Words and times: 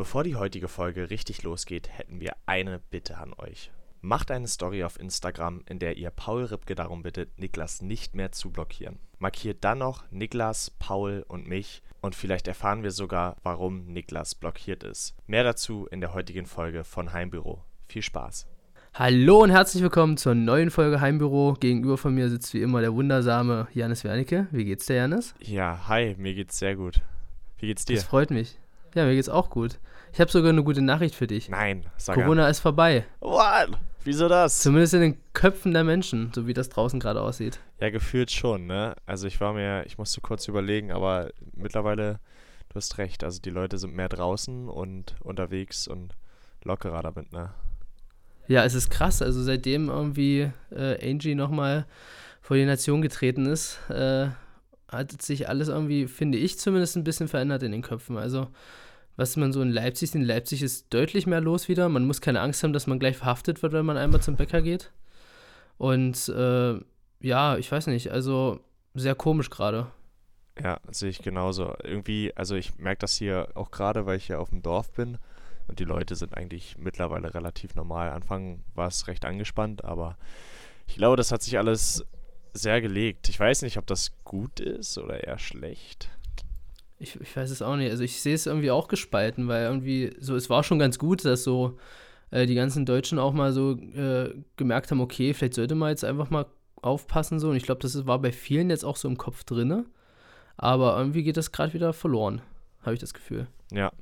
Bevor 0.00 0.24
die 0.24 0.34
heutige 0.34 0.68
Folge 0.68 1.10
richtig 1.10 1.42
losgeht, 1.42 1.90
hätten 1.92 2.20
wir 2.20 2.32
eine 2.46 2.78
Bitte 2.78 3.18
an 3.18 3.34
euch. 3.36 3.70
Macht 4.00 4.30
eine 4.30 4.48
Story 4.48 4.82
auf 4.82 4.98
Instagram, 4.98 5.62
in 5.66 5.78
der 5.78 5.98
ihr 5.98 6.08
Paul 6.08 6.44
Ripke 6.44 6.74
darum 6.74 7.02
bittet, 7.02 7.38
Niklas 7.38 7.82
nicht 7.82 8.14
mehr 8.14 8.32
zu 8.32 8.48
blockieren. 8.50 8.98
Markiert 9.18 9.58
dann 9.62 9.76
noch 9.76 10.10
Niklas, 10.10 10.70
Paul 10.78 11.22
und 11.28 11.46
mich 11.46 11.82
und 12.00 12.14
vielleicht 12.14 12.48
erfahren 12.48 12.82
wir 12.82 12.92
sogar, 12.92 13.36
warum 13.42 13.88
Niklas 13.88 14.34
blockiert 14.34 14.84
ist. 14.84 15.14
Mehr 15.26 15.44
dazu 15.44 15.86
in 15.90 16.00
der 16.00 16.14
heutigen 16.14 16.46
Folge 16.46 16.82
von 16.84 17.12
Heimbüro. 17.12 17.62
Viel 17.86 18.00
Spaß! 18.00 18.46
Hallo 18.94 19.42
und 19.42 19.50
herzlich 19.50 19.82
willkommen 19.82 20.16
zur 20.16 20.34
neuen 20.34 20.70
Folge 20.70 21.02
Heimbüro. 21.02 21.58
Gegenüber 21.60 21.98
von 21.98 22.14
mir 22.14 22.30
sitzt 22.30 22.54
wie 22.54 22.62
immer 22.62 22.80
der 22.80 22.94
wundersame 22.94 23.68
Janis 23.74 24.02
Wernicke. 24.04 24.46
Wie 24.50 24.64
geht's 24.64 24.86
dir, 24.86 24.96
Janis? 24.96 25.34
Ja, 25.42 25.88
hi, 25.88 26.14
mir 26.16 26.32
geht's 26.32 26.58
sehr 26.58 26.74
gut. 26.74 27.02
Wie 27.58 27.66
geht's 27.66 27.84
dir? 27.84 27.96
Das 27.96 28.04
freut 28.04 28.30
mich. 28.30 28.56
Ja, 28.94 29.04
mir 29.04 29.14
geht's 29.14 29.28
auch 29.28 29.50
gut. 29.50 29.78
Ich 30.12 30.20
habe 30.20 30.30
sogar 30.30 30.50
eine 30.50 30.62
gute 30.64 30.82
Nachricht 30.82 31.14
für 31.14 31.26
dich. 31.26 31.48
Nein, 31.48 31.86
sag 31.96 32.16
Corona 32.16 32.44
an. 32.44 32.50
ist 32.50 32.60
vorbei. 32.60 33.04
What? 33.20 33.78
Wieso 34.04 34.28
das? 34.28 34.60
Zumindest 34.60 34.94
in 34.94 35.00
den 35.00 35.16
Köpfen 35.34 35.72
der 35.72 35.84
Menschen, 35.84 36.32
so 36.34 36.46
wie 36.46 36.54
das 36.54 36.68
draußen 36.70 36.98
gerade 37.00 37.20
aussieht. 37.20 37.60
Ja, 37.80 37.90
gefühlt 37.90 38.30
schon, 38.30 38.66
ne? 38.66 38.94
Also 39.06 39.26
ich 39.26 39.40
war 39.40 39.52
mir, 39.52 39.84
ich 39.86 39.98
musste 39.98 40.20
kurz 40.20 40.48
überlegen, 40.48 40.90
aber 40.90 41.30
mittlerweile, 41.54 42.18
du 42.70 42.76
hast 42.76 42.98
recht, 42.98 43.22
also 43.24 43.40
die 43.40 43.50
Leute 43.50 43.78
sind 43.78 43.94
mehr 43.94 44.08
draußen 44.08 44.68
und 44.68 45.14
unterwegs 45.20 45.86
und 45.86 46.14
lockerer 46.64 47.02
damit, 47.02 47.32
ne? 47.32 47.50
Ja, 48.48 48.64
es 48.64 48.74
ist 48.74 48.90
krass. 48.90 49.22
Also 49.22 49.42
seitdem 49.42 49.88
irgendwie 49.88 50.50
äh, 50.70 51.08
Angie 51.08 51.34
nochmal 51.34 51.86
vor 52.40 52.56
die 52.56 52.64
Nation 52.64 53.02
getreten 53.02 53.46
ist, 53.46 53.78
äh, 53.90 54.28
hat 54.90 55.22
sich 55.22 55.48
alles 55.48 55.68
irgendwie, 55.68 56.08
finde 56.08 56.38
ich 56.38 56.58
zumindest, 56.58 56.96
ein 56.96 57.04
bisschen 57.04 57.28
verändert 57.28 57.62
in 57.62 57.70
den 57.70 57.82
Köpfen. 57.82 58.16
Also 58.16 58.48
was 59.20 59.36
man 59.36 59.52
so 59.52 59.60
in 59.60 59.68
Leipzig 59.68 60.10
sieht, 60.10 60.22
in 60.22 60.26
Leipzig 60.26 60.62
ist 60.62 60.94
deutlich 60.94 61.26
mehr 61.26 61.42
los 61.42 61.68
wieder. 61.68 61.90
Man 61.90 62.06
muss 62.06 62.22
keine 62.22 62.40
Angst 62.40 62.62
haben, 62.62 62.72
dass 62.72 62.86
man 62.86 62.98
gleich 62.98 63.18
verhaftet 63.18 63.62
wird, 63.62 63.74
wenn 63.74 63.84
man 63.84 63.98
einmal 63.98 64.22
zum 64.22 64.36
Bäcker 64.36 64.62
geht. 64.62 64.90
Und 65.76 66.30
äh, 66.30 66.80
ja, 67.20 67.58
ich 67.58 67.70
weiß 67.70 67.88
nicht, 67.88 68.10
also 68.10 68.60
sehr 68.94 69.14
komisch 69.14 69.50
gerade. 69.50 69.88
Ja, 70.58 70.80
sehe 70.90 71.10
ich 71.10 71.20
genauso. 71.20 71.74
Irgendwie, 71.84 72.32
also 72.34 72.54
ich 72.54 72.78
merke 72.78 73.00
das 73.00 73.14
hier 73.14 73.48
auch 73.56 73.70
gerade, 73.70 74.06
weil 74.06 74.16
ich 74.16 74.24
hier 74.24 74.40
auf 74.40 74.48
dem 74.48 74.62
Dorf 74.62 74.90
bin 74.92 75.18
und 75.68 75.78
die 75.78 75.84
Leute 75.84 76.14
sind 76.14 76.34
eigentlich 76.34 76.78
mittlerweile 76.78 77.34
relativ 77.34 77.74
normal. 77.74 78.08
Anfang 78.12 78.62
war 78.74 78.88
es 78.88 79.06
recht 79.06 79.26
angespannt, 79.26 79.84
aber 79.84 80.16
ich 80.86 80.96
glaube, 80.96 81.16
das 81.16 81.30
hat 81.30 81.42
sich 81.42 81.58
alles 81.58 82.06
sehr 82.54 82.80
gelegt. 82.80 83.28
Ich 83.28 83.38
weiß 83.38 83.60
nicht, 83.62 83.76
ob 83.76 83.86
das 83.86 84.12
gut 84.24 84.60
ist 84.60 84.96
oder 84.96 85.22
eher 85.22 85.38
schlecht. 85.38 86.08
Ich, 87.00 87.18
ich 87.20 87.34
weiß 87.34 87.50
es 87.50 87.62
auch 87.62 87.76
nicht. 87.76 87.90
Also 87.90 88.04
ich 88.04 88.20
sehe 88.20 88.34
es 88.34 88.46
irgendwie 88.46 88.70
auch 88.70 88.86
gespalten, 88.86 89.48
weil 89.48 89.64
irgendwie 89.64 90.14
so, 90.20 90.36
es 90.36 90.50
war 90.50 90.62
schon 90.62 90.78
ganz 90.78 90.98
gut, 90.98 91.24
dass 91.24 91.42
so 91.42 91.78
äh, 92.30 92.46
die 92.46 92.54
ganzen 92.54 92.86
Deutschen 92.86 93.18
auch 93.18 93.32
mal 93.32 93.52
so 93.52 93.72
äh, 93.72 94.34
gemerkt 94.56 94.90
haben, 94.90 95.00
okay, 95.00 95.34
vielleicht 95.34 95.54
sollte 95.54 95.74
man 95.74 95.90
jetzt 95.90 96.04
einfach 96.04 96.30
mal 96.30 96.46
aufpassen 96.82 97.40
so. 97.40 97.50
Und 97.50 97.56
ich 97.56 97.64
glaube, 97.64 97.80
das 97.80 98.06
war 98.06 98.18
bei 98.18 98.32
vielen 98.32 98.70
jetzt 98.70 98.84
auch 98.84 98.96
so 98.96 99.08
im 99.08 99.16
Kopf 99.16 99.44
drinne. 99.44 99.86
Aber 100.56 100.96
irgendwie 100.98 101.22
geht 101.22 101.38
das 101.38 101.52
gerade 101.52 101.72
wieder 101.72 101.94
verloren, 101.94 102.42
habe 102.82 102.92
ich 102.92 103.00
das 103.00 103.14
Gefühl. 103.14 103.46
Ja, 103.72 103.92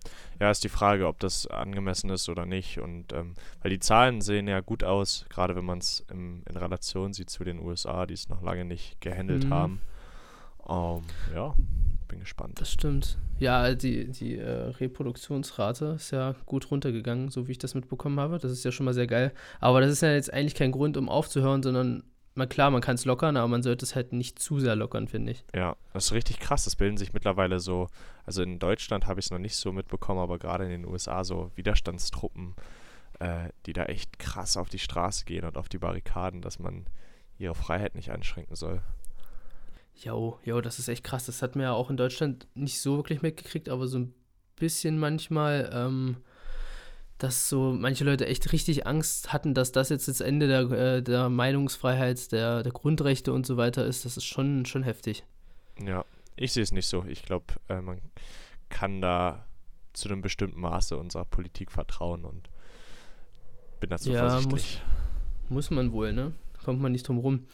ja, 0.41 0.51
ist 0.51 0.65
die 0.65 0.69
Frage, 0.69 1.07
ob 1.07 1.21
das 1.21 1.47
angemessen 1.47 2.11
ist 2.11 2.29
oder 2.29 2.47
nicht. 2.47 2.81
Und 2.81 3.13
ähm, 3.13 3.35
weil 3.63 3.71
die 3.71 3.79
Zahlen 3.79 4.21
sehen 4.21 4.49
ja 4.49 4.61
gut 4.61 4.83
aus, 4.83 5.25
gerade 5.29 5.55
wenn 5.55 5.65
man 5.65 5.79
es 5.79 6.05
in 6.11 6.43
Relation 6.49 7.13
sieht 7.13 7.31
zu 7.31 7.45
den 7.45 7.61
USA, 7.61 8.07
die 8.07 8.15
es 8.15 8.29
noch 8.29 8.43
lange 8.43 8.65
nicht 8.65 9.01
gehandelt 9.01 9.45
mhm. 9.45 9.55
haben. 9.55 9.81
Um, 10.59 11.05
ähm, 11.31 11.35
ja, 11.35 11.55
bin 12.09 12.21
gespannt. 12.21 12.61
Das 12.61 12.73
stimmt. 12.73 13.19
Ja, 13.39 13.75
die, 13.75 14.11
die 14.11 14.37
äh, 14.37 14.49
Reproduktionsrate 14.49 15.95
ist 15.97 16.11
ja 16.11 16.35
gut 16.47 16.71
runtergegangen, 16.71 17.29
so 17.29 17.47
wie 17.47 17.53
ich 17.53 17.59
das 17.59 17.75
mitbekommen 17.75 18.19
habe. 18.19 18.39
Das 18.39 18.51
ist 18.51 18.65
ja 18.65 18.73
schon 18.73 18.85
mal 18.85 18.95
sehr 18.95 19.07
geil. 19.07 19.33
Aber 19.61 19.81
das 19.81 19.91
ist 19.91 20.03
ja 20.03 20.13
jetzt 20.13 20.33
eigentlich 20.33 20.55
kein 20.55 20.73
Grund, 20.73 20.97
um 20.97 21.09
aufzuhören, 21.09 21.63
sondern 21.63 22.03
mal 22.35 22.47
klar, 22.47 22.71
man 22.71 22.81
kann 22.81 22.95
es 22.95 23.05
lockern, 23.05 23.37
aber 23.37 23.49
man 23.49 23.63
sollte 23.63 23.85
es 23.85 23.95
halt 23.95 24.13
nicht 24.13 24.39
zu 24.39 24.59
sehr 24.61 24.77
lockern, 24.77 25.09
finde 25.09 25.33
ich. 25.33 25.45
Ja, 25.55 25.77
das 25.93 26.07
ist 26.07 26.13
richtig 26.13 26.41
krass. 26.41 26.65
Das 26.65 26.77
bilden 26.77 26.97
sich 26.97 27.13
mittlerweile 27.13 27.61
so, 27.61 27.89
also 28.25 28.43
in 28.43 28.59
Deutschland 28.59 29.07
habe 29.07 29.21
ich 29.21 29.27
es 29.27 29.31
noch 29.31 29.39
nicht 29.39 29.57
so 29.57 29.73
mitbekommen, 29.73 30.21
aber 30.21 30.39
gerade 30.39 30.65
in 30.65 30.71
den 30.71 30.87
USA 30.87 31.25
so 31.25 31.51
Widerstandstruppen, 31.57 32.55
äh, 33.19 33.51
die 33.67 33.73
da 33.75 33.85
echt 33.85 34.19
krass 34.19 34.57
auf 34.57 34.69
die 34.69 34.79
Straße 34.79 35.25
gehen 35.27 35.45
und 35.45 35.59
auf 35.59 35.69
die 35.69 35.79
Barrikaden, 35.79 36.41
dass 36.41 36.59
man 36.59 36.87
ihre 37.39 37.55
Freiheit 37.55 37.95
nicht 37.95 38.11
einschränken 38.11 38.57
soll. 38.57 38.81
Jo, 39.99 40.39
jo, 40.45 40.61
das 40.61 40.79
ist 40.79 40.89
echt 40.89 41.05
krass. 41.05 41.27
Das 41.27 41.43
hat 41.43 41.57
man 41.57 41.65
ja 41.65 41.73
auch 41.73 41.91
in 41.91 41.97
Deutschland 41.97 42.47
nicht 42.55 42.81
so 42.81 42.97
wirklich 42.97 43.23
mitgekriegt, 43.23 43.69
aber 43.69 43.89
so 43.89 43.99
ein 43.99 44.15
bisschen 44.57 44.99
manchmal, 44.99 45.71
ähm, 45.73 46.19
dass 47.19 47.49
so 47.49 47.73
manche 47.73 48.05
Leute 48.05 48.27
echt 48.27 48.53
richtig 48.53 48.87
Angst 48.87 49.33
hatten, 49.33 49.55
dass 49.55 49.73
das 49.73 49.89
jetzt 49.89 50.07
das 50.07 50.21
Ende 50.21 50.47
der, 50.47 50.61
äh, 50.71 51.03
der 51.03 51.29
Meinungsfreiheit, 51.29 52.31
der, 52.31 52.63
der 52.63 52.73
Grundrechte 52.73 53.33
und 53.33 53.45
so 53.45 53.57
weiter 53.57 53.85
ist. 53.85 54.05
Das 54.05 54.17
ist 54.17 54.25
schon, 54.25 54.67
schon 54.67 54.85
heftig. 54.85 55.25
Ja, 55.85 56.05
ich 56.37 56.53
sehe 56.53 56.63
es 56.63 56.71
nicht 56.71 56.87
so. 56.87 57.05
Ich 57.05 57.25
glaube, 57.25 57.47
äh, 57.69 57.81
man 57.81 58.01
kann 58.69 59.01
da 59.01 59.47
zu 59.95 60.09
einem 60.09 60.23
bestimmten 60.23 60.61
Maße 60.61 60.97
unserer 60.97 61.25
Politik 61.25 61.73
vertrauen 61.73 62.25
und 62.25 62.51
bin 63.81 63.91
dazu 63.91 64.13
ja, 64.13 64.29
vorsichtig. 64.29 64.81
Muss, 65.49 65.69
muss 65.69 65.71
man 65.71 65.91
wohl, 65.93 66.13
ne? 66.13 66.33
Kommt 66.65 66.81
man 66.81 66.93
nicht 66.93 67.09
drum 67.09 67.19
rum. 67.19 67.47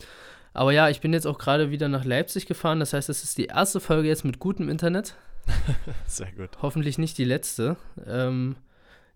Aber 0.55 0.73
ja, 0.73 0.89
ich 0.89 1.01
bin 1.01 1.13
jetzt 1.13 1.27
auch 1.27 1.37
gerade 1.37 1.71
wieder 1.71 1.89
nach 1.89 2.05
Leipzig 2.05 2.47
gefahren. 2.47 2.81
Das 2.81 2.93
heißt, 2.93 3.09
das 3.09 3.25
ist 3.25 3.37
die 3.37 3.47
erste 3.47 3.81
Folge 3.81 4.09
jetzt 4.09 4.25
mit 4.25 4.39
gutem 4.39 4.69
Internet. 4.69 5.17
Sehr 6.07 6.31
gut. 6.33 6.51
Hoffentlich 6.63 6.97
nicht 6.97 7.19
die 7.19 7.25
letzte. 7.25 7.77
Ähm, 8.07 8.57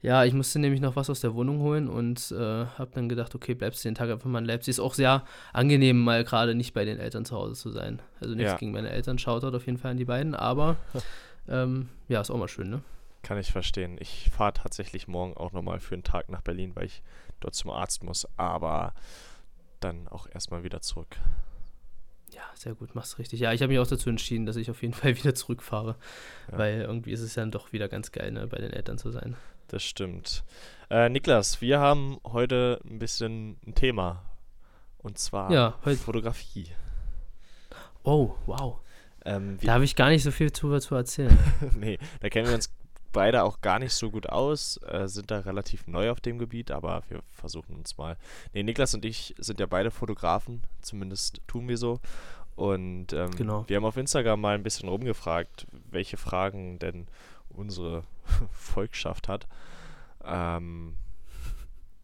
ja, 0.03 0.25
ich 0.25 0.35
musste 0.35 0.59
nämlich 0.59 0.81
noch 0.81 0.97
was 0.97 1.11
aus 1.11 1.21
der 1.21 1.35
Wohnung 1.35 1.61
holen 1.61 1.89
und 1.89 2.33
äh, 2.33 2.37
habe 2.37 2.91
dann 2.93 3.09
gedacht, 3.09 3.35
okay, 3.35 3.55
bleibst 3.55 3.85
du 3.85 3.89
den 3.89 3.95
Tag 3.95 4.11
einfach 4.11 4.29
mal 4.29 4.41
in 4.41 4.45
Leipzig. 4.45 4.73
Ist 4.73 4.81
auch 4.81 4.95
sehr 4.95 5.25
angenehm, 5.53 6.03
mal 6.03 6.25
gerade 6.25 6.55
nicht 6.55 6.75
bei 6.75 6.85
den 6.85 6.99
Eltern 6.99 7.25
zu 7.25 7.37
Hause 7.37 7.55
zu 7.55 7.71
sein. 7.71 8.03
Also 8.21 8.35
nichts 8.35 8.53
ja. 8.53 8.59
gegen 8.59 8.73
meine 8.73 8.91
Eltern, 8.91 9.19
schaut 9.19 9.45
auf 9.45 9.67
jeden 9.67 9.79
Fall 9.79 9.93
an 9.93 9.97
die 9.97 10.05
beiden, 10.05 10.35
aber 10.35 10.77
ähm, 11.49 11.89
ja, 12.09 12.21
ist 12.21 12.31
auch 12.31 12.37
mal 12.37 12.49
schön, 12.49 12.71
ne? 12.71 12.83
Kann 13.23 13.39
ich 13.39 13.51
verstehen. 13.51 13.97
Ich 14.01 14.31
fahre 14.31 14.53
tatsächlich 14.53 15.09
morgen 15.09 15.37
auch 15.37 15.53
nochmal 15.53 15.81
für 15.81 15.95
einen 15.95 16.05
Tag 16.05 16.29
nach 16.29 16.43
Berlin, 16.43 16.73
weil 16.75 16.87
ich 16.87 17.03
dort 17.41 17.55
zum 17.55 17.71
Arzt 17.71 18.05
muss. 18.05 18.29
Aber 18.37 18.95
dann 19.81 20.09
auch 20.09 20.27
erstmal 20.27 20.65
wieder 20.65 20.81
zurück. 20.81 21.17
Ja, 22.33 22.43
sehr 22.55 22.75
gut, 22.75 22.95
machst 22.95 23.19
richtig. 23.19 23.41
Ja, 23.41 23.53
ich 23.53 23.63
habe 23.63 23.73
mich 23.73 23.79
auch 23.79 23.87
dazu 23.87 24.11
entschieden, 24.11 24.47
dass 24.47 24.57
ich 24.57 24.71
auf 24.71 24.83
jeden 24.83 24.95
Fall 25.01 25.17
wieder 25.17 25.35
zurückfahre, 25.35 25.97
ja. 26.51 26.59
weil 26.59 26.81
irgendwie 26.83 27.13
ist 27.13 27.21
es 27.21 27.35
dann 27.35 27.51
doch 27.51 27.73
wieder 27.73 27.89
ganz 27.89 28.13
geil, 28.13 28.33
ne, 28.33 28.47
bei 28.47 28.59
den 28.59 28.73
Eltern 28.73 28.99
zu 28.99 29.11
sein. 29.11 29.37
Das 29.69 29.83
stimmt. 29.83 30.45
Äh, 30.91 31.09
Niklas, 31.09 31.61
wir 31.61 31.79
haben 31.79 32.19
heute 32.25 32.81
ein 32.89 32.99
bisschen 32.99 33.59
ein 33.67 33.75
Thema 33.75 34.25
und 34.99 35.19
zwar 35.19 35.51
ja, 35.51 35.79
Fotografie. 36.05 36.69
Oh, 38.03 38.35
wow. 38.47 38.81
Ähm, 39.25 39.59
da 39.63 39.75
habe 39.75 39.85
ich 39.85 39.95
gar 39.95 40.09
nicht 40.09 40.23
so 40.23 40.31
viel 40.31 40.53
zu, 40.53 40.79
zu 40.79 40.95
erzählen. 40.95 41.37
nee, 41.77 41.99
da 42.21 42.31
kennen 42.31 42.49
wir 42.49 42.55
uns 42.55 42.71
beide 43.13 43.45
auch 43.45 43.61
gar 43.61 43.79
nicht 43.79 43.95
so 43.95 44.11
gut 44.11 44.29
aus, 44.29 44.79
äh, 44.87 45.09
sind 45.09 45.31
da 45.31 45.41
relativ 45.41 45.87
neu 45.87 46.11
auf 46.11 46.21
dem 46.21 46.39
Gebiet, 46.39 46.71
aber 46.71 47.03
wir 47.09 47.23
versuchen 47.33 47.77
uns 47.77 47.97
mal. 47.97 48.17
Ne, 48.53 48.63
Niklas 48.63 48.95
und 48.95 49.05
ich 49.05 49.35
sind 49.39 49.61
ja 49.61 49.67
beide 49.67 49.91
Fotografen, 49.91 50.63
zumindest 50.81 51.41
tun 51.47 51.69
wir 51.69 51.77
so. 51.77 52.01
Und 52.57 53.13
ähm, 53.13 53.31
genau. 53.37 53.65
wir 53.69 53.77
haben 53.77 53.85
auf 53.85 53.97
Instagram 53.97 54.41
mal 54.41 54.55
ein 54.55 54.65
bisschen 54.65 54.89
rumgefragt, 54.89 55.67
welche 55.91 56.17
Fragen 56.17 56.79
denn 56.79 57.07
unsere 57.51 58.05
Volkschaft 58.53 59.29
hat. 59.29 59.47
Ähm, 60.25 60.97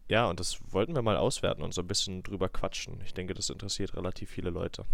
ja, 0.07 0.27
und 0.29 0.39
das 0.39 0.59
wollten 0.71 0.95
wir 0.95 1.01
mal 1.01 1.17
auswerten 1.17 1.61
und 1.63 1.73
so 1.73 1.81
ein 1.81 1.87
bisschen 1.87 2.23
drüber 2.23 2.47
quatschen. 2.47 3.01
Ich 3.03 3.13
denke, 3.13 3.33
das 3.33 3.49
interessiert 3.49 3.95
relativ 3.95 4.29
viele 4.29 4.49
Leute. 4.49 4.85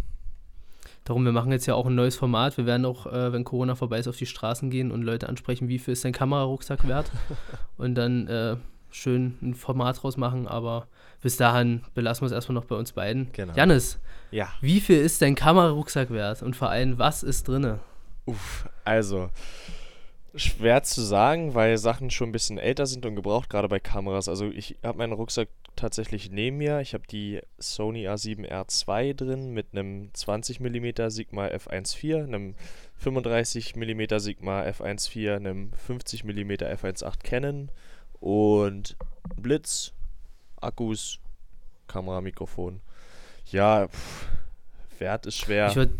Darum, 1.03 1.25
wir 1.25 1.31
machen 1.31 1.51
jetzt 1.51 1.65
ja 1.65 1.73
auch 1.73 1.87
ein 1.87 1.95
neues 1.95 2.15
Format. 2.15 2.57
Wir 2.57 2.65
werden 2.65 2.85
auch, 2.85 3.07
äh, 3.07 3.33
wenn 3.33 3.43
Corona 3.43 3.75
vorbei 3.75 3.99
ist, 3.99 4.07
auf 4.07 4.17
die 4.17 4.27
Straßen 4.27 4.69
gehen 4.69 4.91
und 4.91 5.01
Leute 5.01 5.27
ansprechen, 5.27 5.67
wie 5.67 5.79
viel 5.79 5.93
ist 5.93 6.05
dein 6.05 6.13
Kamerarucksack 6.13 6.87
wert? 6.87 7.11
und 7.77 7.95
dann 7.95 8.27
äh, 8.27 8.57
schön 8.91 9.37
ein 9.41 9.55
Format 9.55 10.01
draus 10.01 10.17
machen. 10.17 10.47
Aber 10.47 10.87
bis 11.21 11.37
dahin 11.37 11.81
belassen 11.95 12.21
wir 12.21 12.27
es 12.27 12.31
erstmal 12.31 12.53
noch 12.53 12.65
bei 12.65 12.75
uns 12.75 12.91
beiden. 12.91 13.31
Genau. 13.33 13.53
Janis, 13.55 13.99
ja. 14.29 14.49
wie 14.61 14.79
viel 14.79 14.99
ist 14.99 15.21
dein 15.21 15.35
Kamerarucksack 15.35 16.11
wert? 16.11 16.43
Und 16.43 16.55
vor 16.55 16.69
allem, 16.69 16.99
was 16.99 17.23
ist 17.23 17.47
drinne? 17.47 17.79
Uff, 18.25 18.69
also 18.85 19.29
schwer 20.35 20.83
zu 20.83 21.01
sagen, 21.01 21.55
weil 21.55 21.77
Sachen 21.77 22.09
schon 22.09 22.29
ein 22.29 22.31
bisschen 22.31 22.57
älter 22.57 22.85
sind 22.85 23.05
und 23.05 23.15
gebraucht, 23.15 23.49
gerade 23.49 23.67
bei 23.67 23.79
Kameras. 23.79 24.29
Also 24.29 24.45
ich 24.45 24.77
habe 24.83 24.97
meinen 24.97 25.13
Rucksack 25.13 25.49
tatsächlich 25.75 26.31
neben 26.31 26.57
mir. 26.57 26.79
Ich 26.81 26.93
habe 26.93 27.03
die 27.09 27.41
Sony 27.57 28.07
A7R2 28.07 29.13
drin 29.13 29.51
mit 29.51 29.67
einem 29.71 30.13
20 30.13 30.59
mm 30.59 31.09
Sigma 31.09 31.47
f1.4, 31.47 32.23
einem 32.23 32.55
35 32.97 33.75
mm 33.75 34.01
Sigma 34.17 34.61
f1.4, 34.63 35.35
einem 35.35 35.71
50 35.73 36.23
mm 36.23 36.51
f1.8 36.51 37.23
Canon 37.23 37.69
und 38.19 38.95
Blitz, 39.37 39.93
Akkus, 40.59 41.19
Kamera, 41.87 42.21
Mikrofon. 42.21 42.81
Ja, 43.51 43.87
pff, 43.87 44.27
Wert 44.99 45.25
ist 45.25 45.37
schwer. 45.37 45.67
Ich 45.69 45.75
würde 45.75 45.93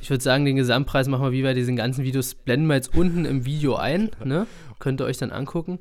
Ich 0.00 0.10
würde 0.10 0.22
sagen, 0.22 0.44
den 0.44 0.56
Gesamtpreis 0.56 1.08
machen 1.08 1.24
wir 1.24 1.32
wie 1.32 1.42
bei 1.42 1.54
diesen 1.54 1.74
ganzen 1.76 2.04
Videos, 2.04 2.34
blenden 2.34 2.66
wir 2.66 2.76
jetzt 2.76 2.94
unten 2.94 3.24
im 3.24 3.44
Video 3.44 3.74
ein, 3.76 4.10
ne? 4.24 4.46
Könnt 4.78 5.00
ihr 5.00 5.06
euch 5.06 5.18
dann 5.18 5.32
angucken. 5.32 5.80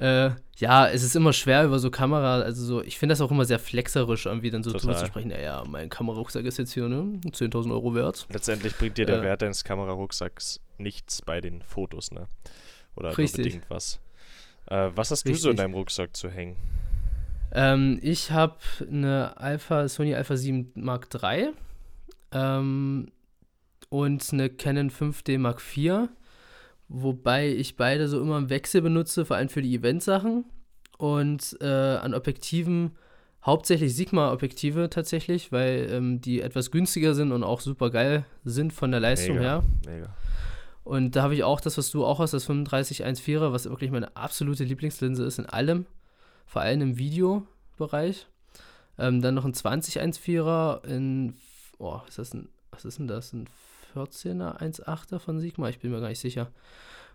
Äh, 0.00 0.30
ja, 0.56 0.88
es 0.88 1.02
ist 1.02 1.14
immer 1.14 1.34
schwer 1.34 1.64
über 1.64 1.78
so 1.78 1.90
Kamera, 1.90 2.40
also 2.40 2.64
so, 2.64 2.82
ich 2.82 2.98
finde 2.98 3.12
das 3.12 3.20
auch 3.20 3.30
immer 3.30 3.44
sehr 3.44 3.58
flexerisch, 3.58 4.24
irgendwie 4.24 4.50
dann 4.50 4.62
so 4.62 4.72
drüber 4.72 4.96
zu 4.96 5.04
sprechen, 5.04 5.28
naja, 5.28 5.62
mein 5.68 5.90
Kamerarucksack 5.90 6.44
ist 6.46 6.56
jetzt 6.56 6.72
hier, 6.72 6.88
ne, 6.88 7.20
10.000 7.26 7.70
Euro 7.70 7.94
wert. 7.94 8.26
Letztendlich 8.32 8.76
bringt 8.76 8.96
dir 8.96 9.04
der 9.04 9.18
äh, 9.18 9.22
Wert 9.22 9.42
deines 9.42 9.62
Kamerarucksacks 9.62 10.60
nichts 10.78 11.20
bei 11.20 11.42
den 11.42 11.60
Fotos, 11.60 12.12
ne? 12.12 12.26
Oder 12.96 13.16
richtig. 13.16 13.36
nur 13.36 13.44
bedingt 13.44 13.64
was. 13.68 14.00
Äh, 14.66 14.90
was 14.94 15.10
hast 15.10 15.26
richtig. 15.26 15.42
du 15.42 15.42
so 15.42 15.50
in 15.50 15.56
deinem 15.56 15.74
Rucksack 15.74 16.16
zu 16.16 16.30
hängen? 16.30 16.56
Ähm, 17.52 17.98
ich 18.00 18.30
habe 18.30 18.56
eine 18.80 19.36
Alpha, 19.36 19.86
Sony 19.86 20.14
Alpha 20.14 20.36
7 20.36 20.72
Mark 20.76 21.08
III 21.14 21.50
ähm, 22.32 23.12
und 23.90 24.32
eine 24.32 24.48
Canon 24.48 24.90
5D 24.90 25.38
Mark 25.38 25.60
IV 25.76 26.08
wobei 26.90 27.48
ich 27.48 27.76
beide 27.76 28.08
so 28.08 28.20
immer 28.20 28.36
im 28.36 28.50
Wechsel 28.50 28.82
benutze, 28.82 29.24
vor 29.24 29.36
allem 29.36 29.48
für 29.48 29.62
die 29.62 29.74
Eventsachen. 29.74 30.44
Und 30.98 31.56
äh, 31.62 31.66
an 31.66 32.12
Objektiven 32.12 32.90
hauptsächlich 33.46 33.94
Sigma-Objektive 33.94 34.90
tatsächlich, 34.90 35.50
weil 35.50 35.88
ähm, 35.90 36.20
die 36.20 36.42
etwas 36.42 36.70
günstiger 36.70 37.14
sind 37.14 37.32
und 37.32 37.42
auch 37.42 37.60
super 37.60 37.88
geil 37.90 38.26
sind 38.44 38.72
von 38.72 38.90
der 38.90 39.00
Leistung 39.00 39.36
mega, 39.36 39.48
her. 39.48 39.64
Mega. 39.86 40.16
Und 40.84 41.16
da 41.16 41.22
habe 41.22 41.34
ich 41.34 41.44
auch 41.44 41.60
das, 41.60 41.78
was 41.78 41.90
du 41.90 42.04
auch 42.04 42.18
hast, 42.18 42.32
das 42.32 42.48
3514er, 42.48 43.52
was 43.52 43.68
wirklich 43.68 43.90
meine 43.90 44.14
absolute 44.16 44.64
Lieblingslinse 44.64 45.24
ist 45.24 45.38
in 45.38 45.46
allem, 45.46 45.86
vor 46.44 46.62
allem 46.62 46.82
im 46.82 46.98
Videobereich. 46.98 48.26
Ähm, 48.98 49.22
dann 49.22 49.34
noch 49.34 49.44
ein 49.44 49.54
2014er 49.54 50.84
in, 50.84 51.34
oh, 51.78 52.00
ist 52.08 52.18
das 52.18 52.34
ein, 52.34 52.48
was 52.72 52.84
ist 52.84 52.98
denn 52.98 53.08
das? 53.08 53.32
Ein 53.32 53.46
14er 53.94 54.60
1.8er 54.60 55.18
von 55.18 55.40
Sigma, 55.40 55.68
ich 55.68 55.78
bin 55.78 55.90
mir 55.90 56.00
gar 56.00 56.08
nicht 56.08 56.20
sicher. 56.20 56.50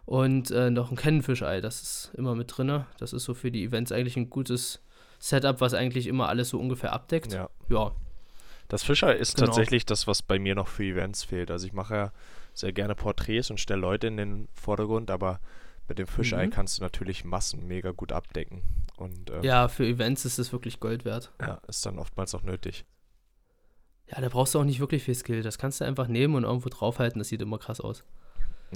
Und 0.06 0.52
äh, 0.52 0.70
noch 0.70 0.92
ein 0.92 0.98
Kennenfischei, 0.98 1.62
das 1.62 1.82
ist 1.82 2.12
immer 2.16 2.36
mit 2.36 2.56
drin. 2.56 2.86
Das 3.00 3.12
ist 3.12 3.24
so 3.24 3.34
für 3.34 3.52
die 3.52 3.64
Events 3.64 3.92
eigentlich 3.92 4.18
ein 4.18 4.30
gutes 4.30 4.82
Setup, 5.20 5.62
was 5.62 5.74
eigentlich 5.74 6.08
immer 6.08 6.30
alles 6.30 6.50
so 6.50 6.60
ungefähr 6.60 6.94
abdeckt. 6.94 7.34
Ja. 7.34 7.50
ja. 7.70 7.92
Das 8.68 8.84
Fischer 8.84 9.16
ist 9.16 9.36
genau. 9.36 9.48
tatsächlich 9.48 9.86
das, 9.86 10.08
was 10.08 10.22
bei 10.22 10.40
mir 10.40 10.56
noch 10.56 10.68
für 10.68 10.84
Events 10.84 11.24
fehlt. 11.24 11.52
Also 11.52 11.66
ich 11.66 11.74
mache 11.74 11.96
ja 11.96 12.12
sehr 12.54 12.74
gerne 12.74 12.96
Porträts 12.96 13.50
und 13.50 13.60
stelle 13.60 13.82
Leute 13.82 14.08
in 14.08 14.18
den 14.18 14.48
Vordergrund, 14.54 15.12
aber 15.12 15.40
mit 15.88 16.00
dem 16.00 16.08
Fischei 16.08 16.48
mhm. 16.48 16.52
kannst 16.52 16.78
du 16.78 16.82
natürlich 16.82 17.26
Massen 17.26 17.68
mega 17.68 17.92
gut 17.92 18.12
abdecken. 18.12 18.64
Und, 18.98 19.30
ähm, 19.30 19.44
ja, 19.44 19.68
für 19.68 19.86
Events 19.86 20.26
ist 20.26 20.40
es 20.40 20.52
wirklich 20.52 20.80
Gold 20.80 21.06
wert. 21.06 21.32
Ja, 21.40 21.62
ist 21.68 21.86
dann 21.86 22.00
oftmals 22.00 22.34
auch 22.34 22.44
nötig. 22.44 22.86
Ja, 24.12 24.22
da 24.22 24.30
brauchst 24.30 24.54
du 24.54 24.60
auch 24.60 24.64
nicht 24.64 24.80
wirklich 24.80 25.04
viel 25.04 25.16
Skill. 25.16 25.42
Das 25.42 25.58
kannst 25.58 25.82
du 25.82 25.86
einfach 25.86 26.08
nehmen 26.08 26.36
und 26.36 26.44
irgendwo 26.44 26.70
draufhalten. 26.70 27.20
Das 27.20 27.30
sieht 27.30 27.42
immer 27.42 27.58
krass 27.58 27.82
aus. 27.82 28.04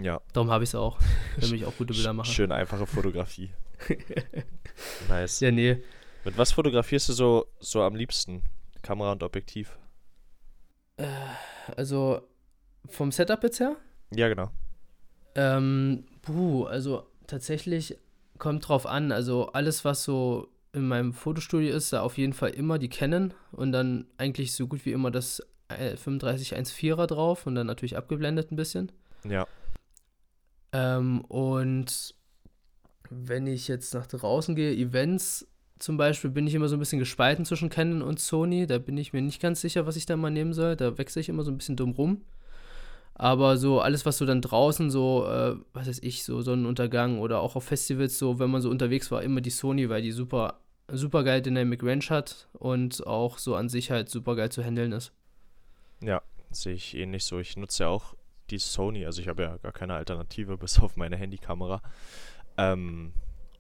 Ja. 0.02 0.22
Darum 0.34 0.50
habe 0.50 0.64
ich 0.64 0.72
es 0.72 0.76
auch. 0.76 1.00
Damit 1.40 1.58
ich 1.58 1.66
auch 1.66 1.76
gute 1.78 1.94
Bilder 1.94 2.14
mache. 2.14 2.32
Schön 2.32 2.52
einfache 2.52 2.88
Fotografie. 2.88 3.52
nice. 5.10 5.40
Ja, 5.40 5.52
nee. 5.52 5.84
Mit 6.26 6.38
was 6.38 6.52
fotografierst 6.52 7.10
du 7.10 7.14
so, 7.14 7.46
so 7.60 7.82
am 7.82 7.96
liebsten? 7.96 8.44
Kamera 8.82 9.12
und 9.12 9.24
Objektiv? 9.24 9.78
Äh, 10.98 11.06
also 11.76 12.22
vom 12.88 13.12
Setup 13.12 13.44
jetzt 13.44 13.60
her? 13.60 13.76
Ja, 14.16 14.28
genau. 14.28 14.50
Ähm, 15.36 16.06
puh, 16.22 16.66
also 16.66 17.06
tatsächlich 17.28 17.98
kommt 18.38 18.68
drauf 18.68 18.86
an. 18.86 19.12
Also 19.12 19.52
alles, 19.52 19.86
was 19.86 20.04
so 20.04 20.50
in 20.74 20.88
meinem 20.88 21.14
Fotostudio 21.14 21.76
ist, 21.76 21.94
da 21.94 22.02
auf 22.02 22.18
jeden 22.18 22.34
Fall 22.34 22.52
immer 22.52 22.78
die 22.78 22.90
Canon 22.90 23.34
und 23.52 23.72
dann 23.72 24.06
eigentlich 24.18 24.54
so 24.54 24.68
gut 24.68 24.86
wie 24.86 24.92
immer 24.92 25.12
das 25.12 25.42
3514er 25.70 27.08
drauf 27.08 27.48
und 27.48 27.56
dann 27.56 27.68
natürlich 27.68 27.98
abgeblendet 27.98 28.52
ein 28.52 28.56
bisschen. 28.56 28.92
Ja. 29.24 29.48
Ähm, 30.72 31.22
und 31.22 32.16
wenn 33.10 33.48
ich 33.48 33.68
jetzt 33.68 33.94
nach 33.94 34.08
draußen 34.08 34.56
gehe, 34.56 34.74
Events 34.74 35.48
zum 35.80 35.98
Beispiel, 35.98 36.30
bin 36.30 36.46
ich 36.46 36.54
immer 36.54 36.68
so 36.68 36.76
ein 36.76 36.80
bisschen 36.80 37.00
gespalten 37.00 37.46
zwischen 37.46 37.70
Canon 37.70 38.02
und 38.02 38.20
Sony. 38.20 38.68
Da 38.68 38.80
bin 38.80 38.98
ich 38.98 39.14
mir 39.14 39.22
nicht 39.22 39.42
ganz 39.42 39.62
sicher, 39.62 39.86
was 39.86 39.96
ich 39.96 40.06
da 40.06 40.18
mal 40.18 40.30
nehmen 40.30 40.54
soll. 40.54 40.76
Da 40.76 40.98
wechsle 40.98 41.22
ich 41.22 41.30
immer 41.30 41.44
so 41.44 41.52
ein 41.52 41.58
bisschen 41.58 41.78
dumm 41.78 41.92
rum. 41.92 42.22
Aber 43.20 43.58
so 43.58 43.82
alles, 43.82 44.06
was 44.06 44.18
so 44.18 44.26
dann 44.26 44.42
draußen 44.42 44.90
so, 44.90 45.28
äh, 45.28 45.58
was 45.74 45.90
weiß 45.90 46.00
ich, 46.04 46.24
so 46.24 46.42
Sonnenuntergang 46.42 47.20
oder 47.20 47.42
auch 47.42 47.58
auf 47.58 47.66
Festivals, 47.66 48.18
so, 48.18 48.40
wenn 48.40 48.50
man 48.50 48.62
so 48.62 48.70
unterwegs 48.70 49.12
war, 49.12 49.22
immer 49.24 49.42
die 49.42 49.50
Sony, 49.50 49.90
weil 49.90 50.02
die 50.02 50.14
super, 50.14 50.62
super 50.88 51.26
geil 51.26 51.42
Dynamic 51.42 51.84
Range 51.84 52.06
hat 52.08 52.48
und 52.54 53.06
auch 53.06 53.38
so 53.38 53.56
an 53.56 53.68
sich 53.68 53.92
halt 53.92 54.08
super 54.08 54.38
geil 54.38 54.50
zu 54.54 54.64
handeln 54.64 54.94
ist. 54.94 55.12
Ja, 56.02 56.22
sehe 56.50 56.76
ich 56.76 56.96
ähnlich 56.96 57.26
so. 57.26 57.40
Ich 57.40 57.58
nutze 57.58 57.84
ja 57.84 57.90
auch 57.90 58.16
die 58.52 58.58
Sony, 58.58 59.06
also 59.06 59.22
ich 59.22 59.28
habe 59.28 59.44
ja 59.44 59.58
gar 59.58 59.74
keine 59.74 59.96
Alternative 59.96 60.58
bis 60.58 60.80
auf 60.80 60.96
meine 60.96 61.18
Handykamera. 61.18 61.82
Ähm, 62.58 63.12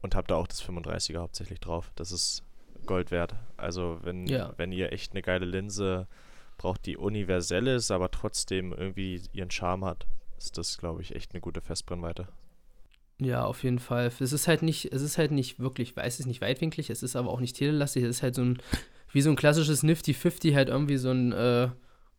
und 0.02 0.16
habe 0.16 0.28
da 0.28 0.36
auch 0.36 0.48
das 0.48 0.64
35er 0.64 1.20
hauptsächlich 1.20 1.60
drauf. 1.60 1.92
Das 1.96 2.14
ist 2.14 2.46
Gold 2.86 3.12
wert. 3.12 3.36
Also 3.58 4.00
wenn, 4.04 4.26
ja. 4.26 4.54
wenn 4.56 4.72
ihr 4.72 4.94
echt 4.94 5.12
eine 5.12 5.22
geile 5.22 5.46
Linse 5.46 6.08
braucht, 6.60 6.86
die 6.86 6.98
universell 6.98 7.68
ist, 7.68 7.90
aber 7.90 8.12
trotzdem 8.12 8.72
irgendwie 8.72 9.22
ihren 9.34 9.50
Charme 9.50 9.86
hat, 9.86 10.06
ist 10.38 10.58
das, 10.58 10.78
glaube 10.78 11.02
ich, 11.02 11.16
echt 11.16 11.34
eine 11.34 11.42
gute 11.42 11.62
Festbrennweite. 11.62 12.28
Ja, 13.20 13.44
auf 13.44 13.64
jeden 13.64 13.80
Fall. 13.80 14.12
Es 14.20 14.32
ist 14.32 14.48
halt 14.48 14.62
nicht, 14.62 14.94
es 14.94 15.02
ist 15.02 15.18
halt 15.18 15.32
nicht 15.32 15.60
wirklich, 15.60 15.96
weiß 15.96 16.20
es 16.20 16.26
nicht 16.26 16.42
weitwinklig, 16.42 16.90
es 16.90 17.04
ist 17.04 17.16
aber 17.16 17.30
auch 17.32 17.42
nicht 17.42 17.56
telelastig, 17.56 18.04
es 18.04 18.18
ist 18.18 18.24
halt 18.24 18.36
so 18.36 18.44
ein, 18.44 18.62
wie 19.12 19.22
so 19.22 19.30
ein 19.30 19.36
klassisches 19.36 19.84
Nifty 19.84 20.14
50, 20.14 20.56
halt 20.56 20.70
irgendwie 20.70 20.98
so 20.98 21.10
ein 21.10 21.32
äh, 21.32 21.70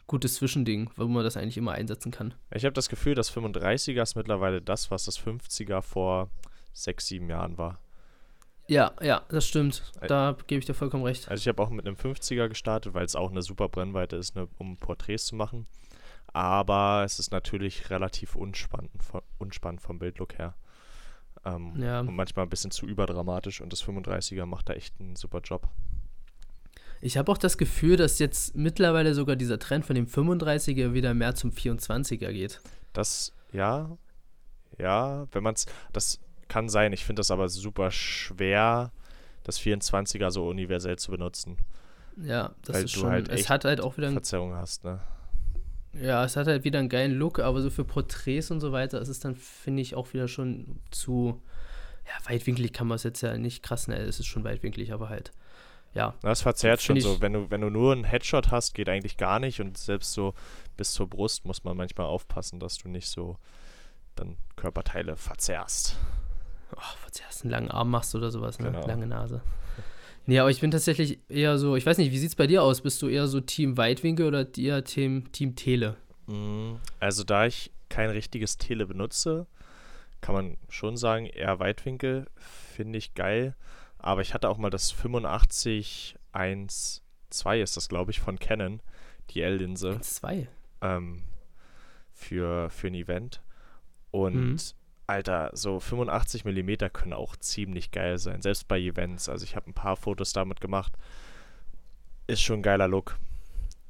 gutes 0.07 0.35
Zwischending, 0.35 0.91
wo 0.97 1.07
man 1.07 1.25
das 1.25 1.37
eigentlich 1.37 1.57
immer 1.57 1.73
einsetzen 1.73 2.11
kann. 2.11 2.35
Ich 2.53 2.65
habe 2.65 2.75
das 2.75 2.89
Gefühl, 2.89 3.15
das 3.15 3.33
35er 3.33 4.03
ist 4.03 4.17
mittlerweile 4.17 4.61
das, 4.61 4.91
was 4.91 5.05
das 5.05 5.19
50er 5.19 5.81
vor 5.83 6.31
sechs, 6.73 7.07
sieben 7.07 7.31
Jahren 7.31 7.57
war. 7.57 7.79
Ja, 8.71 8.93
ja, 9.03 9.23
das 9.29 9.49
stimmt. 9.49 9.83
Da 10.07 10.37
gebe 10.47 10.61
ich 10.61 10.65
dir 10.65 10.75
vollkommen 10.75 11.03
recht. 11.03 11.29
Also 11.29 11.41
ich 11.41 11.49
habe 11.49 11.61
auch 11.61 11.71
mit 11.71 11.89
einem 11.89 11.97
50er 11.97 12.49
gestartet, 12.49 12.95
weil 12.95 13.05
es 13.05 13.17
auch 13.17 13.33
eine 13.33 13.43
super 13.43 13.69
Brennweite 13.69 14.15
ist, 14.15 14.37
ne, 14.37 14.47
um 14.59 14.77
Porträts 14.77 15.27
zu 15.27 15.35
machen. 15.35 15.67
Aber 16.33 17.03
es 17.05 17.19
ist 17.19 17.33
natürlich 17.33 17.91
relativ 17.91 18.37
unspannend, 18.37 18.93
unspannend 19.39 19.83
vom 19.83 19.99
Bildlook 19.99 20.39
her. 20.39 20.55
Ähm, 21.45 21.83
ja. 21.83 21.99
Und 21.99 22.15
manchmal 22.15 22.47
ein 22.47 22.49
bisschen 22.49 22.71
zu 22.71 22.87
überdramatisch 22.87 23.61
und 23.61 23.73
das 23.73 23.83
35er 23.85 24.47
macht 24.47 24.69
da 24.69 24.75
echt 24.75 24.95
einen 25.01 25.17
super 25.17 25.41
Job. 25.41 25.69
Ich 27.01 27.17
habe 27.17 27.33
auch 27.33 27.39
das 27.39 27.59
Gefühl, 27.59 27.97
dass 27.97 28.21
jetzt 28.21 28.55
mittlerweile 28.55 29.15
sogar 29.15 29.35
dieser 29.35 29.59
Trend 29.59 29.85
von 29.85 29.97
dem 29.97 30.07
35er 30.07 30.93
wieder 30.93 31.13
mehr 31.13 31.35
zum 31.35 31.51
24er 31.51 32.31
geht. 32.31 32.61
Das, 32.93 33.33
ja, 33.51 33.99
ja, 34.79 35.27
wenn 35.33 35.43
man 35.43 35.55
es, 35.55 35.67
das 35.93 36.21
kann 36.51 36.69
sein. 36.69 36.93
Ich 36.93 37.05
finde 37.05 37.21
das 37.21 37.31
aber 37.31 37.49
super 37.49 37.91
schwer, 37.91 38.93
das 39.45 39.59
24er 39.59 40.31
so 40.31 40.49
universell 40.49 40.99
zu 40.99 41.11
benutzen. 41.11 41.57
Ja, 42.17 42.51
das 42.63 42.77
weil 42.77 42.85
ist 42.85 42.91
schon. 42.93 43.09
Halt 43.09 43.29
es 43.31 43.49
hat 43.49 43.65
halt 43.65 43.81
auch 43.81 43.97
wieder 43.97 44.11
Verzerrung 44.11 44.55
hast, 44.55 44.85
ne? 44.85 45.01
Ja, 45.95 46.25
es 46.25 46.37
hat 46.37 46.47
halt 46.47 46.65
wieder 46.65 46.79
einen 46.79 46.89
geilen 46.89 47.13
Look, 47.13 47.39
aber 47.39 47.63
so 47.63 47.71
für 47.71 47.85
Porträts 47.85 48.51
und 48.51 48.61
so 48.61 48.73
weiter 48.73 49.01
ist 49.01 49.09
es 49.09 49.21
dann, 49.21 49.35
finde 49.35 49.81
ich, 49.81 49.95
auch 49.95 50.13
wieder 50.13 50.29
schon 50.29 50.81
zu. 50.91 51.41
Ja, 52.07 52.31
weitwinklig 52.31 52.73
kann 52.73 52.89
man 52.89 52.97
es 52.97 53.05
jetzt 53.05 53.23
ja 53.23 53.39
nicht 53.39 53.63
krass, 53.63 53.89
ne? 53.89 53.97
Es 53.97 54.21
ist 54.21 54.27
schon 54.27 54.45
weitwinklig, 54.45 54.93
aber 54.93 55.09
halt. 55.09 55.33
Ja. 55.95 56.15
Das 56.23 56.43
verzerrt 56.43 56.83
schon 56.83 57.01
so. 57.01 57.21
Wenn 57.21 57.33
du, 57.33 57.51
wenn 57.51 57.61
du 57.61 57.71
nur 57.71 57.93
einen 57.93 58.05
Headshot 58.05 58.51
hast, 58.51 58.75
geht 58.75 58.89
eigentlich 58.89 59.17
gar 59.17 59.41
nicht 59.41 59.61
und 59.61 59.79
selbst 59.79 60.13
so 60.13 60.35
bis 60.77 60.93
zur 60.93 61.09
Brust 61.09 61.45
muss 61.45 61.65
man 61.65 61.77
manchmal 61.77 62.07
aufpassen, 62.07 62.61
dass 62.61 62.79
du 62.79 62.89
nicht 62.89 63.09
so 63.09 63.37
dann 64.15 64.37
Körperteile 64.57 65.17
verzerrst 65.17 65.97
oh, 66.77 66.95
was 67.05 67.43
einen 67.43 67.51
langen 67.51 67.71
Arm 67.71 67.91
machst 67.91 68.15
oder 68.15 68.31
sowas, 68.31 68.59
ne? 68.59 68.71
Genau. 68.71 68.87
Lange 68.87 69.07
Nase. 69.07 69.43
Nee, 70.27 70.39
aber 70.39 70.51
ich 70.51 70.61
bin 70.61 70.71
tatsächlich 70.71 71.19
eher 71.29 71.59
so, 71.59 71.75
ich 71.75 71.85
weiß 71.85 71.99
nicht, 71.99 72.13
wie 72.13 72.19
sieht 72.19 72.29
es 72.29 72.37
bei 72.37 72.47
dir 72.47 72.63
aus? 72.63 72.83
Bist 72.83 73.01
du 73.03 73.09
eher 73.09 73.27
so 73.27 73.41
Team 73.41 73.77
Weitwinkel 73.77 74.27
oder 74.27 74.47
eher 74.57 74.85
Team, 74.85 75.33
Team 75.33 75.57
Tele? 75.57 75.97
Mm, 76.27 76.75
also 77.01 77.25
da 77.25 77.47
ich 77.47 77.73
kein 77.89 78.11
richtiges 78.11 78.57
Tele 78.57 78.87
benutze, 78.87 79.47
kann 80.21 80.35
man 80.35 80.57
schon 80.69 80.97
sagen, 80.97 81.27
eher 81.27 81.59
Weitwinkel 81.59 82.27
finde 82.37 82.99
ich 82.99 83.15
geil. 83.15 83.57
Aber 83.99 84.21
ich 84.21 84.33
hatte 84.33 84.49
auch 84.49 84.59
mal 84.59 84.71
das 84.71 84.93
85 84.93 86.17
1.2 86.33 87.63
ist 87.63 87.77
das, 87.77 87.89
glaube 87.89 88.13
ich, 88.13 88.21
von 88.21 88.39
Canon, 88.39 88.81
die 89.31 89.43
L-Linse. 89.43 89.99
1.2? 90.01 90.47
Ähm, 90.83 91.23
für, 92.13 92.71
für 92.71 92.87
ein 92.87 92.95
Event. 92.95 93.43
Und 94.11 94.35
mhm. 94.35 94.59
Alter, 95.11 95.51
so 95.53 95.81
85 95.81 96.45
mm 96.45 96.93
können 96.93 97.13
auch 97.13 97.37
ziemlich 97.37 97.91
geil 97.91 98.19
sein, 98.19 98.43
selbst 98.43 98.69
bei 98.69 98.79
Events. 98.79 99.29
Also 99.29 99.45
ich 99.45 99.57
habe 99.57 99.69
ein 99.69 99.75
paar 99.75 99.97
Fotos 99.97 100.33
damit 100.33 100.61
gemacht. 100.61 100.93
Ist 102.27 102.43
schon 102.43 102.61
ein 102.61 102.63
geiler 102.63 102.89
Look. 102.89 103.19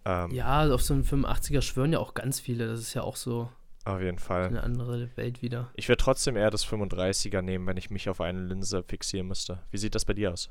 Ähm, 0.04 0.30
ja, 0.30 0.66
auf 0.70 0.82
so 0.82 0.94
einem 0.94 1.02
85er 1.02 1.60
schwören 1.60 1.92
ja 1.92 1.98
auch 1.98 2.14
ganz 2.14 2.40
viele. 2.40 2.66
Das 2.66 2.80
ist 2.80 2.94
ja 2.94 3.02
auch 3.02 3.16
so 3.16 3.50
auf 3.84 4.00
jeden 4.00 4.18
Fall. 4.18 4.46
Eine 4.46 4.62
andere 4.62 5.08
Welt 5.16 5.42
wieder. 5.42 5.70
Ich 5.74 5.88
würde 5.88 6.02
trotzdem 6.02 6.36
eher 6.36 6.50
das 6.50 6.66
35er 6.66 7.42
nehmen, 7.42 7.66
wenn 7.66 7.76
ich 7.76 7.90
mich 7.90 8.08
auf 8.08 8.20
eine 8.20 8.40
Linse 8.40 8.82
fixieren 8.82 9.28
müsste. 9.28 9.58
Wie 9.70 9.78
sieht 9.78 9.94
das 9.94 10.04
bei 10.04 10.12
dir 10.12 10.32
aus? 10.32 10.50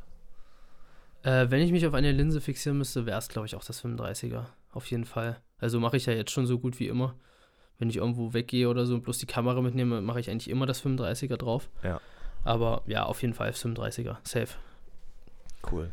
Äh, 1.21 1.47
wenn 1.49 1.61
ich 1.61 1.71
mich 1.71 1.85
auf 1.85 1.93
eine 1.93 2.11
Linse 2.11 2.41
fixieren 2.41 2.77
müsste, 2.77 3.05
wäre 3.05 3.19
es, 3.19 3.27
glaube 3.27 3.45
ich, 3.45 3.55
auch 3.55 3.63
das 3.63 3.83
35er. 3.83 4.45
Auf 4.71 4.85
jeden 4.87 5.05
Fall. 5.05 5.41
Also 5.59 5.79
mache 5.79 5.97
ich 5.97 6.05
ja 6.05 6.13
jetzt 6.13 6.31
schon 6.31 6.47
so 6.47 6.59
gut 6.59 6.79
wie 6.79 6.87
immer. 6.87 7.15
Wenn 7.79 7.89
ich 7.89 7.97
irgendwo 7.97 8.33
weggehe 8.33 8.69
oder 8.69 8.85
so 8.85 8.93
und 8.93 9.03
bloß 9.03 9.17
die 9.17 9.25
Kamera 9.25 9.61
mitnehme, 9.61 10.01
mache 10.01 10.19
ich 10.19 10.29
eigentlich 10.29 10.49
immer 10.49 10.65
das 10.65 10.83
35er 10.83 11.37
drauf. 11.37 11.69
Ja. 11.83 11.99
Aber 12.43 12.83
ja, 12.85 13.03
auf 13.03 13.21
jeden 13.21 13.33
Fall 13.33 13.49
35er, 13.51 14.17
safe. 14.23 14.55
Cool. 15.71 15.89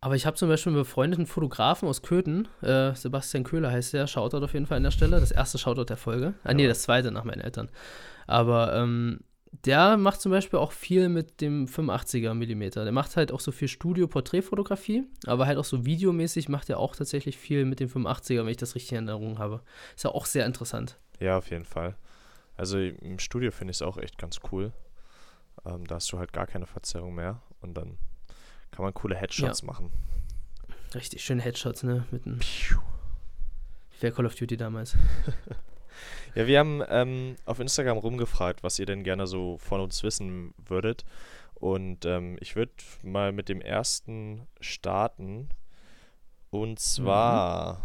Aber 0.00 0.16
ich 0.16 0.26
habe 0.26 0.36
zum 0.36 0.50
Beispiel 0.50 0.70
einen 0.70 0.82
befreundeten 0.82 1.26
Fotografen 1.26 1.88
aus 1.88 2.02
Köthen, 2.02 2.46
äh, 2.60 2.94
Sebastian 2.94 3.42
Köhler 3.42 3.70
heißt 3.70 3.94
der, 3.94 4.06
Shoutout 4.06 4.44
auf 4.44 4.52
jeden 4.52 4.66
Fall 4.66 4.76
an 4.76 4.82
der 4.82 4.90
Stelle. 4.90 5.18
Das 5.18 5.30
erste 5.30 5.56
Shoutout 5.56 5.86
der 5.86 5.96
Folge. 5.96 6.34
Ah, 6.44 6.52
nee, 6.52 6.68
das 6.68 6.82
zweite 6.82 7.10
nach 7.10 7.24
meinen 7.24 7.40
Eltern. 7.40 7.70
Aber 8.26 8.74
ähm, 8.76 9.20
der 9.64 9.96
macht 9.96 10.20
zum 10.20 10.30
Beispiel 10.30 10.58
auch 10.58 10.72
viel 10.72 11.08
mit 11.08 11.40
dem 11.40 11.66
85er 11.66 12.34
Millimeter. 12.34 12.84
Der 12.84 12.92
macht 12.92 13.16
halt 13.16 13.32
auch 13.32 13.40
so 13.40 13.50
viel 13.50 13.68
Studio-Porträtfotografie, 13.68 15.04
aber 15.26 15.46
halt 15.46 15.58
auch 15.58 15.64
so 15.64 15.86
videomäßig 15.86 16.48
macht 16.48 16.68
er 16.68 16.78
auch 16.78 16.94
tatsächlich 16.94 17.38
viel 17.38 17.64
mit 17.64 17.80
dem 17.80 17.88
85er, 17.88 18.40
wenn 18.40 18.48
ich 18.48 18.56
das 18.58 18.74
richtig 18.74 18.92
in 18.92 19.08
Erinnerung 19.08 19.38
habe. 19.38 19.62
Ist 19.94 20.04
ja 20.04 20.10
auch 20.10 20.26
sehr 20.26 20.44
interessant. 20.46 20.98
Ja, 21.18 21.38
auf 21.38 21.50
jeden 21.50 21.64
Fall. 21.64 21.96
Also 22.56 22.78
im 22.78 23.18
Studio 23.18 23.50
finde 23.50 23.70
ich 23.70 23.78
es 23.78 23.82
auch 23.82 23.96
echt 23.96 24.18
ganz 24.18 24.40
cool. 24.52 24.72
Ähm, 25.64 25.86
da 25.86 25.96
hast 25.96 26.12
du 26.12 26.18
halt 26.18 26.32
gar 26.32 26.46
keine 26.46 26.66
Verzerrung 26.66 27.14
mehr 27.14 27.40
und 27.60 27.74
dann 27.74 27.98
kann 28.70 28.84
man 28.84 28.92
coole 28.92 29.16
Headshots 29.16 29.62
ja. 29.62 29.66
machen. 29.66 29.90
Richtig 30.94 31.24
schöne 31.24 31.42
Headshots, 31.42 31.82
ne? 31.82 32.06
Mit 32.10 32.26
einem. 32.26 32.40
Wie 34.00 34.10
Call 34.10 34.26
of 34.26 34.34
Duty 34.34 34.56
damals. 34.56 34.96
Ja, 36.34 36.46
wir 36.46 36.58
haben 36.58 36.82
ähm, 36.88 37.36
auf 37.44 37.60
Instagram 37.60 37.98
rumgefragt, 37.98 38.62
was 38.62 38.78
ihr 38.78 38.86
denn 38.86 39.04
gerne 39.04 39.26
so 39.26 39.58
von 39.58 39.80
uns 39.80 40.02
wissen 40.02 40.54
würdet. 40.66 41.04
Und 41.54 42.04
ähm, 42.04 42.36
ich 42.40 42.56
würde 42.56 42.72
mal 43.02 43.32
mit 43.32 43.48
dem 43.48 43.60
ersten 43.60 44.46
starten. 44.60 45.48
Und 46.50 46.78
zwar 46.78 47.78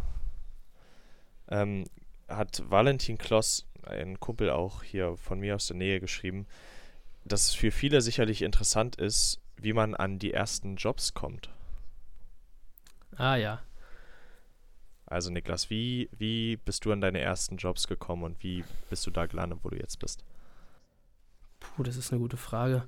mhm. 1.49 1.57
ähm, 1.57 1.83
hat 2.27 2.63
Valentin 2.69 3.17
Kloss, 3.17 3.67
ein 3.83 4.19
Kumpel 4.19 4.49
auch 4.49 4.83
hier 4.83 5.15
von 5.17 5.39
mir 5.39 5.55
aus 5.55 5.67
der 5.67 5.77
Nähe, 5.77 5.99
geschrieben, 5.99 6.45
dass 7.25 7.45
es 7.45 7.53
für 7.53 7.71
viele 7.71 8.01
sicherlich 8.01 8.41
interessant 8.41 8.95
ist, 8.95 9.39
wie 9.57 9.73
man 9.73 9.95
an 9.95 10.19
die 10.19 10.33
ersten 10.33 10.75
Jobs 10.75 11.13
kommt. 11.13 11.49
Ah 13.15 13.35
ja. 13.35 13.61
Also 15.09 15.31
Niklas, 15.31 15.69
wie, 15.69 16.09
wie 16.17 16.57
bist 16.57 16.85
du 16.85 16.91
an 16.91 17.01
deine 17.01 17.19
ersten 17.19 17.57
Jobs 17.57 17.87
gekommen 17.87 18.23
und 18.23 18.43
wie 18.43 18.63
bist 18.89 19.07
du 19.07 19.11
da 19.11 19.25
gelandet, 19.25 19.59
wo 19.63 19.69
du 19.69 19.77
jetzt 19.77 19.99
bist? 19.99 20.23
Puh, 21.59 21.83
das 21.83 21.97
ist 21.97 22.11
eine 22.11 22.21
gute 22.21 22.37
Frage. 22.37 22.85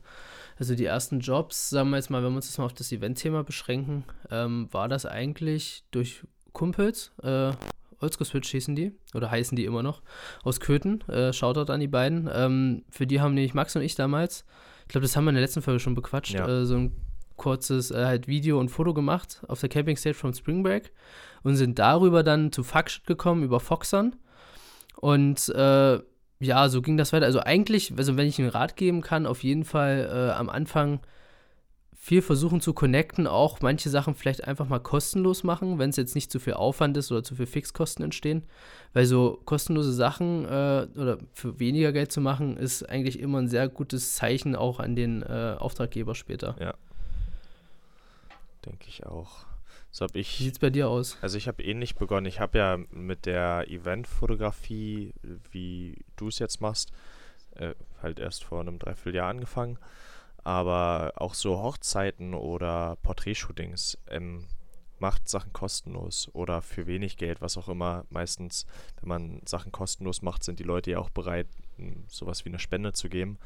Also 0.57 0.75
die 0.75 0.85
ersten 0.85 1.19
Jobs, 1.19 1.71
sagen 1.71 1.89
wir 1.89 1.97
jetzt 1.97 2.09
mal, 2.09 2.23
wenn 2.23 2.31
wir 2.31 2.37
uns 2.37 2.47
das 2.47 2.57
mal 2.59 2.65
auf 2.65 2.73
das 2.73 2.91
Event-Thema 2.91 3.43
beschränken, 3.43 4.05
ähm, 4.29 4.69
war 4.71 4.87
das 4.87 5.05
eigentlich 5.05 5.83
durch 5.89 6.23
Kumpels, 6.53 7.11
äh, 7.23 7.51
Oldschool 7.99 8.25
Switch 8.25 8.49
hießen 8.49 8.75
die, 8.75 8.93
oder 9.13 9.31
heißen 9.31 9.55
die 9.55 9.65
immer 9.65 9.83
noch, 9.83 10.01
aus 10.43 10.59
Köthen, 10.59 11.01
äh, 11.07 11.33
Shoutout 11.33 11.71
an 11.71 11.79
die 11.79 11.87
beiden. 11.87 12.29
Ähm, 12.31 12.83
für 12.89 13.07
die 13.07 13.19
haben 13.19 13.33
nämlich 13.33 13.53
Max 13.53 13.75
und 13.75 13.81
ich 13.81 13.95
damals, 13.95 14.45
ich 14.83 14.89
glaube, 14.89 15.03
das 15.03 15.15
haben 15.15 15.25
wir 15.25 15.29
in 15.29 15.35
der 15.35 15.43
letzten 15.43 15.61
Folge 15.61 15.79
schon 15.79 15.95
bequatscht, 15.95 16.33
ja. 16.33 16.47
äh, 16.47 16.65
so 16.65 16.75
ein 16.75 16.95
kurzes 17.35 17.89
äh, 17.89 18.05
halt 18.05 18.27
Video 18.27 18.59
und 18.59 18.69
Foto 18.69 18.93
gemacht 18.93 19.41
auf 19.47 19.59
der 19.59 19.69
Camping 19.69 19.97
Stage 19.97 20.15
von 20.15 20.33
Spring 20.33 20.61
Break 20.61 20.91
und 21.43 21.55
sind 21.55 21.79
darüber 21.79 22.23
dann 22.23 22.51
zu 22.51 22.63
Fuckshit 22.63 23.05
gekommen 23.05 23.43
über 23.43 23.59
Foxern. 23.59 24.15
Und 24.95 25.49
äh, 25.49 25.99
ja, 26.39 26.69
so 26.69 26.81
ging 26.81 26.97
das 26.97 27.13
weiter. 27.13 27.25
Also 27.25 27.39
eigentlich, 27.39 27.93
also 27.97 28.17
wenn 28.17 28.27
ich 28.27 28.39
einen 28.39 28.49
Rat 28.49 28.75
geben 28.75 29.01
kann, 29.01 29.25
auf 29.25 29.43
jeden 29.43 29.63
Fall 29.63 30.09
äh, 30.11 30.31
am 30.31 30.49
Anfang 30.49 31.01
viel 32.03 32.23
versuchen 32.23 32.61
zu 32.61 32.73
connecten, 32.73 33.27
auch 33.27 33.61
manche 33.61 33.91
Sachen 33.91 34.15
vielleicht 34.15 34.47
einfach 34.47 34.67
mal 34.67 34.79
kostenlos 34.79 35.43
machen, 35.43 35.77
wenn 35.77 35.91
es 35.91 35.97
jetzt 35.97 36.15
nicht 36.15 36.31
zu 36.31 36.39
viel 36.39 36.53
Aufwand 36.53 36.97
ist 36.97 37.11
oder 37.11 37.23
zu 37.23 37.35
viel 37.35 37.45
Fixkosten 37.45 38.03
entstehen. 38.03 38.43
Weil 38.93 39.05
so 39.05 39.39
kostenlose 39.45 39.93
Sachen 39.93 40.45
äh, 40.45 40.87
oder 40.95 41.19
für 41.33 41.59
weniger 41.59 41.91
Geld 41.91 42.11
zu 42.11 42.19
machen, 42.19 42.57
ist 42.57 42.89
eigentlich 42.89 43.19
immer 43.19 43.37
ein 43.37 43.49
sehr 43.49 43.69
gutes 43.69 44.15
Zeichen 44.15 44.55
auch 44.55 44.79
an 44.79 44.95
den 44.95 45.21
äh, 45.21 45.55
Auftraggeber 45.59 46.15
später. 46.15 46.55
Ja. 46.59 46.73
Denke 48.65 48.85
ich 48.87 49.05
auch. 49.05 49.45
So 49.91 50.05
habe 50.05 50.17
ich. 50.19 50.39
Wie 50.39 50.45
sieht's 50.45 50.59
bei 50.59 50.69
dir 50.69 50.89
aus? 50.89 51.17
Also 51.21 51.37
ich 51.37 51.47
habe 51.47 51.63
ähnlich 51.63 51.95
begonnen. 51.95 52.25
Ich 52.25 52.39
habe 52.39 52.57
ja 52.57 52.77
mit 52.91 53.25
der 53.25 53.69
Eventfotografie, 53.69 55.13
wie 55.51 55.97
du 56.15 56.29
es 56.29 56.39
jetzt 56.39 56.61
machst, 56.61 56.91
äh, 57.55 57.75
halt 58.01 58.19
erst 58.19 58.43
vor 58.45 58.61
einem 58.61 58.79
Dreivierteljahr 58.79 59.29
angefangen. 59.29 59.77
Aber 60.43 61.13
auch 61.17 61.33
so 61.33 61.61
Hochzeiten 61.61 62.33
oder 62.33 62.97
Porträtshootings 63.03 63.97
ähm, 64.09 64.47
macht 64.97 65.27
Sachen 65.27 65.51
kostenlos 65.51 66.29
oder 66.33 66.61
für 66.61 66.87
wenig 66.87 67.17
Geld, 67.17 67.41
was 67.41 67.57
auch 67.57 67.67
immer. 67.67 68.05
Meistens, 68.09 68.65
wenn 68.99 69.09
man 69.09 69.41
Sachen 69.45 69.71
kostenlos 69.71 70.21
macht, 70.21 70.43
sind 70.43 70.59
die 70.59 70.63
Leute 70.63 70.91
ja 70.91 70.99
auch 70.99 71.09
bereit, 71.09 71.47
sowas 72.07 72.45
wie 72.45 72.49
eine 72.49 72.59
Spende 72.59 72.93
zu 72.93 73.09
geben. 73.09 73.37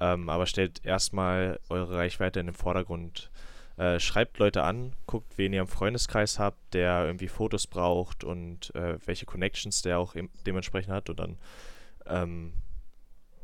Ähm, 0.00 0.28
aber 0.28 0.46
stellt 0.46 0.84
erstmal 0.84 1.60
eure 1.68 1.96
Reichweite 1.96 2.40
in 2.40 2.46
den 2.46 2.54
Vordergrund 2.54 3.30
äh, 3.76 3.98
schreibt 3.98 4.38
Leute 4.38 4.62
an, 4.62 4.94
guckt, 5.06 5.36
wen 5.36 5.52
ihr 5.52 5.60
im 5.60 5.66
Freundeskreis 5.66 6.38
habt, 6.38 6.74
der 6.74 7.04
irgendwie 7.06 7.28
Fotos 7.28 7.66
braucht 7.66 8.24
und 8.24 8.74
äh, 8.74 8.98
welche 9.04 9.26
Connections 9.26 9.82
der 9.82 9.98
auch 9.98 10.14
dementsprechend 10.46 10.92
hat 10.92 11.10
und 11.10 11.18
dann 11.18 11.38
ähm, 12.06 12.52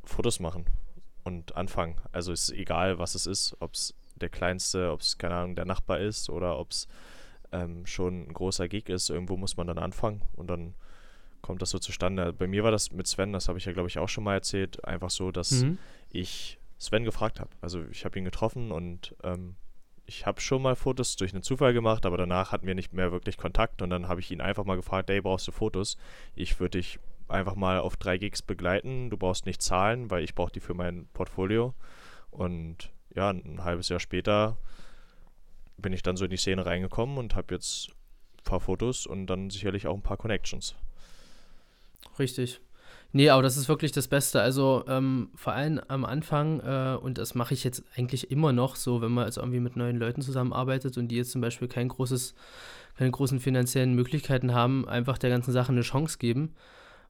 Fotos 0.05 0.41
machen 0.41 0.67
und 1.25 1.57
anfangen. 1.57 1.97
Also 2.13 2.33
ist 2.33 2.51
egal, 2.51 2.99
was 2.99 3.15
es 3.15 3.27
ist, 3.27 3.57
ob 3.61 3.75
es 3.75 3.95
der 4.17 4.29
kleinste, 4.29 4.93
ob 4.93 5.01
es, 5.01 5.19
keine 5.19 5.35
Ahnung, 5.35 5.57
der 5.57 5.65
Nachbar 5.65 5.99
ist 5.99 6.31
oder 6.31 6.59
ob 6.59 6.71
es 6.71 6.89
ähm, 7.53 7.87
schon 7.87 8.29
ein 8.29 8.33
großer 8.33 8.69
Gig 8.69 8.89
ist. 8.89 9.11
Irgendwo 9.11 9.37
muss 9.37 9.57
man 9.57 9.67
dann 9.67 9.79
anfangen 9.79 10.23
und 10.37 10.49
dann 10.49 10.75
kommt 11.43 11.63
das 11.63 11.71
so 11.71 11.79
zustande. 11.79 12.33
Bei 12.33 12.47
mir 12.47 12.65
war 12.65 12.71
das 12.71 12.93
mit 12.93 13.07
Sven, 13.07 13.33
das 13.33 13.49
habe 13.49 13.59
ich 13.59 13.65
ja, 13.65 13.73
glaube 13.73 13.89
ich, 13.89 13.99
auch 13.99 14.09
schon 14.09 14.25
mal 14.25 14.35
erzählt, 14.35 14.85
einfach 14.85 15.11
so, 15.11 15.33
dass 15.33 15.51
mhm. 15.51 15.79
ich 16.11 16.59
Sven 16.79 17.05
gefragt 17.05 17.41
habe. 17.41 17.51
Also 17.61 17.83
ich 17.91 18.05
habe 18.05 18.19
ihn 18.19 18.25
getroffen 18.25 18.71
und 18.71 19.15
ähm, 19.23 19.57
ich 20.11 20.26
habe 20.26 20.40
schon 20.40 20.61
mal 20.61 20.75
Fotos 20.75 21.14
durch 21.14 21.33
einen 21.33 21.45
Zufall 21.45 21.73
gemacht, 21.73 22.05
aber 22.05 22.17
danach 22.17 22.50
hatten 22.50 22.67
wir 22.67 22.75
nicht 22.75 22.93
mehr 22.93 23.12
wirklich 23.12 23.37
Kontakt 23.37 23.81
und 23.81 23.90
dann 23.90 24.09
habe 24.09 24.19
ich 24.19 24.33
ihn 24.33 24.40
einfach 24.40 24.64
mal 24.64 24.75
gefragt, 24.75 25.09
hey, 25.09 25.21
brauchst 25.21 25.47
du 25.47 25.52
Fotos? 25.52 25.97
Ich 26.35 26.59
würde 26.59 26.79
dich 26.79 26.99
einfach 27.29 27.55
mal 27.55 27.79
auf 27.79 27.97
drei 27.97 28.19
Gigs 28.19 28.43
begleiten. 28.43 29.09
Du 29.11 29.17
brauchst 29.17 29.47
nicht 29.47 29.62
zahlen, 29.62 30.11
weil 30.11 30.25
ich 30.25 30.35
brauche 30.35 30.50
die 30.50 30.59
für 30.59 30.75
mein 30.75 31.07
Portfolio. 31.12 31.75
Und 32.33 32.90
ja, 33.14 33.31
ein 33.31 33.62
halbes 33.62 33.88
Jahr 33.88 34.00
später 34.00 34.57
bin 35.76 35.93
ich 35.93 36.02
dann 36.02 36.17
so 36.17 36.25
in 36.25 36.31
die 36.33 36.37
Szene 36.37 36.67
reingekommen 36.67 37.17
und 37.17 37.37
habe 37.37 37.55
jetzt 37.55 37.90
ein 38.38 38.45
paar 38.45 38.59
Fotos 38.59 39.07
und 39.07 39.29
dann 39.29 39.49
sicherlich 39.49 39.87
auch 39.87 39.95
ein 39.95 40.02
paar 40.02 40.17
Connections. 40.17 40.75
Richtig. 42.19 42.61
Nee, 43.12 43.29
aber 43.31 43.43
das 43.43 43.57
ist 43.57 43.69
wirklich 43.69 43.90
das 43.90 44.07
Beste. 44.07 44.40
Also 44.40 44.85
ähm, 44.87 45.31
vor 45.35 45.52
allem 45.52 45.81
am 45.88 46.05
Anfang, 46.05 46.61
äh, 46.61 46.97
und 47.00 47.19
das 47.19 47.35
mache 47.35 47.55
ich 47.55 47.64
jetzt 47.64 47.83
eigentlich 47.97 48.31
immer 48.31 48.52
noch 48.52 48.76
so, 48.76 49.02
wenn 49.02 49.12
man 49.12 49.25
also 49.25 49.40
irgendwie 49.40 49.61
mit 49.61 49.76
neuen 49.76 49.97
Leuten 49.97 50.23
zusammenarbeitet 50.23 50.97
und 50.97 51.09
die 51.09 51.17
jetzt 51.17 51.33
zum 51.33 51.40
Beispiel 51.40 51.67
kein 51.67 51.88
großes, 51.88 52.35
keine 52.97 53.11
großen 53.11 53.40
finanziellen 53.40 53.95
Möglichkeiten 53.95 54.55
haben, 54.55 54.88
einfach 54.88 55.19
der 55.19 55.31
ganzen 55.31 55.52
Sache 55.52 55.73
eine 55.73 55.81
Chance 55.81 56.19
geben. 56.19 56.55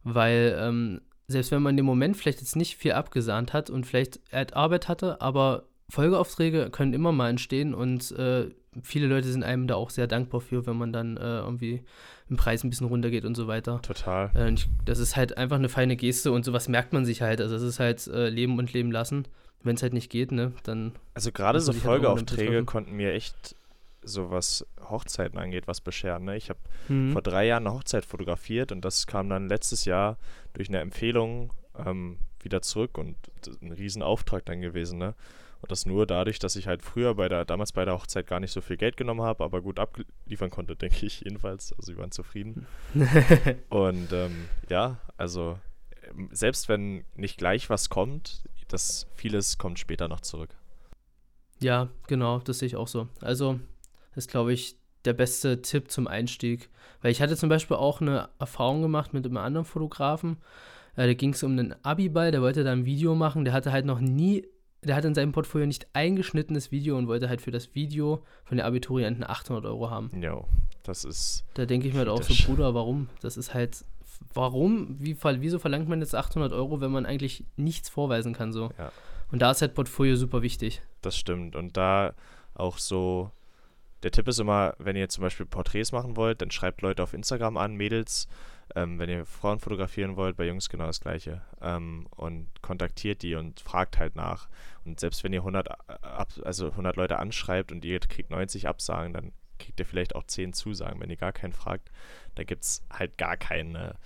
Weil 0.02 0.56
ähm, 0.58 1.02
selbst 1.28 1.50
wenn 1.50 1.62
man 1.62 1.72
in 1.72 1.78
dem 1.78 1.86
Moment 1.86 2.16
vielleicht 2.16 2.40
jetzt 2.40 2.56
nicht 2.56 2.76
viel 2.76 2.92
abgesahnt 2.92 3.52
hat 3.52 3.68
und 3.68 3.86
vielleicht 3.86 4.20
Arbeit 4.54 4.88
hatte, 4.88 5.20
aber 5.20 5.64
Folgeaufträge 5.90 6.70
können 6.70 6.94
immer 6.94 7.12
mal 7.12 7.28
entstehen 7.28 7.74
und 7.74 8.12
äh, 8.12 8.48
viele 8.82 9.06
Leute 9.06 9.28
sind 9.28 9.42
einem 9.42 9.66
da 9.66 9.74
auch 9.74 9.90
sehr 9.90 10.06
dankbar 10.06 10.40
für, 10.40 10.66
wenn 10.66 10.76
man 10.76 10.92
dann 10.92 11.16
äh, 11.16 11.38
irgendwie 11.40 11.82
im 12.28 12.36
Preis 12.36 12.62
ein 12.62 12.70
bisschen 12.70 12.86
runtergeht 12.86 13.24
und 13.24 13.34
so 13.34 13.46
weiter. 13.48 13.82
Total. 13.82 14.30
Äh, 14.34 14.52
ich, 14.52 14.68
das 14.84 14.98
ist 14.98 15.16
halt 15.16 15.36
einfach 15.36 15.56
eine 15.56 15.68
feine 15.68 15.96
Geste 15.96 16.32
und 16.32 16.44
sowas 16.44 16.68
merkt 16.68 16.92
man 16.92 17.04
sich 17.04 17.22
halt. 17.22 17.40
Also 17.40 17.54
das 17.54 17.64
ist 17.64 17.80
halt 17.80 18.06
äh, 18.06 18.28
Leben 18.28 18.58
und 18.58 18.72
Leben 18.72 18.92
lassen. 18.92 19.26
Wenn 19.62 19.76
es 19.76 19.82
halt 19.82 19.92
nicht 19.92 20.10
geht, 20.10 20.32
ne, 20.32 20.52
dann. 20.62 20.92
Also 21.12 21.32
gerade 21.32 21.60
so 21.60 21.72
Folgeaufträge 21.72 22.54
halt 22.54 22.66
konnten 22.66 22.96
mir 22.96 23.12
echt 23.12 23.54
so 24.02 24.30
was 24.30 24.66
Hochzeiten 24.88 25.38
angeht, 25.38 25.68
was 25.68 25.82
bescheren. 25.82 26.24
Ne? 26.24 26.36
Ich 26.36 26.48
habe 26.48 26.58
mhm. 26.88 27.12
vor 27.12 27.20
drei 27.20 27.46
Jahren 27.46 27.66
eine 27.66 27.76
Hochzeit 27.76 28.06
fotografiert 28.06 28.72
und 28.72 28.82
das 28.84 29.06
kam 29.06 29.28
dann 29.28 29.48
letztes 29.48 29.84
Jahr 29.84 30.16
durch 30.54 30.68
eine 30.68 30.80
Empfehlung 30.80 31.52
ähm, 31.76 32.18
wieder 32.42 32.62
zurück 32.62 32.96
und 32.96 33.16
ein 33.60 33.72
Riesenauftrag 33.72 34.46
dann 34.46 34.62
gewesen. 34.62 34.98
Ne? 34.98 35.14
Und 35.62 35.70
das 35.70 35.86
nur 35.86 36.06
dadurch, 36.06 36.38
dass 36.38 36.56
ich 36.56 36.66
halt 36.66 36.82
früher 36.82 37.14
bei 37.14 37.28
der, 37.28 37.44
damals 37.44 37.72
bei 37.72 37.84
der 37.84 37.94
Hochzeit 37.94 38.26
gar 38.26 38.40
nicht 38.40 38.52
so 38.52 38.60
viel 38.60 38.76
Geld 38.76 38.96
genommen 38.96 39.22
habe, 39.22 39.44
aber 39.44 39.60
gut 39.60 39.78
abliefern 39.78 40.50
konnte, 40.50 40.76
denke 40.76 41.06
ich 41.06 41.20
jedenfalls. 41.20 41.72
Also 41.72 41.92
sie 41.92 41.98
waren 41.98 42.12
zufrieden. 42.12 42.66
und 43.68 44.12
ähm, 44.12 44.48
ja, 44.68 44.98
also 45.16 45.58
ähm, 46.08 46.28
selbst 46.32 46.68
wenn 46.68 47.04
nicht 47.14 47.38
gleich 47.38 47.68
was 47.68 47.90
kommt, 47.90 48.44
das 48.68 49.06
vieles 49.14 49.58
kommt 49.58 49.78
später 49.78 50.08
noch 50.08 50.20
zurück. 50.20 50.56
Ja, 51.60 51.88
genau, 52.06 52.38
das 52.38 52.60
sehe 52.60 52.66
ich 52.66 52.76
auch 52.76 52.88
so. 52.88 53.08
Also, 53.20 53.60
das 54.14 54.24
ist, 54.24 54.30
glaube 54.30 54.52
ich, 54.52 54.76
der 55.04 55.12
beste 55.12 55.60
Tipp 55.60 55.90
zum 55.90 56.06
Einstieg. 56.06 56.70
Weil 57.02 57.12
ich 57.12 57.20
hatte 57.20 57.36
zum 57.36 57.48
Beispiel 57.48 57.76
auch 57.76 58.00
eine 58.00 58.28
Erfahrung 58.38 58.82
gemacht 58.82 59.12
mit 59.12 59.24
einem 59.24 59.36
anderen 59.36 59.64
Fotografen. 59.64 60.38
Äh, 60.96 61.06
da 61.06 61.14
ging 61.14 61.32
es 61.32 61.42
um 61.42 61.52
einen 61.52 61.74
Abiball, 61.84 62.30
der 62.30 62.42
wollte 62.42 62.64
da 62.64 62.72
ein 62.72 62.84
Video 62.84 63.14
machen, 63.14 63.44
der 63.44 63.54
hatte 63.54 63.72
halt 63.72 63.86
noch 63.86 64.00
nie 64.00 64.46
der 64.82 64.96
hat 64.96 65.04
in 65.04 65.14
seinem 65.14 65.32
Portfolio 65.32 65.66
nicht 65.66 65.86
eingeschnittenes 65.92 66.70
Video 66.70 66.96
und 66.96 67.06
wollte 67.06 67.28
halt 67.28 67.42
für 67.42 67.50
das 67.50 67.74
Video 67.74 68.24
von 68.44 68.56
der 68.56 68.66
Abiturienten 68.66 69.24
800 69.24 69.64
Euro 69.66 69.90
haben. 69.90 70.10
Jo, 70.20 70.46
das 70.82 71.04
ist. 71.04 71.44
Da 71.54 71.66
denke 71.66 71.88
ich 71.88 71.92
mir 71.92 72.00
halt 72.00 72.08
auch 72.08 72.22
so. 72.22 72.34
Bruder, 72.46 72.74
warum? 72.74 73.08
Das 73.20 73.36
ist 73.36 73.52
halt, 73.52 73.84
warum? 74.32 74.96
Wie, 74.98 75.16
wieso 75.22 75.58
verlangt 75.58 75.88
man 75.88 76.00
jetzt 76.00 76.14
800 76.14 76.52
Euro, 76.52 76.80
wenn 76.80 76.90
man 76.90 77.04
eigentlich 77.04 77.44
nichts 77.56 77.88
vorweisen 77.88 78.32
kann 78.32 78.52
so? 78.52 78.70
Ja. 78.78 78.90
Und 79.30 79.42
da 79.42 79.50
ist 79.50 79.60
halt 79.60 79.74
Portfolio 79.74 80.16
super 80.16 80.42
wichtig. 80.42 80.82
Das 81.02 81.16
stimmt. 81.16 81.56
Und 81.56 81.76
da 81.76 82.14
auch 82.54 82.78
so, 82.78 83.30
der 84.02 84.10
Tipp 84.10 84.28
ist 84.28 84.40
immer, 84.40 84.74
wenn 84.78 84.96
ihr 84.96 85.08
zum 85.08 85.22
Beispiel 85.22 85.46
Porträts 85.46 85.92
machen 85.92 86.16
wollt, 86.16 86.40
dann 86.42 86.50
schreibt 86.50 86.82
Leute 86.82 87.02
auf 87.02 87.12
Instagram 87.12 87.56
an, 87.56 87.74
Mädels. 87.74 88.28
Ähm, 88.74 88.98
wenn 88.98 89.08
ihr 89.08 89.26
Frauen 89.26 89.58
fotografieren 89.58 90.16
wollt, 90.16 90.36
bei 90.36 90.46
Jungs 90.46 90.68
genau 90.68 90.86
das 90.86 91.00
gleiche. 91.00 91.42
Ähm, 91.60 92.06
und 92.16 92.48
kontaktiert 92.62 93.22
die 93.22 93.34
und 93.34 93.60
fragt 93.60 93.98
halt 93.98 94.16
nach. 94.16 94.48
Und 94.84 95.00
selbst 95.00 95.24
wenn 95.24 95.32
ihr 95.32 95.40
100, 95.40 95.68
ab, 96.04 96.28
also 96.44 96.70
100 96.70 96.96
Leute 96.96 97.18
anschreibt 97.18 97.72
und 97.72 97.84
ihr 97.84 98.00
kriegt 98.00 98.30
90 98.30 98.68
Absagen, 98.68 99.12
dann 99.12 99.32
kriegt 99.58 99.78
ihr 99.78 99.86
vielleicht 99.86 100.14
auch 100.14 100.24
10 100.24 100.52
Zusagen. 100.52 101.00
Wenn 101.00 101.10
ihr 101.10 101.16
gar 101.16 101.32
keinen 101.32 101.52
fragt, 101.52 101.90
da 102.34 102.44
gibt 102.44 102.64
es 102.64 102.82
halt 102.90 103.18
gar 103.18 103.36
keine 103.36 103.96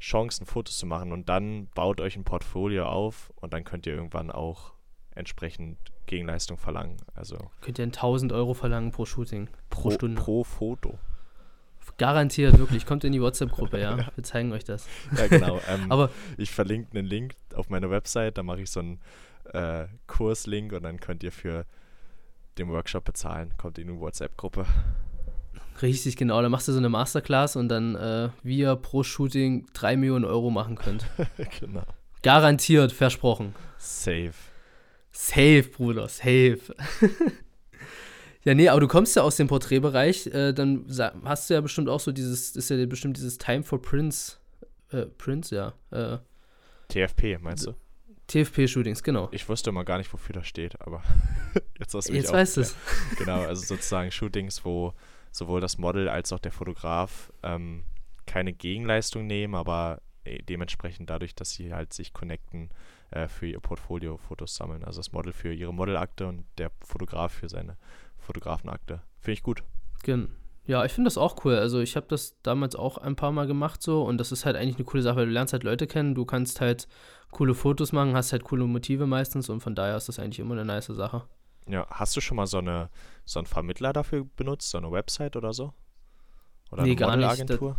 Chancen, 0.00 0.44
Fotos 0.44 0.76
zu 0.76 0.86
machen. 0.86 1.12
Und 1.12 1.28
dann 1.28 1.68
baut 1.74 2.00
euch 2.00 2.16
ein 2.16 2.24
Portfolio 2.24 2.86
auf 2.86 3.32
und 3.36 3.54
dann 3.54 3.64
könnt 3.64 3.86
ihr 3.86 3.94
irgendwann 3.94 4.30
auch 4.30 4.74
entsprechend 5.14 5.78
Gegenleistung 6.06 6.58
verlangen. 6.58 6.96
Also 7.14 7.38
Könnt 7.60 7.78
ihr 7.78 7.84
1000 7.84 8.32
Euro 8.32 8.54
verlangen 8.54 8.90
pro 8.90 9.06
Shooting, 9.06 9.48
pro, 9.70 9.90
Stunde. 9.90 10.20
Pro 10.20 10.44
Foto. 10.44 10.98
Garantiert, 11.98 12.58
wirklich. 12.58 12.86
Kommt 12.86 13.04
in 13.04 13.12
die 13.12 13.20
WhatsApp-Gruppe, 13.20 13.80
ja. 13.80 13.96
Wir 14.14 14.24
zeigen 14.24 14.52
euch 14.52 14.64
das. 14.64 14.86
Ja, 15.16 15.26
genau. 15.26 15.60
Ähm, 15.68 15.90
Aber 15.90 16.10
ich 16.36 16.50
verlinke 16.50 16.96
einen 16.96 17.06
Link 17.06 17.34
auf 17.54 17.70
meiner 17.70 17.90
Website, 17.90 18.36
da 18.36 18.42
mache 18.42 18.60
ich 18.62 18.70
so 18.70 18.80
einen 18.80 19.00
äh, 19.52 19.86
Kurslink 20.06 20.72
und 20.72 20.82
dann 20.82 21.00
könnt 21.00 21.22
ihr 21.22 21.32
für 21.32 21.64
den 22.58 22.68
Workshop 22.68 23.04
bezahlen. 23.04 23.52
Kommt 23.56 23.78
in 23.78 23.88
die 23.88 23.98
WhatsApp-Gruppe. 23.98 24.66
richtig 25.82 26.16
genau, 26.16 26.42
da 26.42 26.48
machst 26.48 26.68
du 26.68 26.72
so 26.72 26.78
eine 26.78 26.88
Masterclass 26.88 27.56
und 27.56 27.68
dann, 27.68 27.94
äh, 27.94 28.28
wie 28.42 28.58
ihr 28.58 28.76
pro 28.76 29.02
Shooting 29.02 29.66
3 29.72 29.96
Millionen 29.96 30.24
Euro 30.24 30.50
machen 30.50 30.76
könnt. 30.76 31.06
genau. 31.60 31.84
Garantiert, 32.22 32.92
versprochen. 32.92 33.54
Safe. 33.78 34.32
Safe, 35.12 35.62
Bruder, 35.62 36.08
safe. 36.08 36.58
ja, 38.44 38.54
nee, 38.54 38.68
aber 38.68 38.80
du 38.80 38.88
kommst 38.88 39.16
ja 39.16 39.22
aus 39.22 39.36
dem 39.36 39.48
Porträtbereich, 39.48 40.26
äh, 40.28 40.52
dann 40.52 40.86
hast 41.24 41.48
du 41.48 41.54
ja 41.54 41.60
bestimmt 41.60 41.88
auch 41.88 42.00
so 42.00 42.12
dieses, 42.12 42.56
ist 42.56 42.70
ja 42.70 42.84
bestimmt 42.86 43.16
dieses 43.16 43.38
Time 43.38 43.62
for 43.62 43.80
Prince, 43.80 44.36
äh, 44.90 45.06
Prince, 45.06 45.54
ja, 45.54 45.74
äh, 45.90 46.18
TFP, 46.88 47.38
meinst 47.40 47.66
du? 47.66 47.74
TFP-Shootings, 48.26 49.02
genau. 49.02 49.28
Ich 49.32 49.48
wusste 49.48 49.70
immer 49.70 49.84
gar 49.84 49.98
nicht, 49.98 50.12
wofür 50.12 50.34
das 50.34 50.46
steht, 50.46 50.80
aber 50.80 51.02
jetzt 51.78 51.94
hast 51.94 52.08
du 52.08 52.12
mich 52.12 52.22
Jetzt 52.22 52.32
weißt 52.32 52.56
du 52.56 52.60
es. 52.62 52.76
Genau, 53.18 53.42
also 53.42 53.62
sozusagen 53.64 54.10
Shootings, 54.10 54.64
wo 54.64 54.94
sowohl 55.30 55.60
das 55.60 55.78
Model 55.78 56.08
als 56.08 56.32
auch 56.32 56.38
der 56.38 56.52
Fotograf 56.52 57.32
ähm, 57.42 57.84
keine 58.26 58.52
Gegenleistung 58.52 59.26
nehmen, 59.26 59.54
aber 59.54 60.00
äh, 60.24 60.42
dementsprechend 60.42 61.10
dadurch, 61.10 61.34
dass 61.34 61.50
sie 61.50 61.74
halt 61.74 61.92
sich 61.92 62.14
connecten, 62.14 62.70
äh, 63.14 63.28
für 63.28 63.46
ihr 63.46 63.60
Portfolio 63.60 64.16
Fotos 64.16 64.56
sammeln. 64.56 64.84
Also 64.84 64.98
das 64.98 65.12
Model 65.12 65.32
für 65.32 65.52
ihre 65.52 65.72
Modelakte 65.72 66.26
und 66.26 66.44
der 66.58 66.70
Fotograf 66.80 67.32
für 67.32 67.48
seine 67.48 67.76
Fotografenakte. 68.24 69.02
Finde 69.18 69.32
ich 69.32 69.42
gut. 69.42 69.62
Gen 70.02 70.28
ja, 70.66 70.82
ich 70.84 70.92
finde 70.92 71.08
das 71.08 71.18
auch 71.18 71.44
cool. 71.44 71.56
Also 71.56 71.80
ich 71.80 71.94
habe 71.94 72.06
das 72.08 72.40
damals 72.42 72.74
auch 72.74 72.96
ein 72.96 73.16
paar 73.16 73.32
Mal 73.32 73.46
gemacht 73.46 73.82
so 73.82 74.02
und 74.02 74.16
das 74.16 74.32
ist 74.32 74.46
halt 74.46 74.56
eigentlich 74.56 74.76
eine 74.76 74.84
coole 74.84 75.02
Sache, 75.02 75.16
weil 75.16 75.26
du 75.26 75.32
lernst 75.32 75.52
halt 75.52 75.62
Leute 75.62 75.86
kennen, 75.86 76.14
du 76.14 76.24
kannst 76.24 76.60
halt 76.62 76.88
coole 77.30 77.54
Fotos 77.54 77.92
machen, 77.92 78.14
hast 78.16 78.32
halt 78.32 78.44
coole 78.44 78.64
Motive 78.64 79.06
meistens 79.06 79.50
und 79.50 79.60
von 79.60 79.74
daher 79.74 79.96
ist 79.96 80.08
das 80.08 80.18
eigentlich 80.18 80.38
immer 80.38 80.54
eine 80.54 80.64
nice 80.64 80.86
Sache. 80.86 81.24
Ja, 81.68 81.86
hast 81.90 82.16
du 82.16 82.20
schon 82.20 82.36
mal 82.36 82.46
so 82.46 82.58
eine 82.58 82.88
so 83.26 83.38
einen 83.38 83.46
Vermittler 83.46 83.92
dafür 83.92 84.26
benutzt, 84.36 84.70
so 84.70 84.78
eine 84.78 84.90
Website 84.90 85.36
oder 85.36 85.52
so? 85.52 85.74
Oder 86.70 86.82
Nee, 86.82 86.90
eine 86.90 86.96
gar 86.96 87.16
nicht. 87.16 87.26
Modelagentur? 87.26 87.76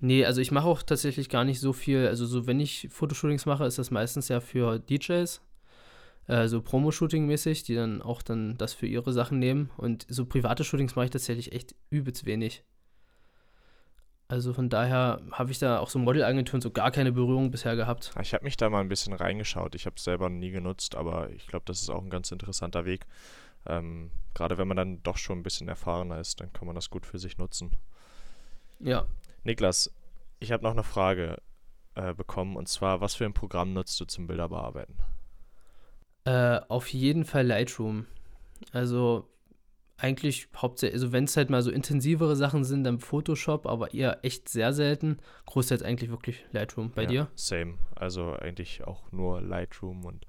Nee, 0.00 0.24
also 0.24 0.40
ich 0.40 0.50
mache 0.50 0.66
auch 0.66 0.82
tatsächlich 0.82 1.28
gar 1.28 1.44
nicht 1.44 1.60
so 1.60 1.72
viel, 1.72 2.06
also 2.08 2.26
so 2.26 2.46
wenn 2.46 2.58
ich 2.58 2.88
Fotoshootings 2.90 3.46
mache, 3.46 3.64
ist 3.64 3.78
das 3.78 3.90
meistens 3.90 4.28
ja 4.28 4.40
für 4.40 4.78
DJs, 4.78 5.40
äh, 6.30 6.46
so 6.46 6.62
Promo-Shooting-mäßig, 6.62 7.64
die 7.64 7.74
dann 7.74 8.00
auch 8.00 8.22
dann 8.22 8.56
das 8.56 8.72
für 8.72 8.86
ihre 8.86 9.12
Sachen 9.12 9.40
nehmen 9.40 9.70
und 9.76 10.06
so 10.08 10.24
private 10.24 10.62
Shootings 10.62 10.94
mache 10.94 11.06
ich 11.06 11.10
tatsächlich 11.10 11.52
echt 11.52 11.74
übelst 11.90 12.24
wenig. 12.24 12.62
Also 14.28 14.54
von 14.54 14.68
daher 14.68 15.20
habe 15.32 15.50
ich 15.50 15.58
da 15.58 15.80
auch 15.80 15.90
so 15.90 15.98
Modelagenturen 15.98 16.60
so 16.60 16.70
gar 16.70 16.92
keine 16.92 17.10
Berührung 17.10 17.50
bisher 17.50 17.74
gehabt. 17.74 18.12
Ich 18.22 18.32
habe 18.32 18.44
mich 18.44 18.56
da 18.56 18.70
mal 18.70 18.80
ein 18.80 18.88
bisschen 18.88 19.12
reingeschaut. 19.12 19.74
Ich 19.74 19.86
habe 19.86 19.96
es 19.96 20.04
selber 20.04 20.30
nie 20.30 20.52
genutzt, 20.52 20.94
aber 20.94 21.30
ich 21.30 21.48
glaube, 21.48 21.64
das 21.66 21.82
ist 21.82 21.90
auch 21.90 22.00
ein 22.00 22.10
ganz 22.10 22.30
interessanter 22.30 22.84
Weg. 22.84 23.06
Ähm, 23.66 24.12
Gerade 24.32 24.56
wenn 24.56 24.68
man 24.68 24.76
dann 24.76 25.02
doch 25.02 25.18
schon 25.18 25.40
ein 25.40 25.42
bisschen 25.42 25.66
erfahrener 25.66 26.20
ist, 26.20 26.40
dann 26.40 26.52
kann 26.52 26.66
man 26.66 26.76
das 26.76 26.90
gut 26.90 27.06
für 27.06 27.18
sich 27.18 27.38
nutzen. 27.38 27.72
Ja, 28.78 29.04
Niklas, 29.42 29.92
ich 30.38 30.52
habe 30.52 30.62
noch 30.62 30.70
eine 30.70 30.84
Frage 30.84 31.42
äh, 31.96 32.14
bekommen 32.14 32.54
und 32.54 32.68
zwar, 32.68 33.00
was 33.00 33.16
für 33.16 33.24
ein 33.24 33.34
Programm 33.34 33.72
nutzt 33.72 33.98
du 34.00 34.04
zum 34.04 34.28
Bilder 34.28 34.48
bearbeiten? 34.48 34.94
Äh, 36.30 36.60
auf 36.68 36.86
jeden 36.92 37.24
Fall 37.24 37.44
Lightroom. 37.44 38.06
Also 38.72 39.28
eigentlich 39.96 40.48
hauptsächlich, 40.54 40.94
also 40.94 41.12
wenn 41.12 41.24
es 41.24 41.36
halt 41.36 41.50
mal 41.50 41.60
so 41.62 41.72
intensivere 41.72 42.36
Sachen 42.36 42.62
sind, 42.62 42.84
dann 42.84 43.00
Photoshop, 43.00 43.66
aber 43.66 43.94
eher 43.94 44.24
echt 44.24 44.48
sehr 44.48 44.72
selten. 44.72 45.18
Großteils 45.46 45.82
eigentlich 45.82 46.10
wirklich 46.10 46.44
Lightroom. 46.52 46.92
Bei 46.92 47.02
ja, 47.02 47.08
dir? 47.08 47.28
Same. 47.34 47.78
Also 47.96 48.32
eigentlich 48.34 48.84
auch 48.84 49.10
nur 49.10 49.40
Lightroom 49.40 50.04
und 50.04 50.24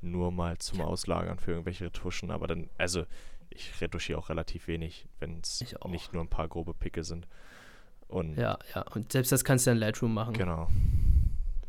nur 0.00 0.32
mal 0.32 0.56
zum 0.56 0.80
Auslagern 0.80 1.38
für 1.38 1.50
irgendwelche 1.50 1.84
Retuschen. 1.84 2.30
Aber 2.30 2.46
dann, 2.46 2.70
also 2.78 3.04
ich 3.50 3.78
retuschiere 3.80 4.18
auch 4.18 4.30
relativ 4.30 4.68
wenig, 4.68 5.06
wenn 5.20 5.40
es 5.40 5.62
nicht 5.88 6.14
nur 6.14 6.24
ein 6.24 6.30
paar 6.30 6.48
grobe 6.48 6.72
Picke 6.72 7.04
sind. 7.04 7.28
Und 8.08 8.38
Ja, 8.38 8.58
ja. 8.74 8.82
Und 8.94 9.12
selbst 9.12 9.32
das 9.32 9.44
kannst 9.44 9.66
du 9.66 9.70
ja 9.70 9.74
in 9.74 9.80
Lightroom 9.80 10.14
machen. 10.14 10.32
genau. 10.32 10.68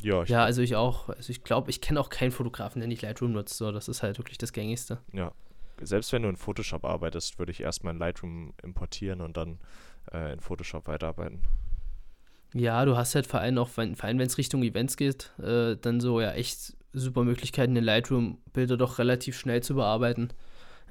Ja, 0.03 0.23
Ja, 0.23 0.43
also 0.43 0.61
ich 0.61 0.75
auch. 0.75 1.09
Also 1.09 1.29
ich 1.31 1.43
glaube, 1.43 1.69
ich 1.69 1.81
kenne 1.81 1.99
auch 1.99 2.09
keinen 2.09 2.31
Fotografen, 2.31 2.79
der 2.79 2.87
nicht 2.87 3.01
Lightroom 3.01 3.31
nutzt. 3.31 3.57
So, 3.57 3.71
das 3.71 3.87
ist 3.87 4.03
halt 4.03 4.17
wirklich 4.17 4.37
das 4.37 4.53
Gängigste. 4.53 4.99
ja. 5.11 5.31
Selbst 5.81 6.13
wenn 6.13 6.21
du 6.21 6.29
in 6.29 6.37
Photoshop 6.37 6.85
arbeitest, 6.85 7.39
würde 7.39 7.51
ich 7.51 7.59
erstmal 7.59 7.93
in 7.93 7.99
Lightroom 7.99 8.53
importieren 8.61 9.21
und 9.21 9.35
dann 9.35 9.59
äh, 10.13 10.31
in 10.33 10.39
Photoshop 10.39 10.87
weiterarbeiten. 10.87 11.41
Ja, 12.53 12.85
du 12.85 12.95
hast 12.95 13.15
halt 13.15 13.25
vor 13.25 13.39
allem 13.39 13.57
auch, 13.57 13.69
wenn, 13.75 13.95
vor 13.95 14.05
allem 14.07 14.19
wenn 14.19 14.27
es 14.27 14.37
Richtung 14.37 14.61
Events 14.63 14.95
geht, 14.97 15.31
äh, 15.39 15.75
dann 15.75 15.99
so 15.99 16.21
ja 16.21 16.31
echt 16.33 16.77
super 16.93 17.23
Möglichkeiten 17.23 17.75
in 17.75 17.83
Lightroom 17.83 18.37
Bilder 18.53 18.77
doch 18.77 18.99
relativ 18.99 19.37
schnell 19.37 19.63
zu 19.63 19.73
bearbeiten. 19.73 20.29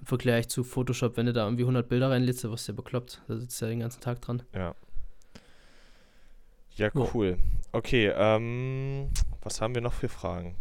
Im 0.01 0.07
Vergleich 0.07 0.49
zu 0.49 0.65
Photoshop, 0.65 1.17
wenn 1.17 1.27
du 1.27 1.33
da 1.33 1.45
irgendwie 1.45 1.63
100 1.63 1.89
Bilder 1.89 2.11
reinlädst, 2.11 2.51
was 2.51 2.67
ja 2.67 2.75
bekloppt. 2.75 3.23
Da 3.29 3.37
sitzt 3.37 3.61
du 3.61 3.67
ja 3.67 3.71
den 3.71 3.81
ganzen 3.81 4.01
Tag 4.01 4.21
dran. 4.21 4.43
Ja. 4.53 4.75
Ja, 6.77 6.91
cool. 6.95 7.39
Okay, 7.73 8.13
ähm, 8.15 9.11
was 9.43 9.61
haben 9.61 9.75
wir 9.75 9.83
noch 9.83 9.93
für 9.93 10.09
Fragen? 10.09 10.57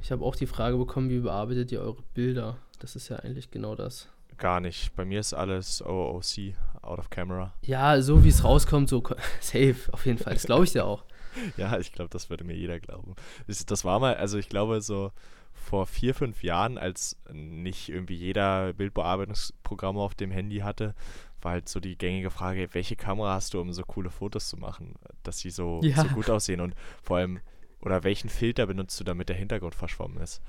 Ich 0.00 0.12
habe 0.12 0.24
auch 0.24 0.36
die 0.36 0.46
Frage 0.46 0.76
bekommen, 0.76 1.10
wie 1.10 1.18
bearbeitet 1.18 1.72
ihr 1.72 1.80
eure 1.80 2.02
Bilder? 2.14 2.58
Das 2.78 2.94
ist 2.94 3.08
ja 3.08 3.16
eigentlich 3.16 3.50
genau 3.50 3.74
das. 3.74 4.08
Gar 4.38 4.60
nicht. 4.60 4.94
Bei 4.94 5.04
mir 5.04 5.20
ist 5.20 5.32
alles 5.32 5.82
OOC, 5.82 6.54
out 6.82 6.98
of 6.98 7.10
camera. 7.10 7.54
Ja, 7.62 8.00
so 8.02 8.22
wie 8.22 8.28
es 8.28 8.44
rauskommt, 8.44 8.88
so 8.88 9.02
safe, 9.40 9.76
auf 9.92 10.06
jeden 10.06 10.18
Fall. 10.18 10.34
Das 10.34 10.44
glaube 10.44 10.64
ich 10.64 10.72
dir 10.72 10.84
auch. 10.84 11.04
Ja, 11.56 11.78
ich 11.78 11.92
glaube, 11.92 12.10
das 12.10 12.30
würde 12.30 12.44
mir 12.44 12.54
jeder 12.56 12.80
glauben. 12.80 13.14
Das, 13.46 13.64
das 13.66 13.84
war 13.84 14.00
mal, 14.00 14.14
also 14.16 14.38
ich 14.38 14.48
glaube, 14.48 14.80
so 14.80 15.12
vor 15.52 15.86
vier, 15.86 16.14
fünf 16.14 16.42
Jahren, 16.42 16.78
als 16.78 17.18
nicht 17.32 17.88
irgendwie 17.88 18.14
jeder 18.14 18.72
Bildbearbeitungsprogramm 18.74 19.96
auf 19.96 20.14
dem 20.14 20.30
Handy 20.30 20.58
hatte, 20.58 20.94
war 21.42 21.52
halt 21.52 21.68
so 21.68 21.80
die 21.80 21.96
gängige 21.96 22.30
Frage, 22.30 22.68
welche 22.72 22.96
Kamera 22.96 23.34
hast 23.34 23.54
du, 23.54 23.60
um 23.60 23.72
so 23.72 23.82
coole 23.82 24.10
Fotos 24.10 24.48
zu 24.48 24.56
machen, 24.56 24.94
dass 25.22 25.38
sie 25.38 25.50
so, 25.50 25.80
Ja. 25.82 26.02
so 26.02 26.08
gut 26.08 26.28
aussehen 26.30 26.60
und 26.60 26.74
vor 27.02 27.18
allem, 27.18 27.40
oder 27.80 28.04
welchen 28.04 28.28
Filter 28.28 28.66
benutzt 28.66 28.98
du, 29.00 29.04
damit 29.04 29.28
der 29.28 29.36
Hintergrund 29.36 29.74
verschwommen 29.74 30.18
ist? 30.18 30.42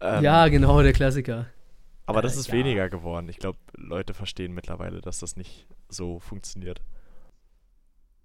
Ähm, 0.00 0.24
ja, 0.24 0.48
genau, 0.48 0.82
der 0.82 0.92
Klassiker. 0.92 1.46
Aber 2.06 2.22
das 2.22 2.36
äh, 2.36 2.40
ist 2.40 2.48
ja. 2.48 2.54
weniger 2.54 2.88
geworden. 2.88 3.28
Ich 3.28 3.38
glaube, 3.38 3.58
Leute 3.76 4.14
verstehen 4.14 4.52
mittlerweile, 4.52 5.00
dass 5.00 5.20
das 5.20 5.36
nicht 5.36 5.66
so 5.88 6.18
funktioniert. 6.18 6.80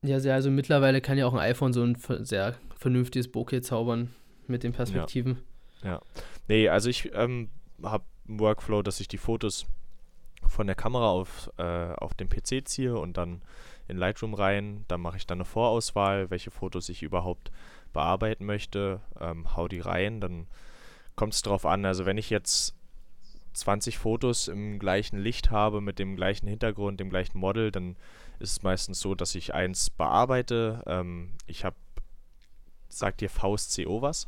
Ja, 0.01 0.19
sehr, 0.19 0.35
also 0.35 0.51
mittlerweile 0.51 1.01
kann 1.01 1.17
ja 1.17 1.25
auch 1.25 1.33
ein 1.33 1.39
iPhone 1.39 1.73
so 1.73 1.83
ein 1.83 1.97
sehr 2.23 2.55
vernünftiges 2.75 3.29
Bokeh 3.29 3.61
zaubern 3.61 4.13
mit 4.47 4.63
den 4.63 4.73
Perspektiven. 4.73 5.39
Nee, 6.47 6.69
also 6.69 6.89
ich 6.89 7.11
ähm, 7.13 7.49
habe 7.83 8.03
einen 8.27 8.39
Workflow, 8.39 8.81
dass 8.81 8.99
ich 8.99 9.07
die 9.07 9.17
Fotos 9.17 9.65
von 10.47 10.67
der 10.67 10.75
Kamera 10.75 11.09
auf, 11.09 11.51
äh, 11.57 11.63
auf 11.63 12.13
den 12.13 12.29
PC 12.29 12.67
ziehe 12.67 12.97
und 12.97 13.17
dann 13.17 13.41
in 13.87 13.97
Lightroom 13.97 14.33
rein. 14.33 14.85
Dann 14.87 15.01
mache 15.01 15.17
ich 15.17 15.27
dann 15.27 15.39
eine 15.39 15.45
Vorauswahl, 15.45 16.29
welche 16.29 16.51
Fotos 16.51 16.89
ich 16.89 17.03
überhaupt 17.03 17.51
bearbeiten 17.93 18.45
möchte, 18.45 19.01
ähm, 19.19 19.55
hau 19.55 19.67
die 19.67 19.79
rein. 19.79 20.21
Dann 20.21 20.47
kommt 21.15 21.33
es 21.33 21.41
drauf 21.41 21.65
an. 21.65 21.85
Also 21.85 22.05
wenn 22.05 22.17
ich 22.17 22.29
jetzt 22.29 22.75
20 23.53 23.97
Fotos 23.97 24.47
im 24.47 24.79
gleichen 24.79 25.17
Licht 25.17 25.51
habe, 25.51 25.81
mit 25.81 25.99
dem 25.99 26.15
gleichen 26.15 26.47
Hintergrund, 26.47 26.99
dem 26.99 27.09
gleichen 27.09 27.39
Model, 27.39 27.71
dann 27.71 27.95
ist 28.39 28.51
es 28.51 28.63
meistens 28.63 28.99
so, 28.99 29.15
dass 29.15 29.35
ich 29.35 29.53
eins 29.53 29.89
bearbeite. 29.89 30.83
Ähm, 30.85 31.33
ich 31.47 31.65
habe, 31.65 31.75
sagt 32.89 33.21
dir 33.21 33.29
VSCO 33.29 34.01
was? 34.01 34.27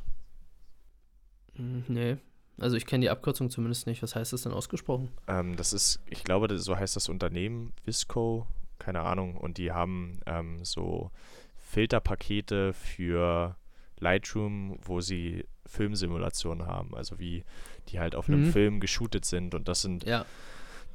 Hm, 1.56 1.84
nee. 1.88 2.18
Also 2.60 2.76
ich 2.76 2.86
kenne 2.86 3.04
die 3.04 3.10
Abkürzung 3.10 3.50
zumindest 3.50 3.88
nicht. 3.88 4.04
Was 4.04 4.16
heißt 4.16 4.34
das 4.34 4.42
denn 4.44 4.52
ausgesprochen? 4.52 5.10
Ähm, 5.28 5.56
das 5.56 5.72
ist, 5.74 6.00
ich 6.08 6.24
glaube, 6.24 6.58
so 6.60 6.76
heißt 6.76 6.96
das 6.96 7.08
Unternehmen, 7.08 7.74
Visco, 7.86 8.48
keine 8.80 9.02
Ahnung. 9.02 9.38
Und 9.38 9.58
die 9.58 9.72
haben 9.72 10.20
ähm, 10.26 10.64
so 10.66 11.12
Filterpakete 11.56 12.74
für 12.74 13.56
Lightroom, 14.00 14.78
wo 14.82 15.00
sie 15.02 15.46
Filmsimulationen 15.66 16.66
haben. 16.68 16.96
Also 16.96 17.20
wie 17.20 17.44
die 17.90 18.00
halt 18.00 18.16
auf 18.16 18.28
einem 18.28 18.48
Mhm. 18.48 18.52
Film 18.52 18.80
geshootet 18.80 19.24
sind. 19.26 19.56
Und 19.56 19.68
das 19.68 19.82
sind 19.82 20.04
Ja. 20.06 20.26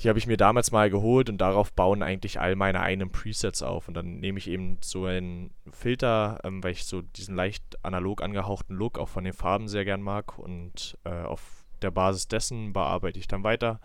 Die 0.01 0.09
habe 0.09 0.19
ich 0.19 0.27
mir 0.27 0.37
damals 0.37 0.73
mal 0.73 0.91
geholt 0.91 1.31
und 1.31 1.39
darauf 1.39 1.73
bauen 1.73 2.03
eigentlich 2.03 2.41
all 2.41 2.57
meine 2.57 2.81
eigenen 2.81 3.11
Presets 3.11 3.63
auf. 3.63 3.89
Und 3.89 3.95
dann 3.95 4.19
nehme 4.19 4.39
ich 4.39 4.49
eben 4.49 4.79
so 4.81 5.07
einen 5.07 5.51
Filter, 5.71 6.41
ähm, 6.45 6.63
weil 6.65 6.73
ich 6.73 6.85
so 6.85 7.03
diesen 7.03 7.37
leicht 7.37 7.63
analog 7.85 8.23
angehauchten 8.23 8.75
Look 8.75 8.99
auch 8.99 9.09
von 9.09 9.25
den 9.25 9.33
Farben 9.33 9.69
sehr 9.69 9.85
gern 9.85 10.03
mag. 10.03 10.39
Und 10.39 10.99
äh, 11.05 11.23
auf 11.23 11.65
der 11.81 11.91
Basis 11.91 12.29
dessen 12.29 12.73
bearbeite 12.73 13.19
ich 13.19 13.29
dann 13.29 13.45
weiter, 13.45 13.81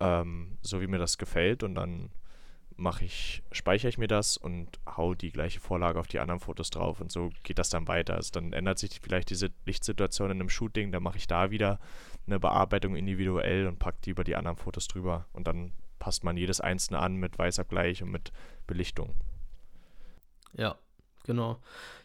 ähm, 0.00 0.58
so 0.60 0.80
wie 0.80 0.86
mir 0.86 0.98
das 0.98 1.16
gefällt. 1.18 1.62
Und 1.62 1.74
dann 1.74 2.10
mache 2.76 3.04
ich, 3.04 3.42
speichere 3.52 3.88
ich 3.88 3.98
mir 3.98 4.08
das 4.08 4.36
und 4.36 4.80
hau 4.86 5.14
die 5.14 5.30
gleiche 5.30 5.60
Vorlage 5.60 5.98
auf 5.98 6.06
die 6.06 6.18
anderen 6.18 6.40
Fotos 6.40 6.70
drauf. 6.70 7.00
Und 7.00 7.10
so 7.10 7.30
geht 7.42 7.58
das 7.58 7.70
dann 7.70 7.88
weiter. 7.88 8.14
Also 8.14 8.30
dann 8.32 8.52
ändert 8.52 8.78
sich 8.78 9.00
vielleicht 9.00 9.30
diese 9.30 9.50
Lichtsituation 9.66 10.30
in 10.30 10.40
einem 10.40 10.48
Shooting, 10.48 10.92
dann 10.92 11.02
mache 11.02 11.18
ich 11.18 11.26
da 11.26 11.50
wieder 11.50 11.78
eine 12.26 12.38
Bearbeitung 12.38 12.96
individuell 12.96 13.66
und 13.66 13.78
packt 13.78 14.06
die 14.06 14.10
über 14.10 14.24
die 14.24 14.36
anderen 14.36 14.56
Fotos 14.56 14.88
drüber. 14.88 15.26
Und 15.32 15.46
dann 15.46 15.72
passt 15.98 16.24
man 16.24 16.36
jedes 16.36 16.60
einzelne 16.60 16.98
an 16.98 17.16
mit 17.16 17.38
Weißabgleich 17.38 18.02
und 18.02 18.10
mit 18.10 18.32
Belichtung. 18.66 19.14
Ja, 20.54 20.76
genau. 21.24 21.58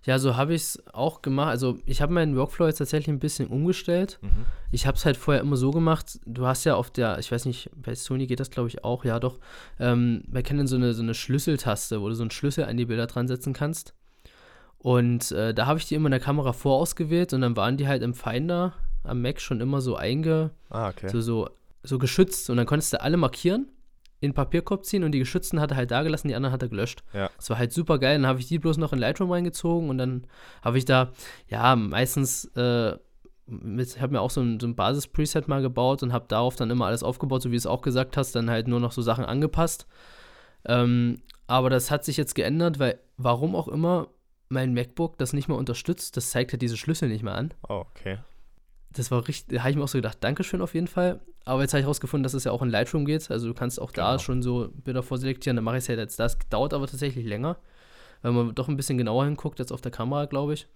Ja, 0.03 0.19
so 0.19 0.37
habe 0.37 0.53
ich 0.53 0.61
es 0.61 0.83
auch 0.93 1.21
gemacht. 1.21 1.49
Also 1.49 1.79
ich 1.85 2.01
habe 2.01 2.13
meinen 2.13 2.35
Workflow 2.37 2.67
jetzt 2.67 2.77
tatsächlich 2.77 3.09
ein 3.09 3.19
bisschen 3.19 3.47
umgestellt. 3.49 4.19
Mhm. 4.21 4.45
Ich 4.71 4.87
habe 4.87 4.95
es 4.97 5.05
halt 5.05 5.17
vorher 5.17 5.41
immer 5.41 5.57
so 5.57 5.71
gemacht, 5.71 6.19
du 6.25 6.45
hast 6.45 6.63
ja 6.63 6.75
auf 6.75 6.89
der, 6.91 7.19
ich 7.19 7.31
weiß 7.31 7.45
nicht, 7.45 7.69
bei 7.75 7.93
Sony 7.93 8.25
geht 8.27 8.39
das 8.39 8.49
glaube 8.49 8.69
ich 8.69 8.83
auch, 8.83 9.03
ja 9.03 9.19
doch, 9.19 9.39
ähm, 9.79 10.23
bei 10.27 10.41
Canon 10.41 10.67
so 10.67 10.75
eine, 10.77 10.93
so 10.93 11.01
eine 11.03 11.13
Schlüsseltaste, 11.13 12.01
wo 12.01 12.07
du 12.07 12.15
so 12.15 12.23
einen 12.23 12.31
Schlüssel 12.31 12.65
an 12.65 12.77
die 12.77 12.85
Bilder 12.85 13.07
dran 13.07 13.27
setzen 13.27 13.53
kannst. 13.53 13.93
Und 14.79 15.31
äh, 15.31 15.53
da 15.53 15.65
habe 15.65 15.79
ich 15.79 15.85
die 15.87 15.95
immer 15.95 16.07
in 16.07 16.11
der 16.11 16.19
Kamera 16.19 16.53
vorausgewählt 16.53 17.33
und 17.33 17.41
dann 17.41 17.55
waren 17.57 17.77
die 17.77 17.87
halt 17.87 18.01
im 18.03 18.13
Finder 18.13 18.73
am 19.03 19.21
Mac 19.21 19.41
schon 19.41 19.59
immer 19.61 19.81
so 19.81 19.95
einge, 19.95 20.51
Ah, 20.69 20.89
okay. 20.89 21.09
so, 21.09 21.19
so, 21.21 21.49
so 21.83 21.97
geschützt 21.97 22.49
und 22.49 22.57
dann 22.57 22.65
konntest 22.65 22.93
du 22.93 23.01
alle 23.01 23.17
markieren, 23.17 23.67
in 24.19 24.31
den 24.31 24.35
Papierkorb 24.35 24.85
ziehen 24.85 25.03
und 25.03 25.11
die 25.11 25.19
geschützten 25.19 25.59
hat 25.59 25.71
er 25.71 25.77
halt 25.77 25.91
da 25.91 26.01
gelassen, 26.01 26.27
die 26.27 26.35
anderen 26.35 26.53
hat 26.53 26.61
er 26.61 26.69
gelöscht. 26.69 27.03
Ja. 27.13 27.29
Das 27.37 27.49
war 27.49 27.57
halt 27.57 27.71
super 27.71 27.99
geil. 27.99 28.17
Dann 28.17 28.27
habe 28.27 28.39
ich 28.39 28.47
die 28.47 28.59
bloß 28.59 28.77
noch 28.77 28.93
in 28.93 28.99
Lightroom 28.99 29.31
reingezogen 29.31 29.89
und 29.89 29.97
dann 29.97 30.25
habe 30.63 30.77
ich 30.77 30.85
da, 30.85 31.11
ja, 31.47 31.75
meistens, 31.75 32.45
äh, 32.55 32.93
ich 33.77 34.01
habe 34.01 34.13
mir 34.13 34.21
auch 34.21 34.31
so 34.31 34.41
ein, 34.41 34.59
so 34.59 34.67
ein 34.67 34.75
Basis-Preset 34.75 35.47
mal 35.47 35.61
gebaut 35.61 36.03
und 36.03 36.13
habe 36.13 36.25
darauf 36.27 36.55
dann 36.55 36.69
immer 36.69 36.87
alles 36.87 37.03
aufgebaut, 37.03 37.43
so 37.43 37.49
wie 37.49 37.55
du 37.55 37.59
es 37.59 37.67
auch 37.67 37.81
gesagt 37.81 38.17
hast, 38.17 38.35
dann 38.35 38.49
halt 38.49 38.67
nur 38.67 38.79
noch 38.79 38.91
so 38.91 39.01
Sachen 39.01 39.23
angepasst. 39.23 39.87
Ähm, 40.65 41.21
aber 41.45 41.69
das 41.69 41.91
hat 41.91 42.03
sich 42.03 42.17
jetzt 42.17 42.35
geändert, 42.35 42.79
weil 42.79 42.99
warum 43.17 43.55
auch 43.55 43.67
immer 43.67 44.09
mein 44.49 44.73
MacBook 44.73 45.17
das 45.17 45.33
nicht 45.33 45.47
mehr 45.47 45.57
unterstützt, 45.57 46.17
das 46.17 46.31
zeigt 46.31 46.51
halt 46.51 46.61
diese 46.61 46.77
Schlüssel 46.77 47.09
nicht 47.09 47.23
mehr 47.23 47.35
an. 47.35 47.53
Oh, 47.69 47.85
okay. 47.89 48.17
Das 48.97 49.11
war 49.11 49.27
richtig, 49.27 49.55
da 49.55 49.61
habe 49.61 49.71
ich 49.71 49.75
mir 49.77 49.83
auch 49.83 49.87
so 49.87 49.97
gedacht, 49.97 50.17
Dankeschön 50.21 50.61
auf 50.61 50.73
jeden 50.73 50.87
Fall. 50.87 51.19
Aber 51.45 51.61
jetzt 51.61 51.73
habe 51.73 51.79
ich 51.79 51.85
herausgefunden, 51.85 52.23
dass 52.23 52.33
es 52.33 52.43
ja 52.43 52.51
auch 52.51 52.61
in 52.61 52.69
Lightroom 52.69 53.05
geht. 53.05 53.29
Also 53.31 53.47
du 53.47 53.53
kannst 53.53 53.79
auch 53.81 53.91
da 53.91 54.11
Genau. 54.11 54.19
schon 54.19 54.41
so 54.41 54.69
Bilder 54.83 55.03
vorselektieren. 55.03 55.55
Dann 55.55 55.63
mache 55.63 55.77
ich 55.77 55.83
es 55.83 55.89
halt 55.89 55.99
jetzt 55.99 56.19
das. 56.19 56.37
Dauert 56.49 56.73
aber 56.73 56.87
tatsächlich 56.87 57.25
länger, 57.25 57.57
weil 58.21 58.31
man 58.33 58.53
doch 58.55 58.67
ein 58.67 58.75
bisschen 58.77 58.97
genauer 58.97 59.25
hinguckt, 59.25 59.59
jetzt 59.59 59.71
auf 59.71 59.81
der 59.81 59.91
Kamera, 59.91 60.25
glaube 60.25 60.53
ich. 60.55 60.67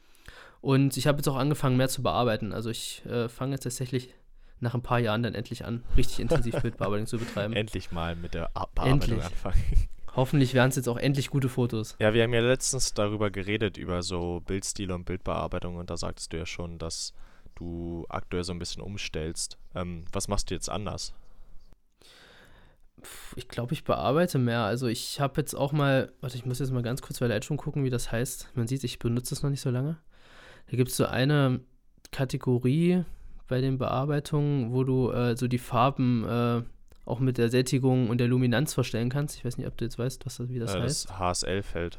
Und 0.62 0.96
ich 0.98 1.08
habe 1.08 1.18
jetzt 1.18 1.28
auch 1.28 1.36
angefangen, 1.36 1.76
mehr 1.78 1.90
zu 1.90 2.04
bearbeiten. 2.04 2.54
Also 2.54 2.70
ich 2.70 3.04
äh, 3.06 3.28
fange 3.28 3.54
jetzt 3.54 3.64
tatsächlich 3.64 4.14
nach 4.60 4.76
ein 4.76 4.84
paar 4.84 5.00
Jahren 5.00 5.24
dann 5.24 5.34
endlich 5.34 5.66
an, 5.66 5.84
richtig 5.98 6.20
intensiv 6.20 6.56
Bildbearbeitung 6.62 7.08
zu 7.08 7.18
betreiben. 7.18 7.54
Endlich 7.54 7.92
mal 7.92 8.16
mit 8.16 8.36
der 8.36 8.50
Bearbeitung 8.54 8.92
Endlich. 8.92 9.24
anfangen. 9.24 9.64
Hoffentlich 10.16 10.54
werden 10.54 10.70
es 10.70 10.76
jetzt 10.76 10.90
auch 10.90 10.98
endlich 10.98 11.30
gute 11.30 11.50
Fotos. 11.50 11.96
Ja, 12.00 12.14
wir 12.14 12.24
haben 12.24 12.34
ja 12.34 12.42
letztens 12.42 12.94
darüber 12.94 13.32
geredet, 13.32 13.78
über 13.78 14.04
so 14.04 14.42
Bildstile 14.46 14.94
und 14.94 15.06
Bildbearbeitung. 15.06 15.78
Und 15.78 15.90
da 15.90 15.96
sagtest 15.98 16.34
du 16.34 16.38
ja 16.38 16.46
schon, 16.46 16.78
dass 16.78 17.14
du 17.62 18.06
aktuell 18.10 18.44
so 18.44 18.52
ein 18.52 18.60
bisschen 18.60 18.82
umstellst. 18.82 19.58
Ähm, 19.76 20.06
was 20.12 20.28
machst 20.28 20.50
du 20.50 20.56
jetzt 20.56 20.70
anders? 20.70 21.14
Ich 23.36 23.48
glaube, 23.48 23.74
ich 23.74 23.84
bearbeite 23.84 24.38
mehr. 24.38 24.62
Also 24.62 24.88
ich 24.88 25.20
habe 25.20 25.42
jetzt 25.42 25.56
auch 25.56 25.72
mal, 25.72 26.12
warte, 26.22 26.38
ich 26.38 26.46
muss 26.46 26.60
jetzt 26.60 26.72
mal 26.72 26.84
ganz 26.84 27.02
kurz 27.02 27.20
bei 27.20 27.28
Lightroom 27.28 27.58
gucken, 27.58 27.84
wie 27.84 27.90
das 27.90 28.12
heißt. 28.12 28.50
Man 28.56 28.68
sieht, 28.68 28.84
ich 28.84 29.00
benutze 29.00 29.34
es 29.34 29.44
noch 29.44 29.50
nicht 29.50 29.62
so 29.62 29.70
lange. 29.70 29.98
Da 30.70 30.78
gibt 30.78 30.90
es 30.90 30.98
so 30.98 31.06
eine 31.06 31.62
Kategorie 32.12 33.04
bei 33.48 33.62
den 33.62 33.78
Bearbeitungen, 33.78 34.72
wo 34.72 34.84
du 34.84 35.12
äh, 35.12 35.36
so 35.36 35.48
die 35.48 35.58
Farben 35.58 36.24
äh, 36.26 36.62
auch 37.06 37.20
mit 37.20 37.38
der 37.38 37.50
Sättigung 37.50 38.10
und 38.10 38.20
der 38.20 38.28
Luminanz 38.28 38.74
verstellen 38.74 39.10
kannst. 39.10 39.38
Ich 39.38 39.46
weiß 39.46 39.58
nicht, 39.58 39.68
ob 39.68 39.78
du 39.78 39.86
jetzt 39.86 39.98
weißt, 39.98 40.26
was 40.26 40.38
das, 40.38 40.50
wie 40.50 40.60
das 40.60 40.76
äh, 40.76 40.82
heißt. 40.82 41.10
das 41.10 41.20
HSL-Feld. 41.20 41.98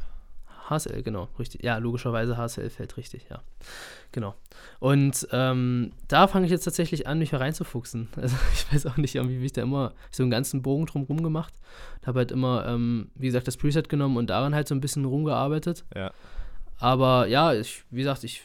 HSL, 0.68 1.03
genau, 1.03 1.29
richtig. 1.38 1.62
Ja, 1.62 1.79
logischerweise 1.79 2.37
HSL 2.37 2.70
fällt 2.70 2.96
richtig, 2.96 3.27
ja. 3.31 3.42
Genau. 4.12 4.35
Und 4.79 5.27
ähm, 5.33 5.92
da 6.09 6.27
fange 6.27 6.46
ich 6.46 6.53
jetzt 6.53 6.64
tatsächlich 6.64 7.07
an, 7.07 7.18
mich 7.18 7.35
reinzufuchsen. 7.35 8.09
Also 8.16 8.37
ich 8.55 8.72
weiß 8.72 8.87
auch 8.87 8.96
nicht, 8.96 9.14
irgendwie, 9.14 9.40
wie 9.40 9.46
ich 9.46 9.53
da 9.53 9.62
immer 9.62 9.92
so 10.11 10.22
einen 10.22 10.31
ganzen 10.31 10.62
Bogen 10.62 10.87
drumherum 10.87 11.22
gemacht. 11.22 11.55
Habe 12.07 12.20
halt 12.20 12.33
immer, 12.33 12.66
ähm, 12.66 13.11
wie 13.14 13.27
gesagt, 13.27 13.48
das 13.48 13.57
Preset 13.57 13.88
genommen 13.88 14.16
und 14.16 14.31
daran 14.31 14.55
halt 14.55 14.68
so 14.68 14.75
ein 14.75 14.81
bisschen 14.81 15.05
rumgearbeitet. 15.05 15.85
Ja. 15.94 16.12
Aber 16.79 17.27
ja, 17.27 17.55
ich, 17.55 17.85
wie 17.90 18.01
gesagt, 18.01 18.25
ich 18.25 18.42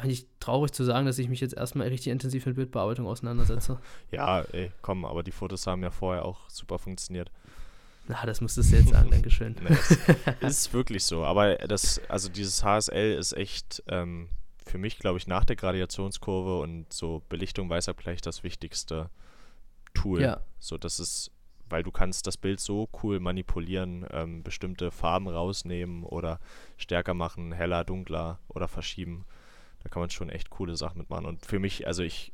eigentlich 0.00 0.26
traurig 0.40 0.72
zu 0.72 0.82
sagen, 0.82 1.06
dass 1.06 1.18
ich 1.18 1.28
mich 1.28 1.40
jetzt 1.40 1.54
erstmal 1.54 1.88
richtig 1.88 2.10
intensiv 2.10 2.46
mit 2.46 2.56
Bildbearbeitung 2.56 3.06
auseinandersetze. 3.06 3.78
Ja, 4.10 4.40
ey, 4.52 4.72
komm, 4.82 5.04
aber 5.04 5.22
die 5.22 5.30
Fotos 5.30 5.66
haben 5.66 5.82
ja 5.82 5.90
vorher 5.90 6.24
auch 6.24 6.48
super 6.48 6.78
funktioniert. 6.78 7.30
Na, 8.10 8.26
das 8.26 8.40
musstest 8.40 8.72
du 8.72 8.76
jetzt 8.76 8.88
sagen, 8.88 9.08
Dankeschön. 9.10 9.54
Nee, 9.62 9.76
ist 10.46 10.72
wirklich 10.74 11.04
so. 11.04 11.24
Aber 11.24 11.54
das, 11.54 12.00
also 12.08 12.28
dieses 12.28 12.64
HSL 12.64 13.14
ist 13.16 13.32
echt 13.34 13.84
ähm, 13.86 14.28
für 14.66 14.78
mich, 14.78 14.98
glaube 14.98 15.18
ich, 15.18 15.28
nach 15.28 15.44
der 15.44 15.54
Gradationskurve 15.54 16.58
und 16.58 16.92
so 16.92 17.22
Belichtung, 17.28 17.70
Weißabgleich 17.70 18.20
das 18.20 18.42
wichtigste 18.42 19.10
Tool. 19.94 20.22
Ja. 20.22 20.40
So, 20.58 20.76
das 20.76 20.98
ist, 20.98 21.30
weil 21.68 21.84
du 21.84 21.92
kannst 21.92 22.26
das 22.26 22.36
Bild 22.36 22.58
so 22.58 22.88
cool 23.02 23.20
manipulieren, 23.20 24.04
ähm, 24.10 24.42
bestimmte 24.42 24.90
Farben 24.90 25.28
rausnehmen 25.28 26.02
oder 26.02 26.40
stärker 26.78 27.14
machen, 27.14 27.52
heller, 27.52 27.84
dunkler 27.84 28.40
oder 28.48 28.66
verschieben. 28.66 29.24
Da 29.84 29.88
kann 29.88 30.00
man 30.00 30.10
schon 30.10 30.30
echt 30.30 30.50
coole 30.50 30.76
Sachen 30.76 30.98
mitmachen. 30.98 31.26
Und 31.26 31.46
für 31.46 31.60
mich, 31.60 31.86
also 31.86 32.02
ich, 32.02 32.32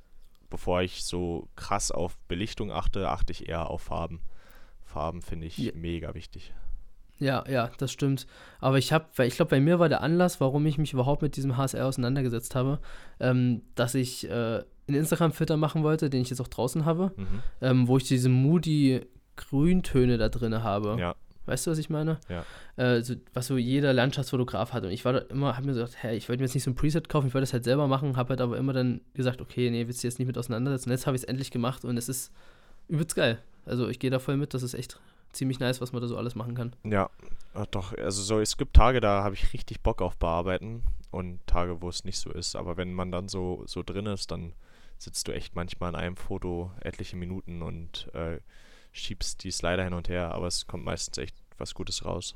bevor 0.48 0.80
ich 0.80 1.04
so 1.04 1.48
krass 1.54 1.90
auf 1.90 2.16
Belichtung 2.28 2.72
achte, 2.72 3.10
achte 3.10 3.32
ich 3.32 3.46
eher 3.46 3.68
auf 3.68 3.82
Farben. 3.82 4.22
Farben 4.96 5.20
finde 5.22 5.46
ich 5.46 5.58
Ja. 5.58 5.72
mega 5.74 6.14
wichtig. 6.14 6.52
Ja, 7.18 7.44
ja, 7.48 7.70
das 7.78 7.92
stimmt. 7.92 8.26
Aber 8.60 8.76
ich 8.78 8.92
habe, 8.92 9.06
ich 9.26 9.36
glaube, 9.36 9.50
bei 9.50 9.60
mir 9.60 9.78
war 9.78 9.88
der 9.88 10.02
Anlass, 10.02 10.40
warum 10.40 10.66
ich 10.66 10.76
mich 10.78 10.92
überhaupt 10.92 11.22
mit 11.22 11.36
diesem 11.36 11.56
HSL 11.56 11.82
auseinandergesetzt 11.82 12.54
habe, 12.54 12.78
ähm, 13.20 13.62
dass 13.74 13.94
ich 13.94 14.28
äh, 14.28 14.32
einen 14.88 14.96
Instagram-Filter 14.98 15.56
machen 15.56 15.82
wollte, 15.82 16.10
den 16.10 16.20
ich 16.22 16.30
jetzt 16.30 16.40
auch 16.40 16.48
draußen 16.48 16.84
habe, 16.84 17.12
Mhm. 17.16 17.42
ähm, 17.62 17.88
wo 17.88 17.96
ich 17.96 18.04
diese 18.04 18.28
moody 18.28 19.00
Grüntöne 19.36 20.18
da 20.18 20.28
drin 20.28 20.62
habe. 20.62 20.96
Ja. 20.98 21.14
Weißt 21.46 21.66
du, 21.66 21.70
was 21.70 21.78
ich 21.78 21.88
meine? 21.90 22.18
Ja. 22.28 22.44
Äh, 22.76 23.02
so, 23.02 23.14
was 23.32 23.46
so 23.46 23.56
jeder 23.56 23.92
Landschaftsfotograf 23.92 24.72
hat. 24.72 24.84
Und 24.84 24.90
ich 24.90 25.04
war 25.04 25.12
da 25.12 25.18
immer, 25.20 25.56
habe 25.56 25.66
mir 25.66 25.72
gesagt, 25.74 25.94
hey, 26.02 26.16
ich 26.16 26.28
wollte 26.28 26.40
mir 26.40 26.46
jetzt 26.46 26.54
nicht 26.54 26.64
so 26.64 26.70
ein 26.70 26.74
Preset 26.74 27.08
kaufen, 27.08 27.28
ich 27.28 27.34
wollte 27.34 27.44
das 27.44 27.52
halt 27.52 27.64
selber 27.64 27.86
machen, 27.86 28.16
habe 28.16 28.30
halt 28.30 28.40
aber 28.40 28.56
immer 28.58 28.72
dann 28.72 29.00
gesagt, 29.14 29.40
okay, 29.40 29.70
nee, 29.70 29.86
willst 29.86 30.02
du 30.02 30.08
jetzt 30.08 30.18
nicht 30.18 30.26
mit 30.26 30.36
auseinandersetzen. 30.36 30.88
Und 30.90 30.94
jetzt 30.94 31.06
habe 31.06 31.16
ich 31.16 31.22
es 31.22 31.28
endlich 31.28 31.50
gemacht 31.52 31.84
und 31.84 31.96
es 31.96 32.08
ist 32.08 32.32
übelst 32.88 33.14
geil. 33.14 33.38
Also 33.66 33.88
ich 33.88 33.98
gehe 33.98 34.10
da 34.10 34.18
voll 34.18 34.36
mit, 34.36 34.54
das 34.54 34.62
ist 34.62 34.74
echt 34.74 35.00
ziemlich 35.32 35.58
nice, 35.60 35.80
was 35.80 35.92
man 35.92 36.00
da 36.00 36.08
so 36.08 36.16
alles 36.16 36.34
machen 36.34 36.54
kann. 36.54 36.74
Ja, 36.84 37.10
äh, 37.54 37.66
doch, 37.70 37.92
also 37.96 38.22
so, 38.22 38.40
es 38.40 38.56
gibt 38.56 38.74
Tage, 38.74 39.00
da 39.00 39.22
habe 39.22 39.34
ich 39.34 39.52
richtig 39.52 39.82
Bock 39.82 40.00
auf 40.00 40.16
Bearbeiten 40.16 40.82
und 41.10 41.46
Tage, 41.46 41.82
wo 41.82 41.88
es 41.88 42.04
nicht 42.04 42.18
so 42.18 42.30
ist. 42.30 42.56
Aber 42.56 42.76
wenn 42.76 42.94
man 42.94 43.12
dann 43.12 43.28
so, 43.28 43.62
so 43.66 43.82
drin 43.82 44.06
ist, 44.06 44.30
dann 44.30 44.54
sitzt 44.98 45.28
du 45.28 45.32
echt 45.32 45.54
manchmal 45.54 45.90
in 45.90 45.96
einem 45.96 46.16
Foto 46.16 46.70
etliche 46.80 47.16
Minuten 47.16 47.62
und 47.62 48.08
äh, 48.14 48.38
schiebst 48.92 49.44
die 49.44 49.50
Slider 49.50 49.84
hin 49.84 49.92
und 49.92 50.08
her, 50.08 50.32
aber 50.32 50.46
es 50.46 50.66
kommt 50.66 50.84
meistens 50.84 51.18
echt 51.18 51.36
was 51.58 51.74
Gutes 51.74 52.04
raus. 52.04 52.34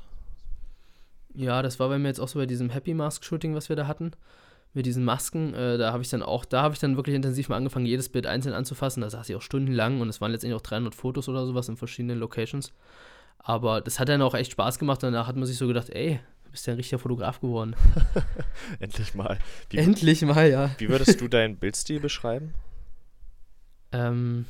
Ja, 1.33 1.61
das 1.61 1.79
war 1.79 1.89
bei 1.89 1.97
mir 1.97 2.09
jetzt 2.09 2.19
auch 2.19 2.27
so 2.27 2.39
bei 2.39 2.45
diesem 2.45 2.69
Happy 2.69 2.93
Mask 2.93 3.23
Shooting, 3.23 3.55
was 3.55 3.69
wir 3.69 3.75
da 3.75 3.87
hatten. 3.87 4.11
Mit 4.73 4.85
diesen 4.85 5.03
Masken, 5.03 5.53
äh, 5.53 5.77
da 5.77 5.91
habe 5.91 6.01
ich 6.01 6.09
dann 6.09 6.23
auch, 6.23 6.45
da 6.45 6.61
habe 6.61 6.73
ich 6.73 6.79
dann 6.79 6.95
wirklich 6.95 7.15
intensiv 7.15 7.49
mal 7.49 7.57
angefangen, 7.57 7.85
jedes 7.85 8.07
Bild 8.07 8.25
einzeln 8.25 8.55
anzufassen. 8.55 9.01
Da 9.01 9.09
saß 9.09 9.29
ich 9.29 9.35
auch 9.35 9.41
stundenlang 9.41 9.99
und 9.99 10.07
es 10.07 10.21
waren 10.21 10.31
letztendlich 10.31 10.57
auch 10.57 10.63
300 10.63 10.95
Fotos 10.95 11.27
oder 11.27 11.45
sowas 11.45 11.67
in 11.67 11.75
verschiedenen 11.75 12.19
Locations. 12.19 12.71
Aber 13.39 13.81
das 13.81 13.99
hat 13.99 14.07
dann 14.07 14.21
auch 14.21 14.33
echt 14.33 14.53
Spaß 14.53 14.79
gemacht. 14.79 15.03
Danach 15.03 15.27
hat 15.27 15.35
man 15.35 15.45
sich 15.45 15.57
so 15.57 15.67
gedacht, 15.67 15.89
ey, 15.89 16.19
du 16.45 16.51
bist 16.51 16.67
ja 16.67 16.73
ein 16.73 16.77
richtiger 16.77 16.99
Fotograf 16.99 17.41
geworden. 17.41 17.75
Endlich 18.79 19.13
mal. 19.13 19.39
Wie, 19.69 19.77
Endlich 19.77 20.21
mal, 20.21 20.49
ja. 20.49 20.71
wie 20.77 20.89
würdest 20.89 21.19
du 21.19 21.27
deinen 21.27 21.57
Bildstil 21.57 21.99
beschreiben? 21.99 22.53
Ähm, 23.93 24.45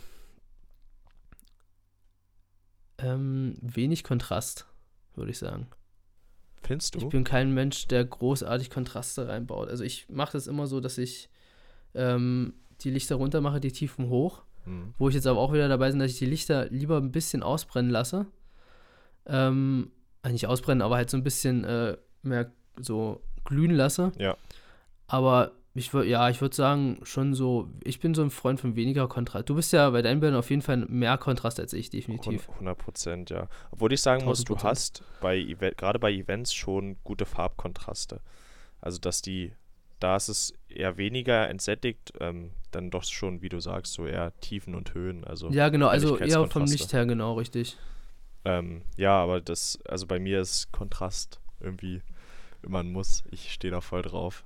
ähm, 2.99 3.55
wenig 3.59 4.03
Kontrast, 4.03 4.67
würde 5.15 5.31
ich 5.31 5.39
sagen. 5.39 5.65
Findest 6.63 6.95
Ich 6.95 7.03
du? 7.03 7.09
bin 7.09 7.23
kein 7.23 7.53
Mensch, 7.53 7.87
der 7.87 8.05
großartig 8.05 8.69
Kontraste 8.69 9.27
reinbaut. 9.27 9.69
Also 9.69 9.83
ich 9.83 10.07
mache 10.09 10.33
das 10.33 10.47
immer 10.47 10.67
so, 10.67 10.79
dass 10.79 10.97
ich 10.97 11.29
ähm, 11.93 12.53
die 12.81 12.91
Lichter 12.91 13.15
runter 13.15 13.41
mache, 13.41 13.59
die 13.59 13.71
Tiefen 13.71 14.09
hoch. 14.09 14.43
Mhm. 14.65 14.93
Wo 14.97 15.09
ich 15.09 15.15
jetzt 15.15 15.27
aber 15.27 15.39
auch 15.39 15.53
wieder 15.53 15.67
dabei 15.67 15.89
bin, 15.89 15.99
dass 15.99 16.11
ich 16.11 16.19
die 16.19 16.25
Lichter 16.25 16.67
lieber 16.69 16.97
ein 16.97 17.11
bisschen 17.11 17.43
ausbrennen 17.43 17.89
lasse. 17.91 18.27
Ähm, 19.25 19.91
äh, 20.23 20.31
nicht 20.31 20.47
ausbrennen, 20.47 20.81
aber 20.81 20.95
halt 20.95 21.09
so 21.09 21.17
ein 21.17 21.23
bisschen 21.23 21.63
äh, 21.63 21.97
mehr 22.21 22.51
so 22.79 23.21
glühen 23.43 23.71
lasse. 23.71 24.11
Ja. 24.17 24.37
Aber 25.07 25.51
ich 25.73 25.93
würde, 25.93 26.09
ja, 26.09 26.29
ich 26.29 26.41
würde 26.41 26.55
sagen, 26.55 26.99
schon 27.03 27.33
so, 27.33 27.69
ich 27.83 27.99
bin 27.99 28.13
so 28.13 28.21
ein 28.21 28.29
Freund 28.29 28.59
von 28.59 28.75
weniger 28.75 29.07
Kontrast. 29.07 29.49
Du 29.49 29.55
bist 29.55 29.71
ja 29.71 29.89
bei 29.89 30.01
deinen 30.01 30.19
Bildern 30.19 30.39
auf 30.39 30.49
jeden 30.49 30.61
Fall 30.61 30.77
mehr 30.77 31.17
Kontrast 31.17 31.59
als 31.59 31.71
ich, 31.71 31.89
definitiv. 31.89 32.49
100 32.49 32.77
Prozent, 32.77 33.29
ja. 33.29 33.47
Obwohl 33.71 33.93
ich 33.93 34.01
sagen 34.01 34.25
muss, 34.25 34.43
du 34.43 34.55
1000%. 34.55 34.63
hast 34.63 35.03
bei 35.21 35.41
gerade 35.77 35.99
bei 35.99 36.11
Events 36.11 36.53
schon 36.53 36.97
gute 37.03 37.25
Farbkontraste. 37.25 38.19
Also 38.81 38.99
dass 38.99 39.21
die, 39.21 39.53
da 39.99 40.17
ist 40.17 40.27
es 40.27 40.53
eher 40.67 40.97
weniger 40.97 41.49
entsättigt, 41.49 42.11
ähm, 42.19 42.51
dann 42.71 42.89
doch 42.89 43.03
schon, 43.05 43.41
wie 43.41 43.49
du 43.49 43.61
sagst, 43.61 43.93
so 43.93 44.05
eher 44.05 44.37
Tiefen 44.41 44.75
und 44.75 44.93
Höhen. 44.93 45.23
Also 45.23 45.49
Ja, 45.51 45.69
genau, 45.69 45.87
also 45.87 46.17
eher 46.17 46.45
vom. 46.47 46.65
Licht 46.65 46.91
her, 46.91 47.05
genau, 47.05 47.35
richtig. 47.35 47.77
Ähm, 48.43 48.81
ja, 48.97 49.13
aber 49.21 49.39
das, 49.39 49.79
also 49.87 50.05
bei 50.05 50.19
mir 50.19 50.41
ist 50.41 50.71
Kontrast 50.73 51.39
irgendwie 51.61 52.01
immer 52.61 52.79
ein 52.79 52.91
Muss. 52.91 53.23
Ich 53.31 53.53
stehe 53.53 53.71
da 53.71 53.79
voll 53.79 54.01
drauf. 54.01 54.43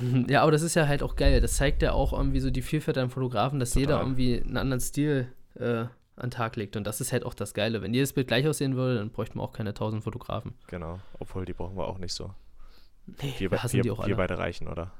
Ja, 0.28 0.42
aber 0.42 0.52
das 0.52 0.62
ist 0.62 0.74
ja 0.74 0.86
halt 0.88 1.02
auch 1.02 1.16
geil. 1.16 1.40
Das 1.40 1.56
zeigt 1.56 1.82
ja 1.82 1.92
auch 1.92 2.12
irgendwie 2.12 2.40
so 2.40 2.50
die 2.50 2.62
Vielfalt 2.62 2.98
an 2.98 3.10
Fotografen, 3.10 3.58
dass 3.60 3.74
jeder 3.74 3.94
Total. 3.94 4.04
irgendwie 4.06 4.42
einen 4.42 4.56
anderen 4.56 4.80
Stil 4.80 5.28
äh, 5.54 5.64
an 5.64 5.90
den 6.20 6.30
Tag 6.30 6.56
legt. 6.56 6.76
Und 6.76 6.86
das 6.86 7.00
ist 7.00 7.12
halt 7.12 7.24
auch 7.24 7.34
das 7.34 7.54
Geile. 7.54 7.82
Wenn 7.82 7.94
jedes 7.94 8.12
Bild 8.12 8.28
gleich 8.28 8.46
aussehen 8.46 8.76
würde, 8.76 8.98
dann 8.98 9.10
bräuchten 9.10 9.38
wir 9.38 9.42
auch 9.42 9.52
keine 9.52 9.74
tausend 9.74 10.04
Fotografen. 10.04 10.54
Genau. 10.68 10.98
Obwohl, 11.18 11.44
die 11.44 11.52
brauchen 11.54 11.76
wir 11.76 11.86
auch 11.86 11.98
nicht 11.98 12.14
so. 12.14 12.34
Nee, 13.06 13.34
Wir, 13.38 13.50
wir 13.50 13.58
wir, 13.62 13.82
die 13.82 13.90
auch 13.90 13.98
wir 13.98 14.04
alle. 14.04 14.16
beide 14.16 14.38
reichen, 14.38 14.68
oder? 14.68 14.92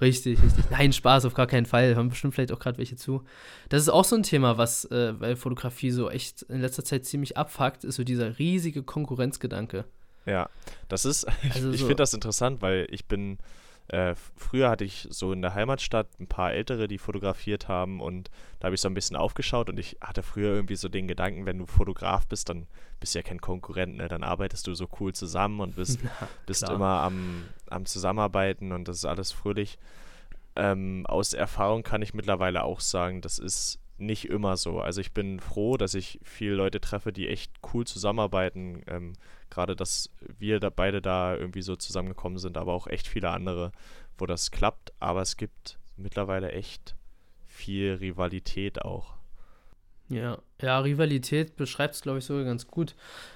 Richtig, 0.00 0.42
richtig. 0.42 0.64
Nein, 0.70 0.92
Spaß, 0.92 1.24
auf 1.26 1.34
gar 1.34 1.46
keinen 1.46 1.66
Fall. 1.66 1.94
Haben 1.96 2.08
bestimmt 2.08 2.34
vielleicht 2.34 2.52
auch 2.52 2.58
gerade 2.58 2.78
welche 2.78 2.96
zu. 2.96 3.22
Das 3.68 3.82
ist 3.82 3.88
auch 3.88 4.04
so 4.04 4.16
ein 4.16 4.22
Thema, 4.24 4.58
was 4.58 4.84
äh, 4.86 5.12
bei 5.18 5.36
Fotografie 5.36 5.90
so 5.90 6.10
echt 6.10 6.42
in 6.42 6.60
letzter 6.60 6.84
Zeit 6.84 7.04
ziemlich 7.04 7.36
abfuckt, 7.36 7.84
ist 7.84 7.96
so 7.96 8.04
dieser 8.04 8.38
riesige 8.38 8.82
Konkurrenzgedanke. 8.82 9.84
Ja, 10.26 10.48
das 10.88 11.04
ist, 11.04 11.26
Also 11.54 11.70
ich 11.70 11.80
so- 11.80 11.86
finde 11.86 12.02
das 12.02 12.14
interessant, 12.14 12.62
weil 12.62 12.86
ich 12.90 13.06
bin, 13.06 13.38
äh, 13.92 14.14
früher 14.36 14.70
hatte 14.70 14.84
ich 14.84 15.06
so 15.10 15.32
in 15.32 15.42
der 15.42 15.54
Heimatstadt 15.54 16.08
ein 16.18 16.26
paar 16.26 16.52
Ältere, 16.52 16.88
die 16.88 16.96
fotografiert 16.96 17.68
haben 17.68 18.00
und 18.00 18.30
da 18.58 18.66
habe 18.66 18.74
ich 18.74 18.80
so 18.80 18.88
ein 18.88 18.94
bisschen 18.94 19.16
aufgeschaut 19.16 19.68
und 19.68 19.78
ich 19.78 19.98
hatte 20.00 20.22
früher 20.22 20.54
irgendwie 20.54 20.76
so 20.76 20.88
den 20.88 21.06
Gedanken, 21.06 21.44
wenn 21.44 21.58
du 21.58 21.66
Fotograf 21.66 22.26
bist, 22.26 22.48
dann 22.48 22.66
bist 23.00 23.14
du 23.14 23.18
ja 23.18 23.22
kein 23.22 23.42
Konkurrent, 23.42 23.98
ne? 23.98 24.08
Dann 24.08 24.22
arbeitest 24.22 24.66
du 24.66 24.74
so 24.74 24.88
cool 24.98 25.12
zusammen 25.12 25.60
und 25.60 25.76
bist, 25.76 26.00
bist 26.46 26.64
klar. 26.64 26.74
immer 26.74 27.02
am, 27.02 27.44
am 27.68 27.84
Zusammenarbeiten 27.84 28.72
und 28.72 28.88
das 28.88 28.96
ist 28.96 29.04
alles 29.04 29.30
fröhlich. 29.30 29.78
Ähm, 30.56 31.04
aus 31.06 31.34
Erfahrung 31.34 31.82
kann 31.82 32.00
ich 32.00 32.14
mittlerweile 32.14 32.64
auch 32.64 32.80
sagen, 32.80 33.20
das 33.20 33.38
ist 33.38 33.78
nicht 33.98 34.24
immer 34.30 34.56
so. 34.56 34.80
Also 34.80 35.02
ich 35.02 35.12
bin 35.12 35.38
froh, 35.38 35.76
dass 35.76 35.92
ich 35.92 36.18
viele 36.22 36.54
Leute 36.54 36.80
treffe, 36.80 37.12
die 37.12 37.28
echt 37.28 37.52
cool 37.74 37.86
zusammenarbeiten. 37.86 38.82
Ähm, 38.86 39.12
Gerade, 39.52 39.76
dass 39.76 40.08
wir 40.38 40.60
da 40.60 40.70
beide 40.70 41.02
da 41.02 41.36
irgendwie 41.36 41.60
so 41.60 41.76
zusammengekommen 41.76 42.38
sind, 42.38 42.56
aber 42.56 42.72
auch 42.72 42.86
echt 42.86 43.06
viele 43.06 43.28
andere, 43.28 43.70
wo 44.16 44.24
das 44.24 44.50
klappt. 44.50 44.94
Aber 44.98 45.20
es 45.20 45.36
gibt 45.36 45.78
mittlerweile 45.98 46.52
echt 46.52 46.96
viel 47.46 47.92
Rivalität 48.00 48.80
auch. 48.80 49.12
Ja, 50.08 50.38
ja, 50.62 50.78
Rivalität 50.78 51.56
beschreibt 51.56 51.96
es, 51.96 52.00
glaube 52.00 52.20
ich, 52.20 52.24
sogar 52.24 52.44
ganz 52.44 52.66
gut. 52.66 52.94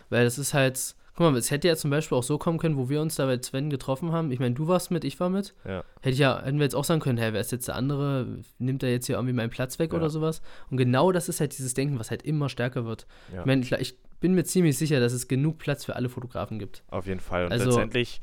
Weil 0.09 0.24
das 0.24 0.38
ist 0.38 0.55
halt, 0.55 0.96
guck 1.16 1.33
mal, 1.33 1.37
es 1.37 1.50
hätte 1.50 1.66
ja 1.66 1.76
zum 1.76 1.90
Beispiel 1.90 2.16
auch 2.16 2.22
so 2.22 2.38
kommen 2.38 2.59
können, 2.59 2.76
wo 2.76 2.88
wir 2.88 3.00
uns 3.00 3.16
da 3.16 3.26
bei 3.26 3.40
Sven 3.42 3.70
getroffen 3.70 4.12
haben. 4.12 4.31
Ich 4.31 4.38
meine, 4.38 4.55
du 4.55 4.68
warst 4.68 4.90
mit, 4.90 5.02
ich 5.05 5.18
war 5.18 5.31
mit. 5.31 5.55
Ja. 5.64 5.83
Hätte 6.00 6.11
ich 6.11 6.18
ja, 6.18 6.42
hätten 6.42 6.59
wir 6.59 6.64
jetzt 6.64 6.74
auch 6.76 6.85
sagen 6.85 7.00
können, 7.00 7.18
hey, 7.18 7.33
wer 7.33 7.40
ist 7.40 7.52
jetzt 7.52 7.68
der 7.68 7.74
andere? 7.76 8.26
Nimmt 8.59 8.83
er 8.83 8.90
jetzt 8.90 9.07
hier 9.07 9.16
irgendwie 9.16 9.33
meinen 9.33 9.50
Platz 9.50 9.79
weg 9.79 9.92
Ja. 9.92 9.98
oder 9.98 10.11
sowas? 10.11 10.42
Und 10.70 10.76
genau 10.76 11.11
das 11.12 11.29
ist 11.29 11.40
halt 11.40 11.57
dieses 11.57 11.74
Denken, 11.74 11.98
was 11.98 12.11
halt 12.11 12.22
immer 12.22 12.48
stärker 12.48 12.85
wird. 12.85 13.07
Ja. 13.33 13.40
Ich 13.40 13.46
meine, 13.46 13.62
klar, 13.62 13.81
ich 13.81 13.96
bin 14.20 14.35
mir 14.35 14.44
ziemlich 14.44 14.76
sicher, 14.79 15.00
dass 15.00 15.12
es 15.12 15.26
genug 15.26 15.59
Platz 15.59 15.85
für 15.87 15.96
alle 15.96 16.09
Fotografen 16.09 16.59
gibt. 16.59 16.85
Auf 16.90 17.07
jeden 17.07 17.20
Fall. 17.20 17.46
Und 17.46 17.52
Also- 17.52 17.66
letztendlich, 17.70 18.20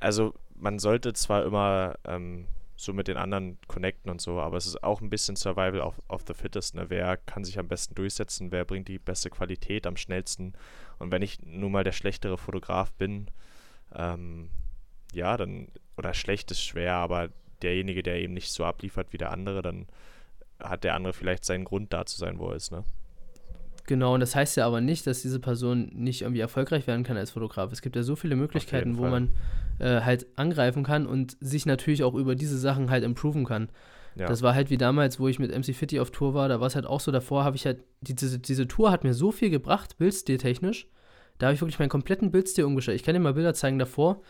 also 0.00 0.34
man 0.54 0.78
sollte 0.78 1.12
zwar 1.12 1.44
immer 1.44 1.94
ähm, 2.06 2.46
so 2.76 2.92
mit 2.92 3.08
den 3.08 3.16
anderen 3.16 3.58
connecten 3.68 4.10
und 4.10 4.20
so, 4.20 4.38
aber 4.38 4.56
es 4.58 4.66
ist 4.66 4.82
auch 4.82 5.00
ein 5.00 5.08
bisschen 5.08 5.34
Survival 5.36 5.80
of, 5.80 6.00
of 6.08 6.22
the 6.26 6.34
Fittest. 6.34 6.74
Ne? 6.74 6.86
Wer 6.88 7.16
kann 7.16 7.42
sich 7.44 7.58
am 7.58 7.68
besten 7.68 7.94
durchsetzen? 7.94 8.52
Wer 8.52 8.64
bringt 8.64 8.88
die 8.88 8.98
beste 8.98 9.30
Qualität 9.30 9.86
am 9.86 9.96
schnellsten? 9.96 10.52
Und 10.98 11.10
wenn 11.10 11.22
ich 11.22 11.38
nun 11.44 11.72
mal 11.72 11.84
der 11.84 11.92
schlechtere 11.92 12.38
Fotograf 12.38 12.92
bin, 12.92 13.28
ähm, 13.94 14.50
ja, 15.12 15.36
dann, 15.36 15.68
oder 15.96 16.14
schlecht 16.14 16.50
ist 16.50 16.62
schwer, 16.62 16.94
aber 16.94 17.30
derjenige, 17.62 18.02
der 18.02 18.20
eben 18.20 18.34
nicht 18.34 18.50
so 18.50 18.64
abliefert 18.64 19.12
wie 19.12 19.18
der 19.18 19.30
andere, 19.30 19.62
dann 19.62 19.86
hat 20.60 20.84
der 20.84 20.94
andere 20.94 21.12
vielleicht 21.12 21.44
seinen 21.44 21.64
Grund 21.64 21.92
da 21.92 22.06
zu 22.06 22.18
sein, 22.18 22.38
wo 22.38 22.48
er 22.48 22.56
ist, 22.56 22.72
ne? 22.72 22.84
Genau, 23.86 24.14
und 24.14 24.20
das 24.20 24.34
heißt 24.34 24.56
ja 24.56 24.66
aber 24.66 24.80
nicht, 24.80 25.06
dass 25.06 25.22
diese 25.22 25.38
Person 25.38 25.90
nicht 25.94 26.22
irgendwie 26.22 26.40
erfolgreich 26.40 26.88
werden 26.88 27.04
kann 27.04 27.16
als 27.16 27.30
Fotograf. 27.30 27.70
Es 27.70 27.82
gibt 27.82 27.94
ja 27.94 28.02
so 28.02 28.16
viele 28.16 28.34
Möglichkeiten, 28.34 28.98
wo 28.98 29.06
man 29.06 29.32
äh, 29.78 30.00
halt 30.00 30.26
angreifen 30.34 30.82
kann 30.82 31.06
und 31.06 31.36
sich 31.40 31.66
natürlich 31.66 32.02
auch 32.02 32.14
über 32.14 32.34
diese 32.34 32.58
Sachen 32.58 32.90
halt 32.90 33.04
improven 33.04 33.44
kann. 33.44 33.68
Ja. 34.16 34.26
Das 34.26 34.42
war 34.42 34.54
halt 34.54 34.70
wie 34.70 34.78
damals, 34.78 35.20
wo 35.20 35.28
ich 35.28 35.38
mit 35.38 35.50
MC 35.56 35.74
Fitty 35.74 36.00
auf 36.00 36.10
Tour 36.10 36.32
war, 36.34 36.48
da 36.48 36.58
war 36.60 36.66
es 36.66 36.74
halt 36.74 36.86
auch 36.86 37.00
so, 37.00 37.12
davor 37.12 37.44
habe 37.44 37.56
ich 37.56 37.66
halt, 37.66 37.84
die, 38.00 38.14
diese, 38.14 38.38
diese 38.38 38.66
Tour 38.66 38.90
hat 38.90 39.04
mir 39.04 39.12
so 39.14 39.30
viel 39.30 39.50
gebracht, 39.50 39.98
bildstiltechnisch. 39.98 40.88
Da 41.38 41.46
habe 41.46 41.54
ich 41.54 41.60
wirklich 41.60 41.78
meinen 41.78 41.90
kompletten 41.90 42.30
Bildstil 42.30 42.64
umgestellt. 42.64 42.96
Ich 42.96 43.02
kann 43.04 43.12
dir 43.14 43.20
mal 43.20 43.34
Bilder 43.34 43.52
zeigen 43.52 43.78
davor. 43.78 44.22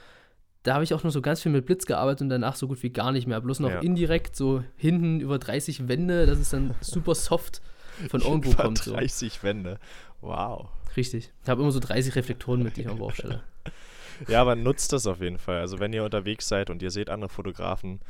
Da 0.64 0.74
habe 0.74 0.82
ich 0.82 0.92
auch 0.92 1.04
nur 1.04 1.12
so 1.12 1.22
ganz 1.22 1.40
viel 1.40 1.52
mit 1.52 1.64
Blitz 1.66 1.86
gearbeitet 1.86 2.22
und 2.22 2.30
danach 2.30 2.56
so 2.56 2.66
gut 2.66 2.82
wie 2.82 2.90
gar 2.90 3.12
nicht 3.12 3.28
mehr. 3.28 3.40
Bloß 3.40 3.60
noch 3.60 3.70
Ja. 3.70 3.78
indirekt 3.78 4.34
so 4.34 4.64
hinten 4.76 5.20
über 5.20 5.38
30 5.38 5.86
Wände, 5.86 6.26
dass 6.26 6.40
es 6.40 6.50
dann 6.50 6.74
super 6.80 7.14
soft 7.14 7.62
von 8.10 8.20
irgendwo 8.22 8.50
Über 8.50 8.64
kommt. 8.64 8.78
So. 8.78 8.92
30 8.94 9.44
Wände. 9.44 9.78
Wow. 10.20 10.66
Richtig. 10.96 11.32
Ich 11.44 11.48
habe 11.48 11.62
immer 11.62 11.70
so 11.70 11.78
30 11.78 12.16
Reflektoren 12.16 12.64
mit, 12.64 12.76
die 12.76 12.80
ich 12.80 12.86
irgendwo 12.86 13.06
aufstelle. 13.06 13.42
Ja, 14.28 14.40
aber 14.40 14.56
nutzt 14.56 14.94
das 14.94 15.06
auf 15.06 15.20
jeden 15.20 15.36
Fall. 15.36 15.60
Also 15.60 15.78
wenn 15.78 15.92
ihr 15.92 16.02
unterwegs 16.02 16.48
seid 16.48 16.70
und 16.70 16.80
ihr 16.80 16.90
seht 16.90 17.10
andere 17.10 17.28
Fotografen, 17.28 18.00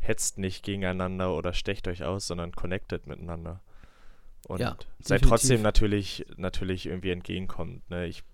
hetzt 0.00 0.38
nicht 0.38 0.64
gegeneinander 0.64 1.34
oder 1.34 1.52
stecht 1.52 1.86
euch 1.88 2.04
aus, 2.04 2.26
sondern 2.26 2.52
connectet 2.52 3.06
miteinander. 3.06 3.60
Und 4.48 4.60
Ja, 4.60 4.70
seid 5.00 5.20
definitiv. 5.20 5.28
trotzdem 5.28 5.62
natürlich, 5.62 6.26
natürlich 6.36 6.86
irgendwie 6.86 7.10
entgegenkommend. 7.10 7.88
Ne? 7.90 8.06
Ich 8.06 8.24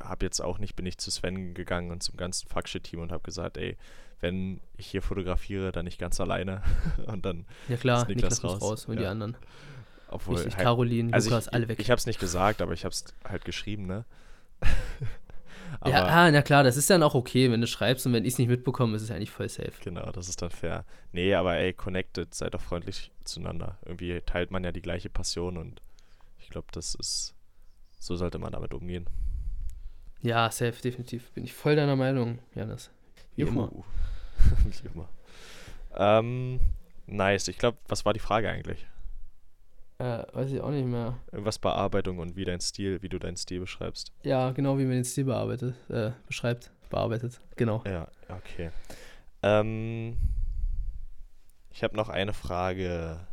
habe 0.00 0.24
jetzt 0.24 0.40
auch 0.40 0.58
nicht, 0.58 0.74
bin 0.76 0.86
ich 0.86 0.98
zu 0.98 1.10
Sven 1.10 1.54
gegangen 1.54 1.90
und 1.90 2.02
zum 2.02 2.16
ganzen 2.16 2.48
Fuckshit-Team 2.48 3.00
und 3.00 3.12
habe 3.12 3.22
gesagt, 3.24 3.56
ey, 3.56 3.76
wenn 4.20 4.60
ich 4.76 4.86
hier 4.86 5.02
fotografiere, 5.02 5.72
dann 5.72 5.84
nicht 5.84 5.98
ganz 5.98 6.20
alleine. 6.20 6.62
und 7.06 7.26
dann, 7.26 7.44
Ja 7.68 7.76
klar, 7.76 8.02
Ist 8.02 8.08
Niklas 8.08 8.42
Niklas 8.42 8.54
raus? 8.54 8.62
raus 8.62 8.84
und 8.86 8.94
Ja. 8.94 9.00
die 9.02 9.06
anderen. 9.08 9.36
obwohl. 10.08 10.36
Richtig, 10.36 10.56
halt- 10.56 10.64
Caroline, 10.64 11.12
also 11.12 11.30
Lukas, 11.30 11.48
ich, 11.48 11.52
alle 11.54 11.68
weg. 11.68 11.78
Ich 11.80 11.90
habe 11.90 11.98
es 11.98 12.06
nicht 12.06 12.20
gesagt, 12.20 12.62
aber 12.62 12.72
ich 12.72 12.84
habe 12.84 12.92
es 12.92 13.04
halt 13.28 13.44
geschrieben, 13.44 13.86
ne? 13.86 14.04
aber 15.80 15.90
ja, 15.90 16.04
ah, 16.04 16.30
na 16.30 16.42
klar, 16.42 16.64
das 16.64 16.76
ist 16.76 16.90
dann 16.90 17.02
auch 17.02 17.14
okay, 17.14 17.50
wenn 17.50 17.60
du 17.60 17.66
schreibst 17.66 18.06
und 18.06 18.12
wenn 18.12 18.24
ich 18.24 18.34
es 18.34 18.38
nicht 18.38 18.48
mitbekomme, 18.48 18.96
ist 18.96 19.02
es 19.02 19.10
eigentlich 19.10 19.30
voll 19.30 19.48
safe. 19.48 19.72
Genau, 19.82 20.10
das 20.12 20.28
ist 20.28 20.42
dann 20.42 20.50
fair. 20.50 20.84
Nee, 21.12 21.34
aber 21.34 21.56
ey, 21.56 21.72
connected, 21.72 22.34
seid 22.34 22.54
doch 22.54 22.60
freundlich 22.60 23.10
zueinander. 23.24 23.78
Irgendwie 23.84 24.20
teilt 24.20 24.50
man 24.50 24.64
ja 24.64 24.72
die 24.72 24.82
gleiche 24.82 25.10
Passion 25.10 25.56
und 25.56 25.80
ich 26.38 26.50
glaube, 26.50 26.68
das 26.72 26.94
ist, 26.94 27.34
so 27.98 28.16
sollte 28.16 28.38
man 28.38 28.52
damit 28.52 28.74
umgehen. 28.74 29.06
Ja, 30.22 30.50
safe, 30.50 30.80
definitiv. 30.82 31.30
Bin 31.32 31.44
ich 31.44 31.52
voll 31.52 31.76
deiner 31.76 31.96
Meinung, 31.96 32.38
Janis. 32.54 32.90
Wie 33.36 33.42
immer. 33.42 33.70
Wie 34.64 34.88
immer. 34.94 35.08
Ähm, 35.96 36.60
nice. 37.06 37.48
Ich 37.48 37.58
glaube, 37.58 37.78
was 37.88 38.04
war 38.04 38.12
die 38.12 38.20
Frage 38.20 38.48
eigentlich? 38.48 38.86
Äh, 39.98 40.24
weiß 40.32 40.50
ich 40.50 40.60
auch 40.60 40.70
nicht 40.70 40.86
mehr. 40.86 41.18
Irgendwas 41.30 41.58
Bearbeitung 41.58 42.18
und 42.18 42.34
wie 42.36 42.44
dein 42.44 42.60
Stil, 42.60 43.00
wie 43.02 43.08
du 43.08 43.18
deinen 43.18 43.36
Stil 43.36 43.60
beschreibst. 43.60 44.12
Ja, 44.24 44.50
genau 44.50 44.76
wie 44.78 44.82
man 44.84 44.92
den 44.94 45.04
Stil 45.04 45.24
bearbeitet, 45.24 45.74
äh, 45.88 46.10
beschreibt, 46.26 46.72
bearbeitet. 46.90 47.40
Genau. 47.56 47.82
Ja, 47.86 48.08
okay. 48.28 48.70
Ähm, 49.42 50.16
ich 51.70 51.84
habe 51.84 51.96
noch 51.96 52.08
eine 52.08 52.32
Frage. 52.32 53.26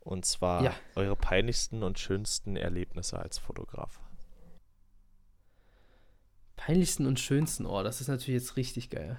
Und 0.00 0.24
zwar 0.24 0.62
Ja. 0.64 0.74
eure 0.96 1.14
peinlichsten 1.14 1.82
und 1.84 1.98
schönsten 1.98 2.56
Erlebnisse 2.56 3.18
als 3.20 3.38
Fotograf. 3.38 4.00
Peinlichsten 6.56 7.06
und 7.06 7.18
schönsten, 7.20 7.66
oh, 7.66 7.82
das 7.82 8.00
ist 8.00 8.08
natürlich 8.08 8.40
jetzt 8.42 8.56
richtig 8.56 8.90
geil. 8.90 9.18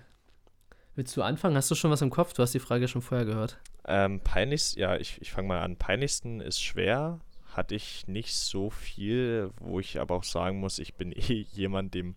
Willst 0.96 1.18
du 1.18 1.24
anfangen? 1.24 1.56
Hast 1.56 1.72
du 1.72 1.76
schon 1.76 1.90
was 1.90 2.02
im 2.02 2.12
Kopf? 2.12 2.34
Du 2.34 2.44
hast 2.44 2.54
die 2.54 2.60
Frage 2.60 2.88
schon 2.88 3.02
vorher 3.02 3.26
gehört. 3.26 3.58
Ähm, 3.86 4.20
peinlichst, 4.20 4.78
ja, 4.78 4.96
ich, 4.96 5.20
ich 5.22 5.32
fange 5.32 5.48
mal 5.48 5.62
an. 5.62 5.76
Peinlichsten 5.76 6.40
ist 6.40 6.62
schwer. 6.62 7.20
Hatte 7.54 7.76
ich 7.76 8.08
nicht 8.08 8.36
so 8.36 8.70
viel, 8.70 9.52
wo 9.60 9.80
ich 9.80 10.00
aber 10.00 10.16
auch 10.16 10.24
sagen 10.24 10.60
muss, 10.60 10.80
ich 10.80 10.94
bin 10.94 11.12
eh 11.16 11.46
jemand, 11.54 11.94
dem 11.96 12.16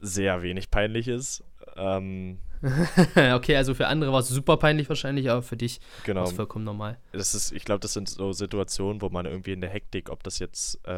sehr 0.00 0.42
wenig 0.42 0.70
peinlich 0.70 1.08
ist. 1.08 1.42
Ähm, 1.76 2.38
okay, 3.14 3.56
also 3.56 3.74
für 3.74 3.88
andere 3.88 4.12
war 4.12 4.20
es 4.20 4.28
super 4.28 4.56
peinlich 4.56 4.88
wahrscheinlich, 4.88 5.28
aber 5.30 5.42
für 5.42 5.56
dich 5.56 5.80
genau. 6.04 6.20
war 6.20 6.28
es 6.28 6.34
vollkommen 6.34 6.64
normal. 6.64 6.98
Das 7.12 7.34
ist, 7.34 7.52
ich 7.52 7.64
glaube, 7.64 7.80
das 7.80 7.92
sind 7.92 8.08
so 8.08 8.32
Situationen, 8.32 9.02
wo 9.02 9.08
man 9.08 9.26
irgendwie 9.26 9.52
in 9.52 9.60
der 9.60 9.70
Hektik, 9.70 10.08
ob 10.08 10.22
das 10.22 10.38
jetzt 10.38 10.84
äh, 10.86 10.90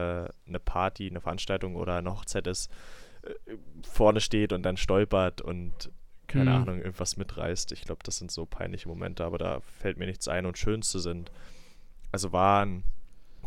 eine 0.46 0.60
Party, 0.62 1.08
eine 1.08 1.20
Veranstaltung 1.20 1.76
oder 1.76 1.96
eine 1.96 2.12
Hochzeit 2.12 2.46
ist, 2.46 2.70
äh, 3.22 3.56
vorne 3.82 4.20
steht 4.20 4.52
und 4.52 4.62
dann 4.62 4.76
stolpert 4.76 5.40
und 5.40 5.90
keine 6.30 6.50
Mhm. 6.50 6.56
Ahnung, 6.62 6.78
irgendwas 6.78 7.16
mitreißt. 7.16 7.72
Ich 7.72 7.82
glaube, 7.82 8.00
das 8.04 8.18
sind 8.18 8.30
so 8.30 8.46
peinliche 8.46 8.88
Momente, 8.88 9.24
aber 9.24 9.38
da 9.38 9.60
fällt 9.78 9.98
mir 9.98 10.06
nichts 10.06 10.28
ein. 10.28 10.46
Und 10.46 10.58
schönste 10.58 11.00
sind, 11.00 11.30
also 12.12 12.32
waren 12.32 12.84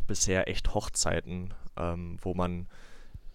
bisher 0.08 0.48
echt 0.50 0.74
Hochzeiten, 0.74 1.54
ähm, 1.78 2.17
wo 2.22 2.34
man 2.34 2.67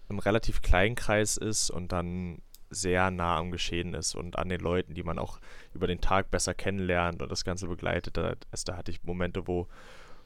im 0.07 0.19
relativ 0.19 0.61
kleinen 0.61 0.95
Kreis 0.95 1.37
ist 1.37 1.69
und 1.69 1.91
dann 1.91 2.41
sehr 2.71 3.09
nah 3.09 3.37
am 3.37 3.49
Geschehen 3.51 3.95
ist 3.95 4.13
und 4.13 4.37
an 4.37 4.49
den 4.49 4.59
Leuten, 4.61 4.93
die 4.93 5.01
man 5.03 5.17
auch 5.17 5.39
über 5.73 5.87
den 5.87 6.01
Tag 6.01 6.29
besser 6.29 6.53
kennenlernt 6.53 7.21
und 7.21 7.31
das 7.31 7.43
Ganze 7.43 7.67
begleitet. 7.67 8.15
Da, 8.17 8.35
also 8.51 8.63
da 8.65 8.77
hatte 8.77 8.91
ich 8.91 9.03
Momente, 9.03 9.47
wo 9.47 9.67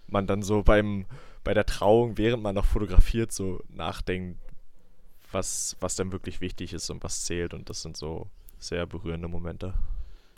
man 0.08 0.28
dann 0.28 0.42
so 0.44 0.64
beim, 0.64 1.06
bei 1.46 1.54
der 1.54 1.66
Trauung, 1.66 2.18
während 2.18 2.44
man 2.44 2.56
noch 2.56 2.66
fotografiert, 2.66 3.32
so 3.32 3.62
nachdenkt, 3.70 4.38
was, 5.32 5.78
was 5.80 5.96
denn 5.96 6.12
wirklich 6.12 6.42
wichtig 6.42 6.74
ist 6.74 6.90
und 6.90 7.02
was 7.04 7.24
zählt. 7.24 7.54
Und 7.54 7.70
das 7.70 7.82
sind 7.82 7.96
so 7.96 8.28
sehr 8.63 8.86
berührende 8.86 9.28
Momente. 9.28 9.73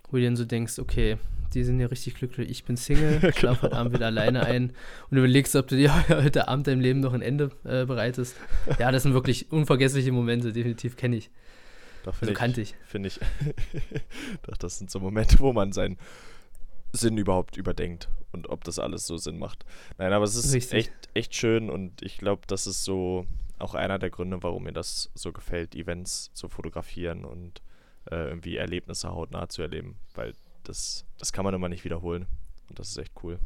Wo 0.09 0.17
du 0.17 0.23
dann 0.23 0.35
so 0.35 0.45
denkst, 0.45 0.79
okay, 0.79 1.17
die 1.53 1.63
sind 1.63 1.79
ja 1.79 1.87
richtig 1.87 2.15
glücklich, 2.15 2.49
ich 2.49 2.63
bin 2.63 2.77
Single, 2.77 3.33
schlaf 3.37 3.61
heute 3.61 3.75
Abend 3.75 3.93
wieder 3.93 4.07
alleine 4.07 4.45
ein 4.45 4.73
und 5.09 5.17
überlegst, 5.17 5.55
ob 5.55 5.67
du 5.67 5.75
dir 5.75 5.93
heute 6.09 6.47
Abend 6.47 6.67
deinem 6.67 6.81
Leben 6.81 6.99
noch 6.99 7.13
ein 7.13 7.21
Ende 7.21 7.51
äh, 7.63 7.85
bereitest. 7.85 8.35
Ja, 8.79 8.91
das 8.91 9.03
sind 9.03 9.13
wirklich 9.13 9.51
unvergessliche 9.51 10.11
Momente, 10.11 10.51
definitiv 10.53 10.95
kenne 10.95 11.15
ich. 11.17 11.29
Da 12.03 12.11
Also 12.11 12.31
ich, 12.31 12.37
kannte 12.37 12.61
ich. 12.61 12.75
finde 12.85 13.07
ich, 13.07 13.19
doch, 14.43 14.57
das 14.57 14.77
sind 14.77 14.91
so 14.91 14.99
Momente, 14.99 15.39
wo 15.39 15.53
man 15.53 15.71
seinen 15.71 15.97
Sinn 16.91 17.17
überhaupt 17.17 17.57
überdenkt 17.57 18.09
und 18.31 18.47
ob 18.49 18.63
das 18.63 18.79
alles 18.79 19.07
so 19.07 19.17
Sinn 19.17 19.37
macht. 19.39 19.65
Nein, 19.97 20.13
aber 20.13 20.23
es 20.25 20.35
ist 20.35 20.53
Richtig. 20.53 20.73
echt, 20.87 20.93
echt 21.13 21.35
schön 21.35 21.69
und 21.69 22.01
ich 22.01 22.17
glaube, 22.17 22.43
das 22.47 22.67
ist 22.67 22.83
so 22.83 23.25
auch 23.57 23.73
einer 23.73 23.97
der 23.99 24.09
Gründe, 24.09 24.43
warum 24.43 24.63
mir 24.63 24.73
das 24.73 25.09
so 25.15 25.31
gefällt, 25.31 25.75
Events 25.75 26.31
zu 26.33 26.47
fotografieren 26.49 27.25
und 27.25 27.61
äh, 28.11 28.29
irgendwie 28.29 28.57
Erlebnisse 28.57 29.09
hautnah 29.09 29.49
zu 29.49 29.61
erleben, 29.61 29.97
weil 30.13 30.33
das, 30.63 31.05
das 31.17 31.33
kann 31.33 31.45
man 31.45 31.53
immer 31.53 31.69
nicht 31.69 31.85
wiederholen 31.85 32.25
und 32.69 32.79
das 32.79 32.89
ist 32.89 32.97
echt 32.97 33.13
cool. 33.23 33.39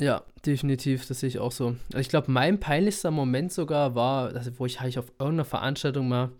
Ja, 0.00 0.22
definitiv, 0.46 1.06
das 1.06 1.20
sehe 1.20 1.28
ich 1.28 1.40
auch 1.40 1.50
so. 1.50 1.76
Also 1.88 1.98
ich 1.98 2.08
glaube, 2.08 2.30
mein 2.30 2.60
peinlichster 2.60 3.10
Moment 3.10 3.52
sogar 3.52 3.96
war, 3.96 4.34
also 4.34 4.56
wo 4.58 4.66
ich, 4.66 4.80
ich 4.80 4.98
auf 4.98 5.10
irgendeiner 5.18 5.44
Veranstaltung 5.44 6.08
mal 6.08 6.30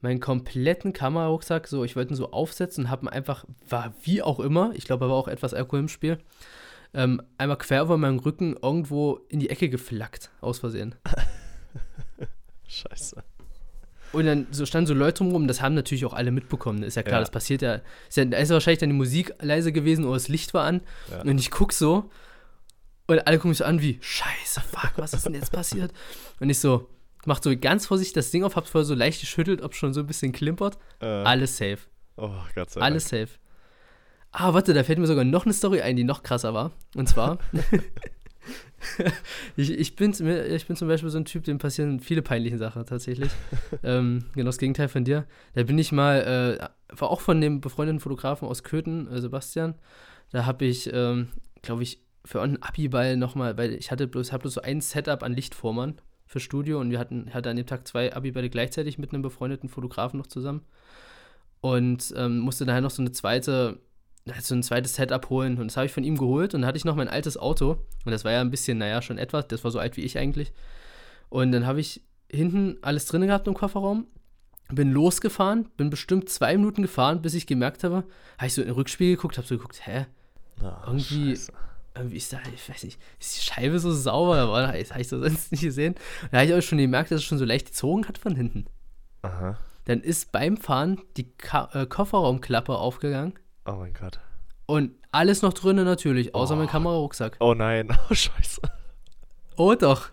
meinen 0.00 0.20
kompletten 0.20 0.92
Kamerarucksack, 0.92 1.66
so, 1.66 1.82
ich 1.82 1.96
wollte 1.96 2.12
ihn 2.12 2.16
so 2.16 2.30
aufsetzen 2.30 2.84
und 2.84 2.90
habe 2.90 3.06
ihn 3.06 3.08
einfach, 3.08 3.46
war 3.68 3.94
wie 4.02 4.22
auch 4.22 4.38
immer, 4.38 4.72
ich 4.74 4.84
glaube, 4.84 5.06
da 5.06 5.10
war 5.10 5.16
auch 5.16 5.28
etwas 5.28 5.54
Alkohol 5.54 5.80
im 5.80 5.88
Spiel, 5.88 6.18
ähm, 6.92 7.20
einmal 7.38 7.58
quer 7.58 7.82
über 7.82 7.96
meinen 7.96 8.20
Rücken 8.20 8.54
irgendwo 8.62 9.20
in 9.28 9.40
die 9.40 9.50
Ecke 9.50 9.68
geflackt, 9.68 10.30
aus 10.40 10.60
Versehen. 10.60 10.94
Scheiße. 12.68 13.24
Und 14.14 14.26
dann 14.26 14.46
so 14.50 14.64
standen 14.66 14.86
so 14.86 14.94
Leute 14.94 15.24
rum, 15.24 15.46
das 15.48 15.60
haben 15.60 15.74
natürlich 15.74 16.04
auch 16.06 16.14
alle 16.14 16.30
mitbekommen. 16.30 16.82
Ist 16.82 16.94
ja 16.96 17.02
klar, 17.02 17.16
Ja. 17.16 17.20
das 17.20 17.30
passiert 17.30 17.62
ja. 17.62 17.80
Ist 18.08 18.16
ja. 18.16 18.24
Da 18.24 18.38
ist 18.38 18.50
wahrscheinlich 18.50 18.78
dann 18.80 18.90
die 18.90 18.94
Musik 18.96 19.34
leise 19.42 19.72
gewesen 19.72 20.04
oder 20.04 20.14
das 20.14 20.28
Licht 20.28 20.54
war 20.54 20.64
an. 20.64 20.80
Ja. 21.10 21.22
Und 21.22 21.38
ich 21.38 21.50
guck 21.50 21.72
so 21.72 22.10
und 23.06 23.26
alle 23.26 23.36
gucken 23.38 23.50
mich 23.50 23.58
so 23.58 23.64
an 23.64 23.80
wie, 23.82 23.98
scheiße, 24.00 24.60
fuck, 24.62 24.92
was 24.96 25.12
ist 25.12 25.26
denn 25.26 25.34
jetzt 25.34 25.52
passiert? 25.52 25.92
Und 26.40 26.48
ich 26.48 26.58
so, 26.58 26.88
mach 27.26 27.42
so 27.42 27.54
ganz 27.56 27.86
vorsichtig 27.86 28.14
das 28.14 28.30
Ding 28.30 28.44
auf, 28.44 28.56
hab's 28.56 28.70
vorher 28.70 28.86
so 28.86 28.94
leicht 28.94 29.20
geschüttelt, 29.20 29.60
ob 29.62 29.74
schon 29.74 29.92
so 29.92 30.00
ein 30.00 30.06
bisschen 30.06 30.32
klimpert. 30.32 30.78
Äh, 31.00 31.06
Alles 31.06 31.56
safe. 31.58 31.78
oh, 32.16 32.30
Gott 32.54 32.70
sei 32.70 32.80
Alles 32.80 33.08
safe. 33.08 33.28
Ah, 34.32 34.52
warte, 34.54 34.74
da 34.74 34.82
fällt 34.84 34.98
mir 34.98 35.06
sogar 35.06 35.24
noch 35.24 35.44
eine 35.44 35.52
Story 35.54 35.80
ein, 35.82 35.96
die 35.96 36.02
noch 36.04 36.22
krasser 36.22 36.54
war. 36.54 36.72
Und 36.96 37.08
zwar, 37.08 37.38
ich, 39.56 39.70
ich, 39.70 39.96
bin, 39.96 40.12
zum- 40.12 40.26
ich 40.28 40.66
bin 40.66 40.76
zum 40.76 40.88
Beispiel 40.88 41.10
so 41.10 41.18
ein 41.18 41.24
Typ, 41.24 41.44
dem 41.44 41.58
passieren 41.58 42.00
viele 42.00 42.22
peinliche 42.22 42.58
Sachen 42.58 42.84
tatsächlich. 42.86 43.30
ähm, 43.82 44.24
genau 44.34 44.46
das 44.46 44.58
Gegenteil 44.58 44.88
von 44.88 45.04
dir. 45.04 45.26
Da 45.54 45.62
bin 45.62 45.78
ich 45.78 45.92
mal, 45.92 46.58
äh, 46.60 46.96
war 46.96 47.10
auch 47.10 47.20
von 47.20 47.40
dem 47.40 47.60
befreundeten 47.60 48.00
Fotografen 48.00 48.48
aus 48.48 48.62
Köthen, 48.62 49.08
äh, 49.10 49.20
Sebastian. 49.20 49.74
Da 50.30 50.46
habe 50.46 50.64
ich, 50.64 50.90
ähm, 50.92 51.28
glaube 51.62 51.82
ich, 51.82 52.00
für 52.24 52.40
einen 52.42 52.62
Abiball 52.62 53.16
nochmal, 53.16 53.56
weil 53.58 53.72
ich 53.74 53.90
hatte 53.90 54.06
bloß, 54.06 54.32
hab 54.32 54.42
bloß 54.42 54.54
so 54.54 54.62
ein 54.62 54.80
Setup 54.80 55.22
an 55.22 55.34
Lichtformern 55.34 56.00
für 56.26 56.40
Studio 56.40 56.80
und 56.80 56.90
wir 56.90 56.98
hatten, 56.98 57.32
hatte 57.34 57.50
an 57.50 57.56
dem 57.56 57.66
Tag 57.66 57.86
zwei 57.86 58.14
Abibälle 58.14 58.48
gleichzeitig 58.48 58.98
mit 58.98 59.12
einem 59.12 59.22
befreundeten 59.22 59.68
Fotografen 59.68 60.18
noch 60.18 60.26
zusammen 60.26 60.62
und 61.60 62.12
ähm, 62.16 62.38
musste 62.40 62.66
daher 62.66 62.80
noch 62.80 62.90
so 62.90 63.02
eine 63.02 63.12
zweite, 63.12 63.78
so 64.40 64.54
ein 64.54 64.62
zweites 64.62 64.94
Setup 64.94 65.28
holen. 65.30 65.58
Und 65.58 65.68
das 65.68 65.76
habe 65.76 65.86
ich 65.86 65.92
von 65.92 66.04
ihm 66.04 66.16
geholt. 66.16 66.54
Und 66.54 66.62
dann 66.62 66.68
hatte 66.68 66.78
ich 66.78 66.84
noch 66.84 66.96
mein 66.96 67.08
altes 67.08 67.36
Auto. 67.36 67.78
Und 68.04 68.12
das 68.12 68.24
war 68.24 68.32
ja 68.32 68.40
ein 68.40 68.50
bisschen, 68.50 68.78
naja, 68.78 69.02
schon 69.02 69.18
etwas, 69.18 69.48
das 69.48 69.64
war 69.64 69.70
so 69.70 69.78
alt 69.78 69.96
wie 69.96 70.02
ich 70.02 70.18
eigentlich. 70.18 70.52
Und 71.28 71.52
dann 71.52 71.66
habe 71.66 71.80
ich 71.80 72.02
hinten 72.30 72.78
alles 72.82 73.06
drin 73.06 73.22
gehabt 73.22 73.46
im 73.46 73.54
Kofferraum, 73.54 74.06
bin 74.72 74.92
losgefahren, 74.92 75.68
bin 75.76 75.90
bestimmt 75.90 76.28
zwei 76.30 76.56
Minuten 76.56 76.82
gefahren, 76.82 77.20
bis 77.22 77.34
ich 77.34 77.46
gemerkt 77.46 77.84
habe, 77.84 78.04
habe 78.38 78.46
ich 78.46 78.54
so 78.54 78.62
in 78.62 78.68
den 78.68 78.74
Rückspiegel 78.74 79.16
geguckt, 79.16 79.36
habe 79.36 79.46
so 79.46 79.56
geguckt, 79.56 79.86
hä, 79.86 80.06
Ah, 80.62 80.82
irgendwie- 80.86 81.30
Scheiße. 81.36 81.52
irgendwie 81.96 82.16
ist 82.16 82.32
da, 82.32 82.38
ich 82.54 82.68
weiß 82.68 82.84
nicht, 82.84 82.98
ist 83.20 83.36
die 83.36 83.42
Scheibe 83.42 83.78
so 83.78 83.92
sauber, 83.92 84.36
aber 84.38 84.72
das 84.72 84.90
habe 84.90 85.00
ich 85.02 85.08
so 85.08 85.20
sonst 85.20 85.52
nicht 85.52 85.62
gesehen. 85.62 85.94
Und 86.22 86.32
da 86.32 86.38
habe 86.38 86.46
ich 86.48 86.54
auch 86.54 86.62
schon 86.62 86.78
gemerkt, 86.78 87.10
dass 87.10 87.18
es 87.18 87.24
schon 87.24 87.38
so 87.38 87.44
leicht 87.44 87.66
gezogen 87.66 88.06
hat 88.08 88.18
von 88.18 88.34
hinten. 88.36 88.64
Aha. 89.22 89.58
Dann 89.84 90.00
ist 90.00 90.32
beim 90.32 90.56
Fahren 90.56 91.00
die 91.16 91.30
Ka 91.36 91.68
äh, 91.74 91.86
Kofferraumklappe 91.86 92.74
aufgegangen 92.76 93.34
Oh 93.66 93.72
mein 93.72 93.94
Gott. 93.94 94.18
und 94.66 94.92
alles 95.12 95.42
noch 95.42 95.52
drinnen 95.52 95.84
natürlich, 95.84 96.34
außer 96.34 96.54
Oh. 96.54 96.58
mein 96.58 96.66
Kamerarucksack. 96.68 97.36
Oh 97.40 97.54
nein. 97.54 97.88
Oh, 98.10 98.14
Scheiße. 98.14 98.60
Oh 99.56 99.74
doch. 99.74 100.10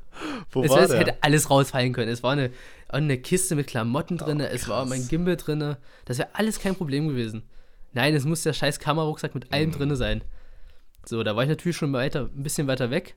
Wo 0.52 0.64
es 0.64 0.70
war 0.70 0.82
es 0.82 0.94
hätte 0.94 1.18
alles 1.24 1.50
rausfallen 1.50 1.94
können. 1.94 2.12
Es 2.12 2.22
war 2.22 2.34
eine, 2.34 2.52
eine 2.90 3.18
Kiste 3.18 3.56
mit 3.56 3.68
Klamotten 3.68 4.18
drin, 4.18 4.40
Oh, 4.42 4.44
es 4.44 4.68
war 4.68 4.86
mein 4.86 5.08
Gimbal 5.08 5.38
drin. 5.38 5.76
Das 6.06 6.18
wäre 6.20 6.30
alles 6.34 6.60
kein 6.60 6.76
Problem 6.76 7.08
gewesen. 7.08 7.44
Nein, 7.94 8.14
es 8.14 8.26
muss 8.26 8.44
der 8.44 8.54
scheiß 8.54 8.80
Kamerarucksack 8.80 9.34
mit 9.34 9.52
allem 9.52 9.70
Mhm. 9.70 9.74
drinne 9.74 9.96
sein. 9.96 10.24
So, 11.06 11.24
da 11.24 11.36
war 11.36 11.44
ich 11.44 11.50
natürlich 11.50 11.76
schon 11.78 11.92
weiter, 11.94 12.30
ein 12.36 12.44
bisschen 12.44 12.68
weiter 12.68 12.92
weg. 12.92 13.16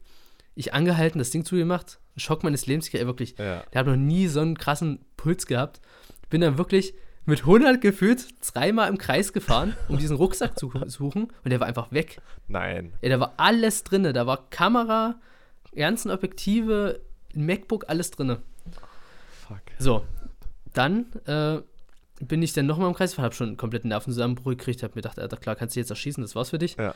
Ich 0.55 0.73
angehalten, 0.73 1.18
das 1.18 1.31
Ding 1.31 1.44
zugemacht. 1.44 1.99
Schock 2.16 2.42
meines 2.44 2.66
Lebens, 2.66 2.90
wirklich. 2.92 3.37
ja. 3.38 3.62
Der 3.73 3.81
hat 3.81 3.87
noch 3.87 3.97
nie 3.97 4.27
so 4.29 4.40
einen 4.40 4.57
krassen 4.57 5.05
Puls 5.16 5.47
gehabt. 5.47 5.81
Bin 6.31 6.40
dann 6.40 6.57
wirklich 6.57 6.94
mit 7.26 7.40
100 7.40 7.80
gefühlt 7.80 8.26
dreimal 8.54 8.88
im 8.88 8.98
Kreis 8.98 9.32
gefahren, 9.32 9.74
um 9.88 9.98
diesen 9.98 10.16
Rucksack 10.16 10.58
zu 10.58 10.72
suchen. 10.87 11.32
Und 11.44 11.50
der 11.50 11.60
war 11.60 11.66
einfach 11.66 11.90
weg. 11.90 12.20
Nein. 12.48 12.92
Ja, 13.02 13.10
da 13.10 13.20
war 13.20 13.34
alles 13.37 13.84
drinne. 13.84 14.12
Da 14.12 14.26
war 14.26 14.48
Kamera, 14.50 15.16
ganzen 15.74 16.10
Objektive, 16.10 17.00
MacBook, 17.34 17.87
alles 17.88 18.10
drinne. 18.10 18.42
Fuck. 19.46 19.62
So, 19.78 20.04
dann 20.72 21.06
äh, 21.26 21.60
bin 22.20 22.42
ich 22.42 22.52
dann 22.52 22.66
nochmal 22.66 22.88
im 22.88 22.94
Kreis 22.94 23.12
gefahren, 23.12 23.24
habe 23.26 23.34
schon 23.34 23.48
einen 23.48 23.56
kompletten 23.56 23.88
Nervenzusammenbruch 23.88 24.50
gekriegt, 24.50 24.82
habe 24.82 24.92
mir 24.92 25.02
gedacht, 25.02 25.18
Alter, 25.18 25.37
klar, 25.37 25.56
kannst 25.56 25.76
du 25.76 25.80
jetzt 25.80 25.90
erschießen, 25.90 26.22
das 26.22 26.34
war's 26.34 26.50
für 26.50 26.58
dich. 26.58 26.76
Ja. 26.76 26.94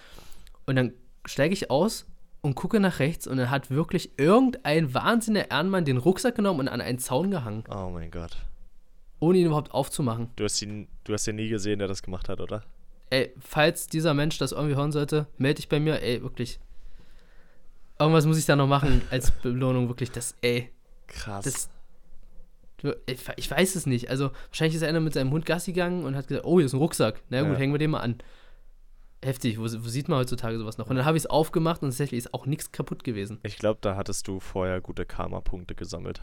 Und 0.67 0.77
dann 0.77 0.93
steige 1.25 1.53
ich 1.55 1.71
aus 1.71 2.07
und 2.41 2.55
gucke 2.55 2.81
nach 2.81 2.99
rechts 2.99 3.27
und 3.27 3.37
dann 3.37 3.51
hat 3.51 3.71
wirklich 3.71 4.19
irgendein 4.19 4.95
wahnsinniger 4.95 5.51
Ehrenmann 5.51 5.85
den 5.85 5.97
Rucksack 5.97 6.37
genommen 6.37 6.61
und 6.61 6.69
an 6.69 6.81
einen 6.81 6.99
Zaun 6.99 7.31
gehangen, 7.31 7.65
Oh 7.69 7.91
mein 7.93 8.11
Gott. 8.11 8.37
Ohne 9.21 9.39
ihn 9.39 9.47
überhaupt 9.47 9.73
aufzumachen. 9.73 10.31
Du 10.37 10.45
hast 10.45 10.61
ihn, 10.63 10.89
du 11.05 11.13
hast 11.13 11.27
ihn 11.27 11.37
nie 11.37 11.49
gesehen, 11.49 11.79
der 11.79 11.89
das 11.89 12.03
gemacht 12.03 12.29
hat, 12.29 12.41
oder? 12.41 12.63
Ey, 13.11 13.33
falls 13.39 13.87
dieser 13.87 14.15
Mensch 14.15 14.39
das 14.39 14.53
irgendwie 14.53 14.77
hören 14.77 14.93
sollte, 14.93 15.27
melde 15.39 15.57
dich 15.57 15.69
bei 15.69 15.81
mir, 15.81 16.03
ey, 16.03 16.23
wirklich. 16.23 16.61
Irgendwas 17.99 18.27
muss 18.27 18.39
ich 18.39 18.45
da 18.47 18.55
noch 18.55 18.67
machen 18.69 19.03
als 19.11 19.31
Belohnung, 19.31 19.89
wirklich, 19.89 20.11
das, 20.11 20.35
ey, 20.43 20.71
Krass. 21.07 21.45
das. 21.45 21.71
Ich 23.37 23.51
weiß 23.51 23.75
es 23.75 23.87
nicht. 23.87 24.09
Also, 24.09 24.31
wahrscheinlich 24.51 24.77
ist 24.77 24.85
einer 24.85 25.01
mit 25.01 25.13
seinem 25.15 25.33
Hund 25.33 25.45
Gassi 25.47 25.73
gegangen 25.73 26.05
und 26.05 26.15
hat 26.15 26.29
gesagt: 26.29 26.47
Oh, 26.47 26.59
hier 26.59 26.67
ist 26.67 26.75
ein 26.75 26.79
Rucksack. 26.79 27.21
Na 27.29 27.41
gut, 27.43 27.53
Ja. 27.55 27.57
hängen 27.59 27.73
wir 27.75 27.79
den 27.79 27.91
mal 27.91 27.99
an. 28.01 28.19
Heftig, 29.21 29.59
wo, 29.59 29.63
wo 29.65 29.89
sieht 29.89 30.09
man 30.09 30.19
heutzutage 30.21 30.57
sowas 30.59 30.79
noch? 30.79 30.89
Und 30.89 30.95
dann 30.95 31.05
habe 31.05 31.17
ich 31.17 31.25
es 31.25 31.27
aufgemacht 31.31 31.83
und 31.83 31.89
tatsächlich 31.89 32.19
ist 32.19 32.35
auch 32.35 32.47
nichts 32.47 32.71
kaputt 32.71 33.03
gewesen. 33.03 33.41
ich 33.43 33.59
glaube, 33.59 33.79
da 33.81 33.97
hattest 33.97 34.29
du 34.29 34.39
vorher 34.39 34.81
gute 34.81 35.05
Karma-Punkte 35.05 35.75
gesammelt. 35.75 36.21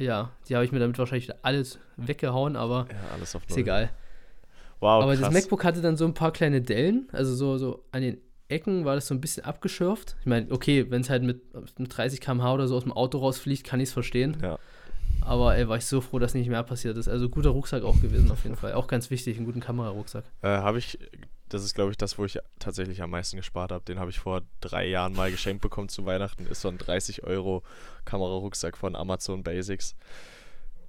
Ja, 0.00 0.30
die 0.48 0.54
habe 0.56 0.64
ich 0.64 0.72
mir 0.72 0.78
damit 0.80 0.98
wahrscheinlich 0.98 1.30
alles 1.42 1.78
weggehauen, 1.96 2.56
aber 2.56 2.86
Ja, 2.90 2.96
alles 3.14 3.36
auf 3.36 3.42
ist 3.44 3.50
Null. 3.50 3.60
egal. 3.60 3.90
Wow, 4.80 5.02
aber 5.02 5.14
krass. 5.14 5.20
das 5.26 5.32
MacBook 5.34 5.62
hatte 5.64 5.82
dann 5.82 5.96
so 5.96 6.06
ein 6.06 6.14
paar 6.14 6.32
kleine 6.32 6.62
Dellen, 6.62 7.08
also 7.12 7.34
so, 7.34 7.58
so 7.58 7.84
an 7.92 8.02
den 8.02 8.18
Ecken 8.48 8.84
war 8.84 8.94
das 8.96 9.06
so 9.06 9.14
ein 9.14 9.20
bisschen 9.20 9.44
abgeschürft. 9.44 10.16
Ich 10.20 10.26
meine, 10.26 10.50
okay, 10.50 10.90
wenn 10.90 11.02
es 11.02 11.10
halt 11.10 11.22
mit, 11.22 11.40
mit 11.78 11.96
30 11.96 12.20
km/h 12.20 12.52
oder 12.54 12.66
so 12.66 12.76
aus 12.76 12.82
dem 12.82 12.92
Auto 12.92 13.18
rausfliegt, 13.18 13.62
kann 13.64 13.78
ich 13.78 13.90
es 13.90 13.92
verstehen. 13.92 14.36
Ja. 14.42 14.58
Aber 15.20 15.54
ey, 15.56 15.68
war 15.68 15.76
ich 15.76 15.84
so 15.84 16.00
froh, 16.00 16.18
dass 16.18 16.34
nicht 16.34 16.48
mehr 16.48 16.62
passiert 16.64 16.96
ist. 16.96 17.06
Also 17.08 17.28
guter 17.28 17.50
Rucksack 17.50 17.84
auch 17.84 18.00
gewesen 18.00 18.30
auf 18.32 18.42
jeden 18.42 18.56
Fall. 18.60 18.72
Auch 18.72 18.86
ganz 18.88 19.10
wichtig, 19.10 19.36
einen 19.36 19.46
guten 19.46 19.60
Kamerarucksack. 19.60 20.24
Äh, 20.42 20.48
habe 20.48 20.78
ich, 20.78 20.98
das 21.50 21.62
ist 21.64 21.74
glaube 21.74 21.90
ich 21.90 21.98
das, 21.98 22.16
wo 22.16 22.24
ich 22.24 22.38
tatsächlich 22.58 23.02
am 23.02 23.10
meisten 23.10 23.36
gespart 23.36 23.72
habe. 23.72 23.84
Den 23.84 23.98
habe 23.98 24.10
ich 24.10 24.18
vor 24.18 24.42
drei 24.60 24.86
Jahren 24.86 25.12
mal 25.12 25.30
geschenkt 25.30 25.60
bekommen 25.62 25.88
zu 25.88 26.06
Weihnachten. 26.06 26.46
Ist 26.46 26.62
so 26.62 26.68
ein 26.68 26.78
30 26.78 27.24
Euro 27.24 27.62
Kamerarucksack 28.06 28.76
von 28.76 28.96
Amazon 28.96 29.42
Basics. 29.42 29.94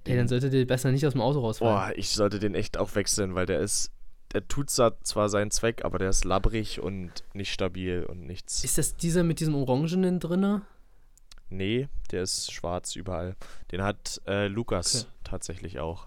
Ey, 0.04 0.16
dann 0.16 0.28
solltet 0.28 0.52
ihr 0.54 0.66
besser 0.66 0.90
nicht 0.90 1.06
aus 1.06 1.12
dem 1.12 1.20
Auto 1.20 1.40
rausfallen. 1.40 1.74
Boah, 1.74 1.92
ich 1.96 2.08
sollte 2.10 2.38
den 2.38 2.54
echt 2.54 2.76
auch 2.76 2.94
wechseln, 2.94 3.34
weil 3.34 3.46
der 3.46 3.60
ist, 3.60 3.92
der 4.32 4.48
tut 4.48 4.70
zwar 4.70 5.00
zwar 5.02 5.28
seinen 5.28 5.50
Zweck, 5.50 5.84
aber 5.84 5.98
der 5.98 6.10
ist 6.10 6.24
labbrig 6.24 6.80
und 6.80 7.10
nicht 7.34 7.52
stabil 7.52 8.04
und 8.04 8.26
nichts. 8.26 8.64
Ist 8.64 8.78
das 8.78 8.96
dieser 8.96 9.22
mit 9.22 9.38
diesem 9.40 9.54
Orangenen 9.54 10.18
drinne? 10.18 10.62
Nee, 11.50 11.88
der 12.10 12.22
ist 12.22 12.50
schwarz 12.50 12.96
überall. 12.96 13.36
Den 13.70 13.82
hat 13.82 14.20
äh, 14.26 14.48
Lukas 14.48 15.02
Okay. 15.04 15.12
tatsächlich 15.24 15.80
auch. 15.80 16.06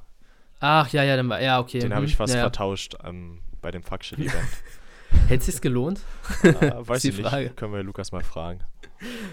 Ach, 0.60 0.92
ja, 0.92 1.04
ja, 1.04 1.16
dann 1.16 1.30
war, 1.30 1.42
ja, 1.42 1.60
okay. 1.60 1.80
Den 1.80 1.94
habe 1.94 2.02
mhm, 2.02 2.08
ich 2.08 2.16
fast 2.16 2.34
ja, 2.34 2.40
ja. 2.40 2.44
vertauscht 2.46 2.96
ähm, 3.04 3.40
bei 3.66 3.72
dem 3.72 3.82
Fuckshit-Event. 3.82 4.32
Hätte 5.28 5.40
es 5.40 5.46
sich 5.48 5.60
gelohnt? 5.60 6.00
äh, 6.44 6.54
weiß 6.54 7.02
die 7.02 7.10
ich 7.10 7.18
nicht. 7.18 7.28
Frage. 7.28 7.50
Können 7.50 7.74
wir 7.74 7.82
Lukas 7.82 8.12
mal 8.12 8.24
fragen. 8.24 8.60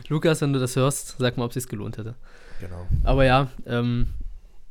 Lukas, 0.09 0.41
wenn 0.41 0.55
du 0.55 0.59
das 0.59 0.75
hörst, 0.75 1.17
sag 1.19 1.37
mal, 1.37 1.45
ob 1.45 1.51
es 1.51 1.55
sich 1.63 1.69
gelohnt 1.69 1.99
hätte. 1.99 2.15
Genau. 2.61 2.87
Aber 3.05 3.27
ja, 3.27 3.51
ähm, 3.67 4.07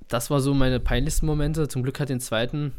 das 0.07 0.31
war 0.31 0.39
so 0.39 0.55
meine 0.55 0.79
peinlichsten 0.79 1.27
Momente. 1.27 1.67
Zum 1.67 1.83
Glück 1.83 1.99
hat 1.99 2.09
den 2.09 2.19
zweiten 2.19 2.73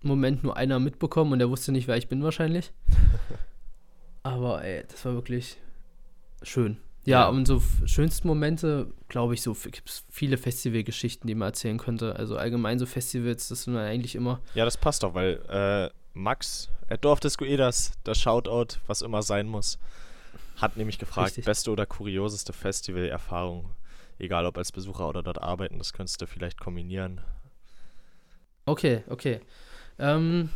Moment 0.00 0.42
nur 0.42 0.56
einer 0.56 0.78
mitbekommen 0.80 1.32
und 1.34 1.38
der 1.38 1.50
wusste 1.50 1.70
nicht, 1.70 1.86
wer 1.86 1.98
ich 1.98 2.08
bin 2.08 2.22
wahrscheinlich. 2.22 2.72
Aber 4.22 4.64
ey, 4.64 4.84
das 4.88 5.04
war 5.04 5.12
wirklich 5.12 5.58
schön. 6.42 6.78
Ja, 7.04 7.22
Ja. 7.22 7.28
und 7.28 7.46
so 7.46 7.60
schönsten 7.84 8.26
Momente, 8.28 8.86
glaube 9.08 9.34
ich, 9.34 9.42
so 9.42 9.52
gibt 9.54 9.88
es 9.90 10.04
viele 10.08 10.38
Festivalgeschichten, 10.38 11.26
die 11.26 11.34
man 11.34 11.48
erzählen 11.48 11.76
könnte. 11.78 12.16
Also 12.16 12.36
allgemein 12.38 12.78
so 12.78 12.86
Festivals, 12.86 13.48
das 13.48 13.64
sind 13.64 13.76
eigentlich 13.76 14.14
immer. 14.14 14.40
Ja, 14.54 14.64
das 14.64 14.76
passt 14.78 15.02
doch, 15.02 15.12
weil 15.14 15.40
äh, 15.48 15.90
Max, 16.14 16.68
äh, 16.88 16.98
Dorf 16.98 17.20
des 17.20 17.38
Guedas, 17.38 17.92
das 18.04 18.20
Shoutout, 18.20 18.78
was 18.86 19.02
immer 19.02 19.22
sein 19.22 19.46
muss, 19.46 19.78
hat 20.56 20.76
nämlich 20.76 20.98
gefragt, 20.98 21.28
Richtig. 21.28 21.44
beste 21.44 21.70
oder 21.70 21.86
kurioseste 21.86 22.52
Festivalerfahrung, 22.52 23.70
egal 24.18 24.46
ob 24.46 24.58
als 24.58 24.72
Besucher 24.72 25.08
oder 25.08 25.22
dort 25.22 25.40
arbeiten, 25.40 25.78
das 25.78 25.92
könntest 25.92 26.20
du 26.20 26.26
vielleicht 26.26 26.60
kombinieren. 26.60 27.20
Okay, 28.66 29.02
okay. 29.08 29.40
Ähm, 29.98 30.50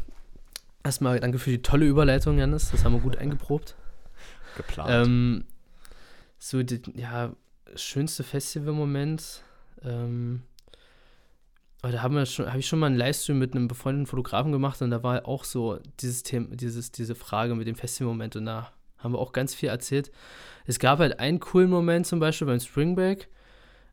erstmal 0.84 1.18
danke 1.20 1.38
für 1.38 1.50
die 1.50 1.62
tolle 1.62 1.86
Überleitung, 1.86 2.38
Janis. 2.38 2.70
Das 2.70 2.84
haben 2.84 2.92
wir 2.92 3.00
gut 3.00 3.16
eingeprobt. 3.18 3.74
Geplant. 4.57 4.90
Ähm, 4.90 5.44
so, 6.38 6.62
die, 6.62 6.80
ja, 6.94 7.32
schönste 7.74 8.22
Festivalmoment. 8.22 9.42
Ähm, 9.82 10.42
aber 11.82 11.92
da 11.92 12.02
haben 12.02 12.14
wir 12.14 12.26
schon, 12.26 12.48
habe 12.48 12.58
ich 12.58 12.66
schon 12.66 12.78
mal 12.78 12.86
einen 12.86 12.96
Livestream 12.96 13.38
mit 13.38 13.54
einem 13.54 13.68
befreundeten 13.68 14.06
Fotografen 14.06 14.52
gemacht 14.52 14.80
und 14.82 14.90
da 14.90 15.02
war 15.02 15.26
auch 15.26 15.44
so 15.44 15.78
dieses 16.00 16.22
Thema, 16.22 16.54
dieses, 16.56 16.90
diese 16.90 17.14
Frage 17.14 17.54
mit 17.54 17.66
dem 17.66 17.76
Festivalmoment 17.76 18.36
und 18.36 18.46
da 18.46 18.72
haben 18.98 19.12
wir 19.12 19.18
auch 19.18 19.32
ganz 19.32 19.54
viel 19.54 19.68
erzählt. 19.68 20.10
Es 20.64 20.78
gab 20.78 20.98
halt 20.98 21.20
einen 21.20 21.38
coolen 21.38 21.70
Moment 21.70 22.06
zum 22.06 22.18
Beispiel 22.18 22.46
beim 22.46 22.60
Spring 22.60 22.94
Break. 22.94 23.28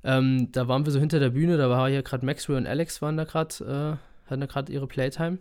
Ähm, 0.03 0.51
da 0.51 0.67
waren 0.67 0.85
wir 0.85 0.91
so 0.91 0.99
hinter 0.99 1.19
der 1.19 1.29
Bühne, 1.29 1.57
da 1.57 1.69
war 1.69 1.89
hier 1.89 2.03
gerade 2.03 2.25
Maxwell 2.25 2.57
und 2.57 2.67
Alex 2.67 3.01
waren 3.01 3.17
da 3.17 3.25
gerade, 3.25 3.99
äh, 4.25 4.29
hatten 4.29 4.41
da 4.41 4.47
gerade 4.47 4.71
ihre 4.71 4.87
Playtime. 4.87 5.39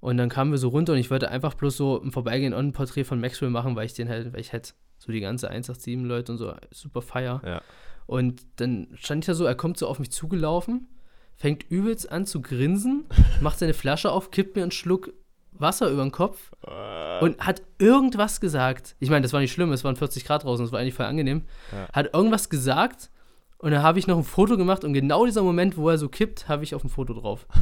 Und 0.00 0.18
dann 0.18 0.28
kamen 0.28 0.50
wir 0.50 0.58
so 0.58 0.68
runter 0.68 0.92
und 0.92 0.98
ich 0.98 1.10
wollte 1.10 1.30
einfach 1.30 1.54
bloß 1.54 1.76
so 1.76 2.00
im 2.00 2.12
Vorbeigehen 2.12 2.54
ein 2.54 2.72
Porträt 2.72 3.04
von 3.04 3.20
Maxwell 3.20 3.50
machen, 3.50 3.76
weil 3.76 3.86
ich 3.86 3.94
den 3.94 4.08
halt, 4.08 4.32
weil 4.32 4.40
ich 4.40 4.52
halt 4.52 4.74
so 4.98 5.12
die 5.12 5.20
ganze 5.20 5.48
187 5.48 6.06
Leute 6.06 6.32
und 6.32 6.38
so 6.38 6.54
super 6.70 7.02
feier. 7.02 7.42
Ja. 7.44 7.62
Und 8.06 8.42
dann 8.56 8.88
stand 8.94 9.24
ich 9.24 9.26
da 9.26 9.34
so, 9.34 9.44
er 9.44 9.54
kommt 9.54 9.78
so 9.78 9.88
auf 9.88 9.98
mich 9.98 10.12
zugelaufen, 10.12 10.88
fängt 11.36 11.64
übelst 11.70 12.10
an 12.10 12.26
zu 12.26 12.40
grinsen, 12.40 13.04
macht 13.40 13.58
seine 13.58 13.74
Flasche 13.74 14.10
auf, 14.10 14.30
kippt 14.30 14.56
mir 14.56 14.62
einen 14.62 14.70
Schluck 14.70 15.12
Wasser 15.58 15.88
über 15.90 16.02
den 16.02 16.12
Kopf 16.12 16.50
Äh, 16.66 17.24
und 17.24 17.38
hat 17.40 17.62
irgendwas 17.78 18.40
gesagt. 18.40 18.94
Ich 19.00 19.08
meine, 19.08 19.22
das 19.22 19.32
war 19.32 19.40
nicht 19.40 19.52
schlimm, 19.52 19.72
es 19.72 19.84
waren 19.84 19.96
40 19.96 20.24
Grad 20.26 20.44
draußen, 20.44 20.64
das 20.64 20.72
war 20.72 20.80
eigentlich 20.80 20.94
voll 20.94 21.06
angenehm. 21.06 21.42
Ja. 21.72 21.88
Hat 21.92 22.12
irgendwas 22.14 22.50
gesagt 22.50 23.10
und 23.58 23.70
dann 23.70 23.82
habe 23.82 23.98
ich 23.98 24.06
noch 24.06 24.18
ein 24.18 24.24
Foto 24.24 24.56
gemacht 24.58 24.84
und 24.84 24.92
genau 24.92 25.24
dieser 25.24 25.42
Moment, 25.42 25.76
wo 25.78 25.88
er 25.88 25.96
so 25.98 26.08
kippt, 26.10 26.48
habe 26.48 26.62
ich 26.64 26.74
auf 26.74 26.82
dem 26.82 26.90
Foto 26.90 27.14
drauf. 27.14 27.46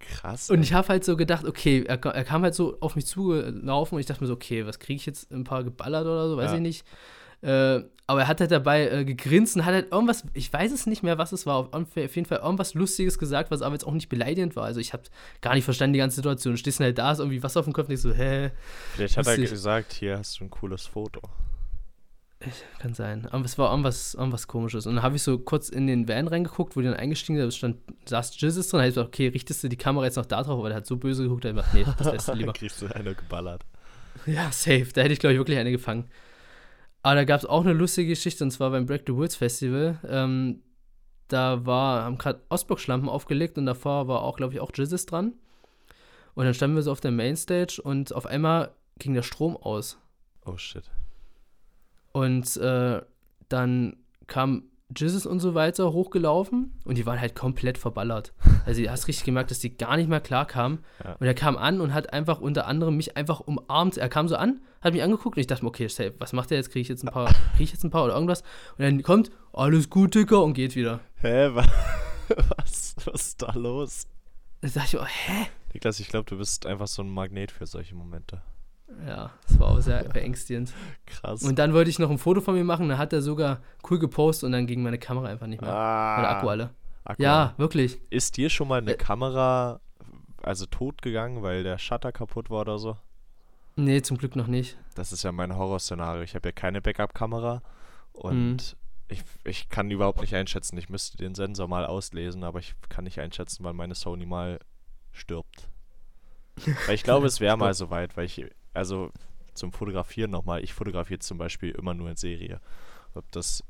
krass. 0.00 0.50
Und 0.50 0.62
ich 0.62 0.72
habe 0.74 0.88
halt 0.88 1.04
so 1.04 1.16
gedacht, 1.16 1.44
okay, 1.46 1.84
er, 1.86 2.04
er 2.04 2.24
kam 2.24 2.42
halt 2.42 2.54
so 2.54 2.76
auf 2.80 2.96
mich 2.96 3.06
zugelaufen 3.06 3.94
und 3.96 4.00
ich 4.00 4.06
dachte 4.06 4.22
mir 4.22 4.28
so, 4.28 4.34
okay, 4.34 4.66
was 4.66 4.78
kriege 4.78 4.96
ich 4.96 5.06
jetzt 5.06 5.30
ein 5.30 5.44
paar 5.44 5.64
geballert 5.64 6.04
oder 6.06 6.28
so, 6.28 6.36
weiß 6.36 6.50
Ja. 6.50 6.56
ich 6.56 6.62
nicht. 6.62 6.84
Äh, 7.42 7.82
aber 8.06 8.22
er 8.22 8.28
hat 8.28 8.40
halt 8.40 8.50
dabei 8.50 8.88
äh, 8.88 9.04
gegrinst 9.04 9.56
und 9.56 9.64
hat 9.64 9.74
halt 9.74 9.92
irgendwas, 9.92 10.24
ich 10.34 10.52
weiß 10.52 10.72
es 10.72 10.86
nicht 10.86 11.02
mehr, 11.02 11.18
was 11.18 11.32
es 11.32 11.46
war, 11.46 11.56
auf, 11.56 11.72
auf 11.72 11.96
jeden 11.96 12.26
Fall 12.26 12.38
irgendwas 12.38 12.74
Lustiges 12.74 13.18
gesagt, 13.18 13.50
was 13.50 13.62
aber 13.62 13.74
jetzt 13.74 13.86
auch 13.86 13.92
nicht 13.92 14.08
beleidigend 14.08 14.56
war. 14.56 14.64
Also 14.64 14.80
ich 14.80 14.92
habe 14.92 15.04
gar 15.40 15.54
nicht 15.54 15.64
verstanden 15.64 15.94
die 15.94 15.98
ganze 16.00 16.16
Situation. 16.16 16.54
Du 16.54 16.58
stehst 16.58 16.80
dann 16.80 16.86
halt 16.86 16.98
da, 16.98 17.12
ist 17.12 17.20
irgendwie 17.20 17.42
Wasser 17.42 17.60
auf 17.60 17.66
dem 17.66 17.72
Kopf 17.72 17.88
und 17.88 17.94
ich 17.94 18.00
so, 18.00 18.12
hä, 18.12 18.50
Vielleicht 18.94 19.16
hat 19.16 19.26
er 19.26 19.36
gesagt, 19.38 19.92
hier 19.92 20.18
hast 20.18 20.38
du 20.38 20.44
ein 20.44 20.50
cooles 20.50 20.86
Foto. 20.86 21.20
kann 22.80 22.94
sein. 22.94 23.26
Aber 23.30 23.44
es 23.44 23.56
war 23.56 23.70
irgendwas, 23.70 24.14
irgendwas 24.14 24.46
komisches. 24.46 24.86
Und 24.86 24.96
dann 24.96 25.04
habe 25.04 25.16
ich 25.16 25.22
so 25.22 25.38
kurz 25.38 25.68
in 25.68 25.86
den 25.86 26.08
Van 26.08 26.28
reingeguckt, 26.28 26.76
wo 26.76 26.80
die 26.80 26.88
dann 26.88 26.96
eingestiegen 26.96 27.38
sind, 27.38 27.46
da 27.46 27.50
stand, 27.50 27.76
saß 28.04 28.40
Jizzes 28.40 28.68
drin, 28.68 28.78
da 28.78 28.82
habe 28.82 28.88
ich 28.88 28.94
gesagt, 28.94 29.08
okay, 29.08 29.28
richtest 29.28 29.64
du 29.64 29.68
die 29.68 29.76
Kamera 29.76 30.04
jetzt 30.04 30.16
noch 30.16 30.26
da 30.26 30.42
drauf, 30.42 30.58
aber 30.58 30.68
der 30.68 30.78
hat 30.78 30.86
so 30.86 30.96
böse 30.96 31.22
geguckt, 31.22 31.44
da 31.44 31.50
hab 31.50 31.56
ich 31.56 31.72
gedacht, 31.72 31.74
nee, 31.74 31.94
das 31.98 32.12
lässt 32.12 32.28
du 32.28 32.32
lieber. 32.34 32.52
Kriegst 32.52 32.82
du 32.82 32.86
eine 32.86 33.14
geballert. 33.14 33.64
Ja, 34.26 34.50
safe. 34.52 34.88
Da 34.92 35.02
hätte 35.02 35.14
ich, 35.14 35.18
glaube 35.18 35.34
ich, 35.34 35.38
wirklich 35.38 35.58
eine 35.58 35.70
gefangen. 35.70 36.08
Aber 37.02 37.14
da 37.16 37.24
gab 37.24 37.40
es 37.40 37.46
auch 37.46 37.62
eine 37.62 37.72
lustige 37.72 38.10
Geschichte, 38.10 38.44
und 38.44 38.50
zwar 38.50 38.70
beim 38.70 38.86
Break 38.86 39.02
the 39.06 39.14
Woods 39.14 39.36
Festival. 39.36 39.98
Ähm, 40.08 40.62
da 41.28 41.64
war, 41.66 42.04
haben 42.04 42.18
gerade 42.18 42.42
Ostblock-Schlampen 42.48 43.08
aufgelegt 43.08 43.58
und 43.58 43.66
davor 43.66 44.06
war 44.06 44.22
auch, 44.22 44.36
glaube 44.36 44.54
ich, 44.54 44.60
auch 44.60 44.70
Jizzes 44.74 45.06
dran. 45.06 45.32
Und 46.34 46.44
dann 46.44 46.54
standen 46.54 46.76
wir 46.76 46.82
so 46.82 46.92
auf 46.92 47.00
der 47.00 47.10
Mainstage 47.10 47.80
und 47.82 48.14
auf 48.14 48.26
einmal 48.26 48.72
ging 48.98 49.14
der 49.14 49.22
Strom 49.22 49.56
aus. 49.56 49.98
Oh 50.44 50.56
shit. 50.56 50.90
Und 52.12 52.56
äh, 52.56 53.00
dann 53.48 53.96
kam 54.26 54.64
Jizzes 54.96 55.26
und 55.26 55.40
so 55.40 55.54
weiter 55.54 55.92
hochgelaufen 55.92 56.72
und 56.84 56.96
die 56.98 57.06
waren 57.06 57.20
halt 57.20 57.34
komplett 57.34 57.78
verballert. 57.78 58.32
Also 58.64 58.80
du 58.80 58.88
hast 58.90 59.08
richtig 59.08 59.24
gemerkt, 59.24 59.50
dass 59.50 59.58
die 59.58 59.76
gar 59.76 59.96
nicht 59.96 60.08
mehr 60.08 60.20
klar 60.20 60.46
kamen. 60.46 60.84
Ja. 61.02 61.14
Und 61.18 61.26
er 61.26 61.34
kam 61.34 61.56
an 61.56 61.80
und 61.80 61.92
hat 61.92 62.12
einfach 62.12 62.40
unter 62.40 62.66
anderem 62.68 62.96
mich 62.96 63.16
einfach 63.16 63.40
umarmt. 63.40 63.96
Er 63.96 64.08
kam 64.08 64.28
so 64.28 64.36
an, 64.36 64.60
hat 64.80 64.92
mich 64.92 65.02
angeguckt 65.02 65.36
und 65.36 65.40
ich 65.40 65.48
dachte 65.48 65.64
mir, 65.64 65.68
okay, 65.70 65.88
safe, 65.88 66.14
was 66.18 66.32
macht 66.32 66.50
der 66.50 66.58
jetzt? 66.58 66.70
Kriege 66.70 66.82
ich 66.82 66.88
jetzt 66.88 67.02
ein 67.02 67.10
paar, 67.10 67.26
kriege 67.56 67.64
ich 67.64 67.72
jetzt 67.72 67.82
ein 67.82 67.90
paar 67.90 68.04
oder 68.04 68.14
irgendwas? 68.14 68.42
Und 68.78 68.84
dann 68.84 69.02
kommt, 69.02 69.32
alles 69.52 69.90
gut, 69.90 70.14
Dicker, 70.14 70.44
und 70.44 70.54
geht 70.54 70.76
wieder. 70.76 71.00
Hä, 71.16 71.48
wa- 71.54 71.66
was, 72.56 72.94
was 73.04 73.26
ist 73.28 73.42
da 73.42 73.52
los? 73.54 74.06
Da 74.60 74.68
dachte 74.68 74.96
ich, 74.96 75.02
oh, 75.02 75.04
hä? 75.06 75.46
Niklas, 75.74 75.98
ich 75.98 76.06
glaube, 76.08 76.30
du 76.30 76.36
bist 76.38 76.64
einfach 76.66 76.86
so 76.86 77.02
ein 77.02 77.10
Magnet 77.10 77.50
für 77.50 77.66
solche 77.66 77.96
Momente. 77.96 78.42
Ja, 79.06 79.30
das 79.48 79.58
war 79.58 79.68
auch 79.68 79.80
sehr 79.80 80.04
beängstigend. 80.04 80.72
Krass. 81.06 81.42
Und 81.42 81.58
dann 81.58 81.72
wollte 81.74 81.90
ich 81.90 81.98
noch 81.98 82.10
ein 82.10 82.18
Foto 82.18 82.40
von 82.40 82.54
mir 82.54 82.64
machen, 82.64 82.88
dann 82.88 82.98
hat 82.98 83.12
er 83.12 83.22
sogar 83.22 83.60
cool 83.90 83.98
gepostet 83.98 84.46
und 84.46 84.52
dann 84.52 84.66
ging 84.66 84.82
meine 84.82 84.98
Kamera 84.98 85.26
einfach 85.28 85.46
nicht 85.46 85.60
mehr. 85.60 85.72
ah, 85.72 86.18
Oder 86.20 86.30
Akku 86.30 86.48
alle. 86.48 86.70
Akku 87.04 87.22
Ja, 87.22 87.54
wirklich. 87.56 88.00
Ist 88.10 88.36
dir 88.36 88.48
schon 88.48 88.68
mal 88.68 88.78
eine 88.80 88.92
Äh. 88.92 88.96
Kamera 88.96 89.80
also 90.42 90.66
tot 90.66 91.02
gegangen, 91.02 91.42
weil 91.42 91.62
der 91.62 91.78
Shutter 91.78 92.12
kaputt 92.12 92.50
war 92.50 92.60
oder 92.62 92.78
so? 92.78 92.96
Nee, 93.76 94.02
zum 94.02 94.18
Glück 94.18 94.36
noch 94.36 94.46
nicht. 94.48 94.76
Das 94.94 95.12
ist 95.12 95.22
ja 95.22 95.32
mein 95.32 95.56
Horrorszenario. 95.56 96.22
Ich 96.22 96.34
habe 96.34 96.48
ja 96.48 96.52
keine 96.52 96.80
Backup-Kamera 96.82 97.62
Mhm. 98.14 98.20
und 98.20 98.76
ich, 99.08 99.22
ich 99.44 99.68
kann 99.68 99.90
überhaupt 99.90 100.20
nicht 100.20 100.34
einschätzen. 100.34 100.76
Ich 100.78 100.88
müsste 100.88 101.16
den 101.16 101.34
Sensor 101.34 101.68
mal 101.68 101.86
auslesen, 101.86 102.44
aber 102.44 102.58
ich 102.60 102.74
kann 102.88 103.04
nicht 103.04 103.18
einschätzen, 103.20 103.64
wann 103.64 103.76
meine 103.76 103.94
Sony 103.94 104.26
mal 104.26 104.58
stirbt. 105.12 105.68
Weil 106.86 106.94
ich 106.94 107.02
glaube, 107.02 107.26
es 107.26 107.40
wäre 107.40 107.56
mal 107.58 107.72
soweit, 107.74 108.16
weil 108.16 108.26
ich, 108.26 108.44
also 108.74 109.10
zum 109.54 109.72
Fotografieren 109.72 110.30
nochmal, 110.30 110.62
ich 110.62 110.72
fotografiere 110.72 111.20
zum 111.20 111.38
Beispiel 111.38 111.70
immer 111.70 111.94
nur 111.94 112.10
in 112.10 112.16
Serie. 112.16 112.60
Ob 113.14 113.30
das 113.32 113.62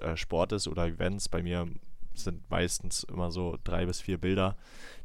äh, 0.00 0.16
Sport 0.16 0.52
ist 0.52 0.66
oder 0.68 0.86
Events, 0.86 1.28
bei 1.28 1.42
mir 1.42 1.68
sind 2.14 2.48
meistens 2.50 3.04
immer 3.04 3.30
so 3.30 3.58
drei 3.64 3.84
bis 3.86 4.00
vier 4.00 4.18
Bilder, 4.18 4.56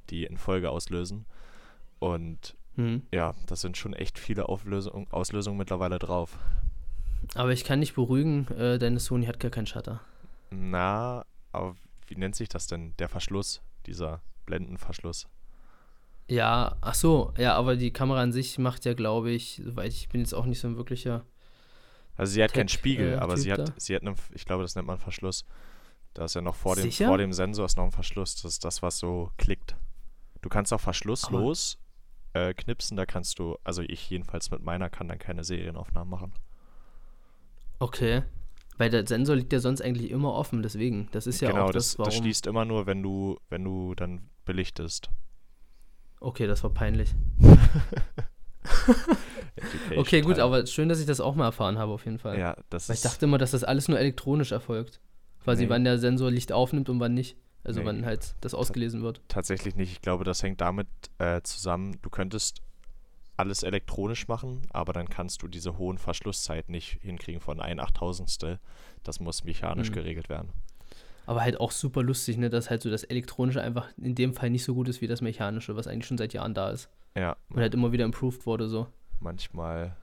die 0.09 0.23
in 0.25 0.37
Folge 0.37 0.69
auslösen. 0.69 1.25
Und 1.99 2.55
Hm. 2.75 3.03
ja, 3.11 3.35
das 3.45 3.61
sind 3.61 3.77
schon 3.77 3.93
echt 3.93 4.17
viele 4.17 4.49
Auflösung, 4.49 5.07
Auslösungen 5.11 5.57
mittlerweile 5.59 5.99
drauf. 5.99 6.37
Aber 7.35 7.51
ich 7.51 7.63
kann 7.63 7.81
dich 7.81 7.93
beruhigen, 7.93 8.47
äh, 8.57 8.79
deine 8.79 8.99
Sony 8.99 9.27
hat 9.27 9.39
gar 9.39 9.51
keinen 9.51 9.67
Shutter. 9.67 10.01
Na, 10.49 11.23
aber 11.51 11.75
wie 12.07 12.15
nennt 12.15 12.35
sich 12.35 12.49
das 12.49 12.67
denn? 12.67 12.93
Der 12.97 13.09
Verschluss, 13.09 13.61
dieser 13.85 14.21
Blendenverschluss. 14.45 15.27
Ja, 16.27 16.77
ach 16.81 16.95
so, 16.95 17.33
ja, 17.37 17.55
aber 17.55 17.75
die 17.75 17.91
Kamera 17.91 18.21
an 18.21 18.31
sich 18.31 18.57
macht 18.57 18.85
ja, 18.85 18.93
glaube 18.93 19.31
ich, 19.31 19.61
soweit 19.63 19.91
ich 19.91 20.09
bin 20.09 20.21
jetzt 20.21 20.33
auch 20.33 20.45
nicht 20.45 20.59
so 20.59 20.67
ein 20.67 20.77
wirklicher. 20.77 21.25
Also 22.15 22.33
sie 22.33 22.43
hat 22.43 22.53
keinen 22.53 22.67
Tech, 22.67 22.79
Spiegel, 22.79 23.13
äh, 23.13 23.15
aber 23.17 23.37
sie 23.37 23.49
Typ 23.49 23.59
hat, 23.59 23.69
da. 23.69 23.73
sie 23.77 23.95
hat 23.95 24.03
einen, 24.03 24.15
ich 24.33 24.45
glaube, 24.45 24.63
das 24.63 24.75
nennt 24.75 24.87
man 24.87 24.99
Verschluss. 24.99 25.45
Da 26.13 26.25
ist 26.25 26.35
ja 26.35 26.41
noch 26.41 26.55
vor 26.55 26.75
dem, 26.75 26.83
Sicher? 26.83 27.07
vor 27.07 27.17
dem 27.17 27.33
Sensor 27.33 27.65
ist 27.65 27.75
noch 27.75 27.85
ein 27.85 27.91
Verschluss. 27.91 28.35
Das 28.35 28.53
ist 28.53 28.63
das, 28.63 28.83
was 28.83 28.99
so 28.99 29.31
klickt. 29.37 29.75
Du 30.41 30.49
kannst 30.49 30.71
auch 30.71 30.79
verschlusslos 30.79 31.79
äh, 32.33 32.53
knipsen, 32.53 32.97
da 32.97 33.05
kannst 33.05 33.39
du, 33.39 33.57
also 33.63 33.81
ich 33.81 34.09
jedenfalls 34.09 34.51
mit 34.51 34.63
meiner 34.63 34.89
kann 34.89 35.07
dann 35.07 35.19
keine 35.19 35.43
Serienaufnahmen 35.43 36.09
machen. 36.09 36.33
Okay. 37.79 38.23
Weil 38.77 38.89
der 38.89 39.05
Sensor 39.07 39.35
liegt 39.35 39.53
ja 39.53 39.59
sonst 39.59 39.81
eigentlich 39.81 40.09
immer 40.09 40.33
offen, 40.33 40.63
deswegen. 40.63 41.07
Das 41.11 41.27
ist 41.27 41.41
ja 41.41 41.51
genau, 41.51 41.65
auch 41.65 41.71
das, 41.71 41.89
das, 41.89 41.97
das 41.97 42.07
warum. 42.07 42.23
schließt 42.23 42.47
immer 42.47 42.65
nur, 42.65 42.85
wenn 42.87 43.03
du, 43.03 43.39
wenn 43.49 43.63
du 43.63 43.93
dann 43.95 44.29
belichtest. 44.45 45.09
Okay, 46.23 46.47
das 46.47 46.63
war 46.63 46.71
peinlich. 46.71 47.13
Okay, 49.95 50.21
gut, 50.21 50.39
aber 50.39 50.65
schön, 50.65 50.89
dass 50.89 50.99
ich 50.99 51.05
das 51.05 51.19
auch 51.19 51.35
mal 51.35 51.45
erfahren 51.45 51.77
habe, 51.77 51.91
auf 51.91 52.05
jeden 52.05 52.17
Fall. 52.17 52.39
Ja, 52.39 52.55
das 52.69 52.89
Weil 52.89 52.95
ich 52.95 53.01
dachte 53.01 53.25
immer, 53.25 53.37
dass 53.37 53.51
das 53.51 53.63
alles 53.63 53.87
nur 53.87 53.99
elektronisch 53.99 54.51
erfolgt. 54.51 54.99
Quasi, 55.43 55.63
Nee. 55.65 55.69
wann 55.69 55.83
der 55.83 55.99
Sensor 55.99 56.31
Licht 56.31 56.51
aufnimmt 56.51 56.89
und 56.89 56.99
wann 56.99 57.13
nicht. 57.13 57.37
Also 57.63 57.79
Nee. 57.81 57.85
wann 57.85 58.05
halt 58.05 58.35
das 58.41 58.53
ausgelesen 58.53 59.03
wird. 59.03 59.21
Tatsächlich 59.27 59.75
nicht. 59.75 59.91
Ich 59.91 60.01
glaube, 60.01 60.23
das 60.23 60.41
hängt 60.43 60.59
damit 60.61 60.87
äh, 61.19 61.41
zusammen, 61.43 61.97
du 62.01 62.09
könntest 62.09 62.61
alles 63.37 63.63
elektronisch 63.63 64.27
machen, 64.27 64.61
aber 64.71 64.93
dann 64.93 65.09
kannst 65.09 65.43
du 65.43 65.47
diese 65.47 65.77
hohen 65.77 65.97
Verschlusszeiten 65.97 66.71
nicht 66.71 66.99
hinkriegen 67.01 67.41
von 67.41 67.59
ein 67.59 67.79
Achttausendstel. 67.79 68.59
Das 69.03 69.19
muss 69.19 69.43
mechanisch 69.43 69.89
Mhm. 69.89 69.93
geregelt 69.93 70.29
werden. 70.29 70.49
Aber 71.25 71.41
halt 71.41 71.59
auch 71.59 71.71
super 71.71 72.03
lustig, 72.03 72.37
ne, 72.37 72.49
dass 72.49 72.69
halt 72.69 72.81
so 72.81 72.89
das 72.89 73.03
Elektronische 73.03 73.61
einfach 73.61 73.89
in 73.97 74.15
dem 74.15 74.33
Fall 74.33 74.49
nicht 74.49 74.63
so 74.63 74.73
gut 74.73 74.89
ist 74.89 75.01
wie 75.01 75.07
das 75.07 75.21
Mechanische, 75.21 75.75
was 75.75 75.87
eigentlich 75.87 76.07
schon 76.07 76.17
seit 76.17 76.33
Jahren 76.33 76.53
da 76.53 76.69
ist. 76.69 76.89
Ja. 77.15 77.37
Und 77.49 77.59
halt 77.61 77.73
immer 77.73 77.91
wieder 77.91 78.05
improved 78.05 78.45
wurde 78.45 78.67
so. 78.67 78.87
Manchmal 79.19 79.95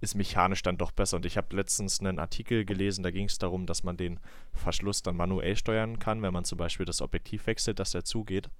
ist 0.00 0.14
mechanisch 0.14 0.62
dann 0.62 0.78
doch 0.78 0.92
besser. 0.92 1.16
Und 1.16 1.26
ich 1.26 1.36
habe 1.36 1.54
letztens 1.54 2.00
einen 2.00 2.18
Artikel 2.18 2.64
gelesen, 2.64 3.02
da 3.02 3.10
ging 3.10 3.26
es 3.26 3.38
darum, 3.38 3.66
dass 3.66 3.82
man 3.82 3.96
den 3.96 4.18
Verschluss 4.52 5.02
dann 5.02 5.16
manuell 5.16 5.56
steuern 5.56 5.98
kann, 5.98 6.22
wenn 6.22 6.32
man 6.32 6.44
zum 6.44 6.58
Beispiel 6.58 6.86
das 6.86 7.02
Objektiv 7.02 7.46
wechselt, 7.46 7.78
dass 7.78 7.92
der 7.92 8.04
zugeht. 8.04 8.50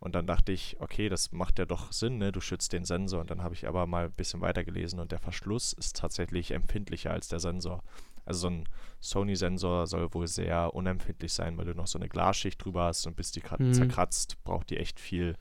Und 0.00 0.14
dann 0.14 0.26
dachte 0.26 0.52
ich, 0.52 0.76
okay, 0.80 1.08
das 1.08 1.32
macht 1.32 1.58
ja 1.58 1.66
doch 1.66 1.92
Sinn, 1.92 2.18
ne? 2.18 2.30
Du 2.30 2.40
schützt 2.40 2.72
den 2.72 2.84
Sensor. 2.84 3.20
Und 3.20 3.30
dann 3.30 3.42
habe 3.42 3.54
ich 3.54 3.66
aber 3.66 3.86
mal 3.86 4.06
ein 4.06 4.12
bisschen 4.12 4.40
weiter 4.40 4.64
gelesen 4.64 5.00
und 5.00 5.10
der 5.10 5.18
Verschluss 5.18 5.72
ist 5.72 5.96
tatsächlich 5.96 6.52
empfindlicher 6.52 7.10
als 7.10 7.28
der 7.28 7.40
Sensor. 7.40 7.82
Also 8.28 8.40
so 8.40 8.48
ein 8.48 8.68
Sony-Sensor 9.00 9.86
soll 9.86 10.12
wohl 10.12 10.26
sehr 10.26 10.74
unempfindlich 10.74 11.32
sein, 11.32 11.56
weil 11.56 11.64
du 11.64 11.74
noch 11.74 11.86
so 11.86 11.98
eine 11.98 12.10
Glasschicht 12.10 12.62
drüber 12.62 12.84
hast 12.84 13.06
und 13.06 13.16
bis 13.16 13.32
die 13.32 13.42
mhm. 13.58 13.72
zerkratzt, 13.72 14.36
braucht 14.44 14.68
die 14.68 14.76
echt 14.76 15.00
viel 15.00 15.34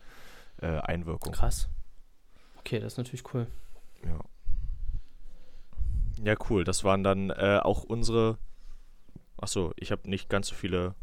äh, 0.62 0.80
Einwirkung. 0.80 1.34
Krass. 1.34 1.68
Okay, 2.60 2.80
das 2.80 2.94
ist 2.94 2.98
natürlich 2.98 3.34
cool. 3.34 3.48
Ja. 4.06 4.20
Ja, 6.24 6.36
cool. 6.50 6.64
Das 6.64 6.86
waren 6.86 7.04
dann 7.04 7.30
äh, 7.30 7.60
auch 7.62 7.84
unsere. 7.84 8.38
Achso, 9.36 9.74
ich 9.76 9.92
habe 9.92 10.10
nicht 10.10 10.30
ganz 10.30 10.48
so 10.48 10.56
viele 10.56 10.96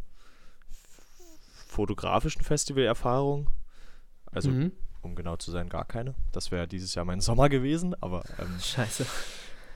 fotografischen 1.66 2.42
Festivalerfahrungen. 2.42 3.50
Also, 4.32 4.50
mhm. 4.50 4.72
um 5.02 5.14
genau 5.16 5.36
zu 5.36 5.50
sein, 5.50 5.68
gar 5.68 5.84
keine. 5.84 6.14
Das 6.32 6.50
wäre 6.50 6.66
dieses 6.66 6.94
Jahr 6.94 7.04
mein 7.04 7.20
Sommer 7.20 7.50
gewesen, 7.50 7.94
aber. 8.00 8.24
Ähm, 8.38 8.58
Scheiße. 8.58 9.04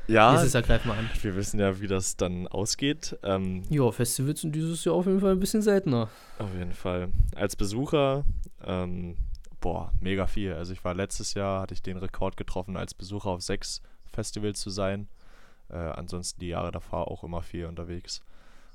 Ja. 0.08 0.32
Nächstes 0.32 0.54
Jahr 0.54 0.62
greifen 0.62 0.88
wir 0.88 0.96
an. 0.96 1.08
Wir 1.20 1.36
wissen 1.36 1.60
ja, 1.60 1.80
wie 1.80 1.86
das 1.86 2.16
dann 2.16 2.48
ausgeht. 2.48 3.16
Ähm, 3.22 3.62
ja, 3.68 3.90
Festivals 3.92 4.40
sind 4.40 4.54
dieses 4.54 4.84
Jahr 4.84 4.94
auf 4.94 5.06
jeden 5.06 5.20
Fall 5.20 5.32
ein 5.32 5.40
bisschen 5.40 5.62
seltener. 5.62 6.08
Auf 6.38 6.52
jeden 6.56 6.72
Fall. 6.72 7.08
Als 7.36 7.56
Besucher, 7.56 8.24
ähm, 8.64 9.16
boah, 9.60 9.92
mega 10.00 10.26
viel. 10.26 10.54
Also 10.54 10.72
ich 10.72 10.82
war 10.82 10.94
letztes 10.94 11.34
Jahr, 11.34 11.60
hatte 11.60 11.74
ich 11.74 11.82
den 11.82 11.98
Rekord 11.98 12.36
getroffen, 12.38 12.76
als 12.76 12.94
Besucher 12.94 13.28
auf 13.30 13.42
sechs 13.42 13.82
Festivals 14.10 14.60
zu 14.60 14.70
sein. 14.70 15.08
Äh, 15.68 15.76
ansonsten 15.76 16.40
die 16.40 16.48
Jahre 16.48 16.72
davor 16.72 17.10
auch 17.10 17.22
immer 17.22 17.42
viel 17.42 17.66
unterwegs. 17.66 18.22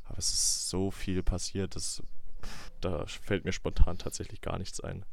Aber 0.05 0.19
es 0.19 0.31
ist 0.31 0.69
so 0.69 0.91
viel 0.91 1.23
passiert, 1.23 1.75
dass, 1.75 2.03
pff, 2.43 2.71
da 2.81 3.05
fällt 3.07 3.45
mir 3.45 3.53
spontan 3.53 3.97
tatsächlich 3.97 4.41
gar 4.41 4.59
nichts 4.59 4.79
ein. 4.81 5.03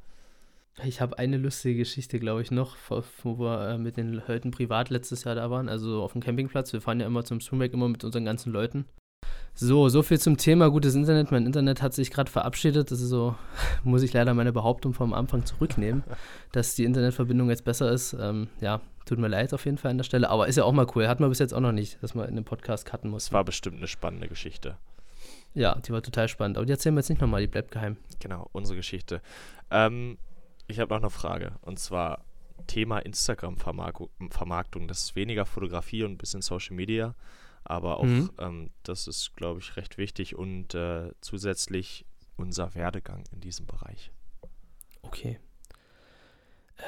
Ich 0.85 1.01
habe 1.01 1.19
eine 1.19 1.37
lustige 1.37 1.81
Geschichte, 1.81 2.19
glaube 2.19 2.43
ich, 2.43 2.51
noch, 2.51 2.77
wo 3.23 3.39
wir 3.39 3.71
äh, 3.71 3.79
mit 3.79 3.97
den 3.97 4.23
Leuten 4.27 4.51
privat 4.51 4.89
letztes 4.89 5.25
Jahr 5.25 5.35
da 5.35 5.51
waren, 5.51 5.69
also 5.69 6.03
auf 6.03 6.13
dem 6.13 6.23
Campingplatz. 6.23 6.73
Wir 6.73 6.81
fahren 6.81 7.01
ja 7.01 7.07
immer 7.07 7.25
zum 7.25 7.41
Swimback 7.41 7.73
immer 7.73 7.89
mit 7.89 8.05
unseren 8.05 8.25
ganzen 8.25 8.53
Leuten. 8.53 8.87
So, 9.53 9.89
so 9.89 10.03
viel 10.03 10.19
zum 10.19 10.37
Thema 10.37 10.71
gutes 10.71 10.95
Internet. 10.95 11.33
Mein 11.33 11.45
Internet 11.45 11.83
hat 11.83 11.93
sich 11.93 12.11
gerade 12.11 12.31
verabschiedet. 12.31 12.91
Das 12.91 13.01
ist 13.01 13.09
so, 13.09 13.35
muss 13.85 14.03
ich 14.03 14.13
leider 14.13 14.33
meine 14.33 14.53
Behauptung 14.53 14.95
vom 14.95 15.13
Anfang 15.13 15.45
zurücknehmen, 15.45 16.05
dass 16.53 16.77
die 16.77 16.85
Internetverbindung 16.85 17.51
jetzt 17.51 17.65
besser 17.65 17.91
ist. 17.91 18.17
Ähm, 18.19 18.49
ja, 18.61 18.81
tut 19.05 19.19
mir 19.19 19.29
leid 19.29 19.53
auf 19.53 19.65
jeden 19.65 19.77
Fall 19.77 19.91
an 19.91 19.99
der 19.99 20.05
Stelle. 20.05 20.31
Aber 20.31 20.49
ist 20.49 20.57
ja 20.57 20.65
auch 20.65 20.73
mal 20.73 20.87
cool. 20.95 21.09
Hat 21.09 21.21
man 21.21 21.29
bis 21.29 21.41
jetzt 21.41 21.53
auch 21.53 21.61
noch 21.61 21.73
nicht, 21.73 22.03
dass 22.03 22.15
man 22.15 22.27
in 22.27 22.37
einem 22.37 22.45
Podcast 22.45 22.87
cutten 22.87 23.11
muss. 23.11 23.33
War 23.33 23.45
bestimmt 23.45 23.79
eine 23.79 23.89
spannende 23.89 24.29
Geschichte. 24.29 24.77
Ja, 25.53 25.75
die 25.75 25.93
war 25.93 26.01
total 26.01 26.29
spannend. 26.29 26.57
Aber 26.57 26.65
die 26.65 26.73
erzählen 26.73 26.95
wir 26.95 27.01
jetzt 27.01 27.11
nicht 27.11 27.21
nochmal, 27.21 27.41
die 27.41 27.49
bleibt 27.49 27.73
geheim. 27.73 27.97
Genau, 28.21 28.49
unsere 28.53 28.77
Geschichte. 28.77 29.21
Ähm, 29.71 30.17
ich 30.71 30.81
habe 30.81 30.95
noch 30.95 31.03
eine 31.03 31.11
Frage. 31.11 31.53
Und 31.63 31.79
zwar 31.79 32.25
Thema 32.67 32.99
Instagram-Vermarktung. 32.99 34.89
Das 34.89 35.03
ist 35.03 35.17
weniger 35.17 35.47
Fotografie 35.47 36.05
und 36.05 36.13
ein 36.13 36.19
bisschen 36.19 36.43
Social 36.43 36.77
Media. 36.77 37.15
Aber 37.65 37.99
auch 37.99 38.05
mhm. 38.05 38.31
ähm, 38.39 38.71
das 38.83 39.07
ist, 39.07 39.37
glaube 39.37 39.61
ich, 39.61 39.77
recht 39.77 39.99
wichtig. 39.99 40.37
Und 40.37 40.75
äh, 40.75 41.11
zusätzlich 41.21 42.07
unser 42.37 42.75
Werdegang 42.75 43.25
in 43.33 43.41
diesem 43.41 43.67
Bereich. 43.67 44.11
Okay. 45.03 45.39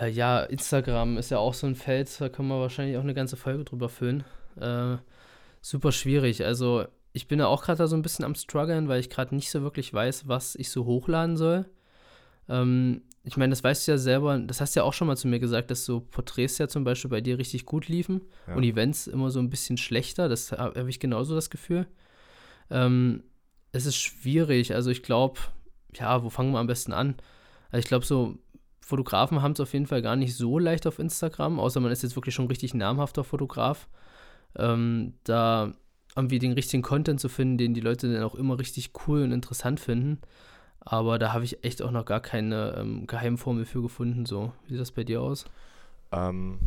Äh, 0.00 0.10
ja, 0.10 0.42
Instagram 0.42 1.18
ist 1.18 1.30
ja 1.30 1.38
auch 1.38 1.54
so 1.54 1.66
ein 1.66 1.74
Feld, 1.74 2.20
da 2.20 2.28
können 2.28 2.48
wir 2.48 2.60
wahrscheinlich 2.60 2.96
auch 2.96 3.02
eine 3.02 3.14
ganze 3.14 3.36
Folge 3.36 3.64
drüber 3.64 3.88
füllen. 3.88 4.24
Äh, 4.58 4.96
super 5.60 5.92
schwierig. 5.92 6.44
Also, 6.44 6.86
ich 7.12 7.28
bin 7.28 7.38
ja 7.38 7.46
auch 7.46 7.62
gerade 7.62 7.78
da 7.78 7.86
so 7.86 7.96
ein 7.96 8.02
bisschen 8.02 8.24
am 8.24 8.34
struggeln, 8.34 8.88
weil 8.88 9.00
ich 9.00 9.10
gerade 9.10 9.34
nicht 9.34 9.50
so 9.50 9.62
wirklich 9.62 9.92
weiß, 9.92 10.28
was 10.28 10.54
ich 10.54 10.70
so 10.70 10.86
hochladen 10.86 11.36
soll. 11.36 11.66
Ähm, 12.48 13.02
ich 13.24 13.36
meine, 13.36 13.50
das 13.50 13.62
weißt 13.62 13.86
du 13.86 13.92
ja 13.92 13.98
selber, 13.98 14.38
das 14.38 14.60
hast 14.60 14.74
du 14.74 14.80
ja 14.80 14.84
auch 14.84 14.92
schon 14.92 15.06
mal 15.06 15.16
zu 15.16 15.28
mir 15.28 15.38
gesagt, 15.38 15.70
dass 15.70 15.84
so 15.84 16.00
Porträts 16.00 16.58
ja 16.58 16.66
zum 16.66 16.82
Beispiel 16.82 17.10
bei 17.10 17.20
dir 17.20 17.38
richtig 17.38 17.66
gut 17.66 17.88
liefen 17.88 18.22
ja. 18.48 18.54
und 18.54 18.64
Events 18.64 19.06
immer 19.06 19.30
so 19.30 19.38
ein 19.38 19.50
bisschen 19.50 19.76
schlechter. 19.76 20.28
Das 20.28 20.50
habe 20.50 20.90
ich 20.90 20.98
genauso 20.98 21.34
das 21.34 21.48
Gefühl. 21.48 21.86
Ähm, 22.70 23.22
es 23.70 23.86
ist 23.86 23.96
schwierig. 23.96 24.74
Also 24.74 24.90
ich 24.90 25.02
glaube, 25.04 25.38
ja, 25.94 26.24
wo 26.24 26.30
fangen 26.30 26.52
wir 26.52 26.58
am 26.58 26.66
besten 26.66 26.92
an? 26.92 27.14
Also 27.70 27.78
ich 27.78 27.86
glaube, 27.86 28.04
so 28.04 28.38
Fotografen 28.80 29.40
haben 29.40 29.52
es 29.52 29.60
auf 29.60 29.72
jeden 29.72 29.86
Fall 29.86 30.02
gar 30.02 30.16
nicht 30.16 30.36
so 30.36 30.58
leicht 30.58 30.86
auf 30.88 30.98
Instagram, 30.98 31.60
außer 31.60 31.78
man 31.78 31.92
ist 31.92 32.02
jetzt 32.02 32.16
wirklich 32.16 32.34
schon 32.34 32.48
richtig 32.48 32.74
namhafter 32.74 33.22
Fotograf. 33.22 33.88
Ähm, 34.56 35.14
da 35.22 35.72
irgendwie 36.16 36.38
den 36.40 36.52
richtigen 36.52 36.82
Content 36.82 37.20
zu 37.20 37.28
finden, 37.28 37.56
den 37.56 37.72
die 37.72 37.80
Leute 37.80 38.12
dann 38.12 38.24
auch 38.24 38.34
immer 38.34 38.58
richtig 38.58 38.90
cool 39.06 39.22
und 39.22 39.32
interessant 39.32 39.80
finden. 39.80 40.20
Aber 40.84 41.18
da 41.18 41.32
habe 41.32 41.44
ich 41.44 41.64
echt 41.64 41.80
auch 41.82 41.90
noch 41.90 42.04
gar 42.04 42.20
keine 42.20 42.74
ähm, 42.76 43.06
Geheimformel 43.06 43.64
für 43.64 43.82
gefunden. 43.82 44.26
So, 44.26 44.52
wie 44.66 44.72
sieht 44.72 44.80
das 44.80 44.92
bei 44.92 45.04
dir 45.04 45.20
aus? 45.22 45.44
Ähm, 46.10 46.58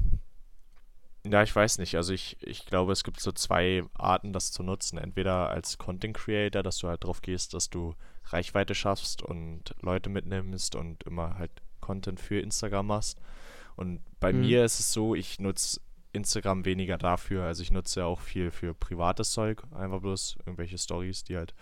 ja, 1.25 1.43
ich 1.43 1.55
weiß 1.55 1.79
nicht. 1.79 1.95
Also 1.95 2.13
ich, 2.13 2.37
ich 2.41 2.65
glaube, 2.65 2.93
es 2.93 3.03
gibt 3.03 3.19
so 3.19 3.31
zwei 3.31 3.83
Arten, 3.93 4.31
das 4.31 4.51
zu 4.51 4.63
nutzen. 4.63 4.97
Entweder 4.97 5.49
als 5.49 5.77
Content 5.77 6.15
Creator, 6.15 6.63
dass 6.63 6.77
du 6.77 6.87
halt 6.87 7.03
drauf 7.03 7.21
gehst, 7.21 7.53
dass 7.53 7.69
du 7.69 7.95
Reichweite 8.27 8.73
schaffst 8.73 9.21
und 9.21 9.75
Leute 9.81 10.09
mitnimmst 10.09 10.75
und 10.75 11.03
immer 11.03 11.37
halt 11.37 11.51
Content 11.81 12.19
für 12.19 12.39
Instagram 12.39 12.87
machst. 12.87 13.19
Und 13.75 14.01
bei 14.19 14.31
mhm. 14.31 14.41
mir 14.41 14.63
ist 14.63 14.79
es 14.79 14.93
so, 14.93 15.15
ich 15.15 15.39
nutze 15.39 15.81
Instagram 16.13 16.63
weniger 16.63 16.97
dafür. 16.97 17.43
Also 17.43 17.63
ich 17.63 17.71
nutze 17.71 18.01
ja 18.01 18.05
auch 18.05 18.21
viel 18.21 18.51
für 18.51 18.73
privates 18.73 19.31
Zeug, 19.31 19.63
einfach 19.71 19.99
bloß 19.99 20.37
irgendwelche 20.39 20.77
Stories, 20.77 21.23
die 21.23 21.37
halt 21.37 21.53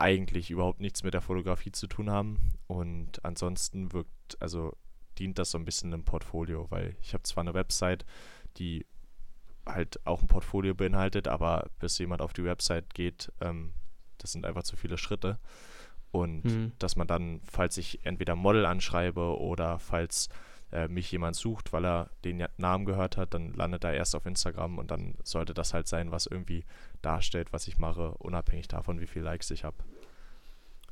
eigentlich 0.00 0.50
überhaupt 0.50 0.80
nichts 0.80 1.02
mit 1.02 1.14
der 1.14 1.20
Fotografie 1.20 1.72
zu 1.72 1.86
tun 1.86 2.10
haben. 2.10 2.54
Und 2.66 3.24
ansonsten 3.24 3.92
wirkt, 3.92 4.40
also 4.40 4.76
dient 5.18 5.38
das 5.38 5.50
so 5.50 5.58
ein 5.58 5.64
bisschen 5.64 5.92
einem 5.92 6.04
Portfolio, 6.04 6.66
weil 6.70 6.96
ich 7.00 7.14
habe 7.14 7.22
zwar 7.24 7.42
eine 7.42 7.54
Website, 7.54 8.04
die 8.58 8.86
halt 9.64 10.04
auch 10.06 10.22
ein 10.22 10.28
Portfolio 10.28 10.74
beinhaltet, 10.74 11.28
aber 11.28 11.70
bis 11.80 11.98
jemand 11.98 12.22
auf 12.22 12.32
die 12.32 12.44
Website 12.44 12.94
geht, 12.94 13.32
ähm, 13.40 13.72
das 14.18 14.32
sind 14.32 14.46
einfach 14.46 14.62
zu 14.62 14.76
viele 14.76 14.98
Schritte. 14.98 15.38
Und 16.12 16.44
mhm. 16.44 16.72
dass 16.78 16.96
man 16.96 17.06
dann, 17.06 17.40
falls 17.44 17.76
ich 17.76 18.04
entweder 18.06 18.36
Model 18.36 18.64
anschreibe 18.64 19.38
oder 19.38 19.78
falls 19.78 20.28
äh, 20.72 20.88
mich 20.88 21.10
jemand 21.12 21.36
sucht, 21.36 21.72
weil 21.72 21.84
er 21.84 22.10
den 22.24 22.44
Namen 22.56 22.84
gehört 22.84 23.16
hat, 23.16 23.34
dann 23.34 23.52
landet 23.52 23.84
er 23.84 23.94
erst 23.94 24.14
auf 24.16 24.26
Instagram 24.26 24.78
und 24.78 24.90
dann 24.90 25.14
sollte 25.22 25.54
das 25.54 25.74
halt 25.74 25.86
sein, 25.86 26.10
was 26.10 26.26
irgendwie 26.26 26.64
darstellt, 27.02 27.52
was 27.52 27.68
ich 27.68 27.78
mache, 27.78 28.12
unabhängig 28.18 28.68
davon, 28.68 29.00
wie 29.00 29.06
viele 29.06 29.26
Likes 29.26 29.50
ich 29.50 29.64
habe. 29.64 29.76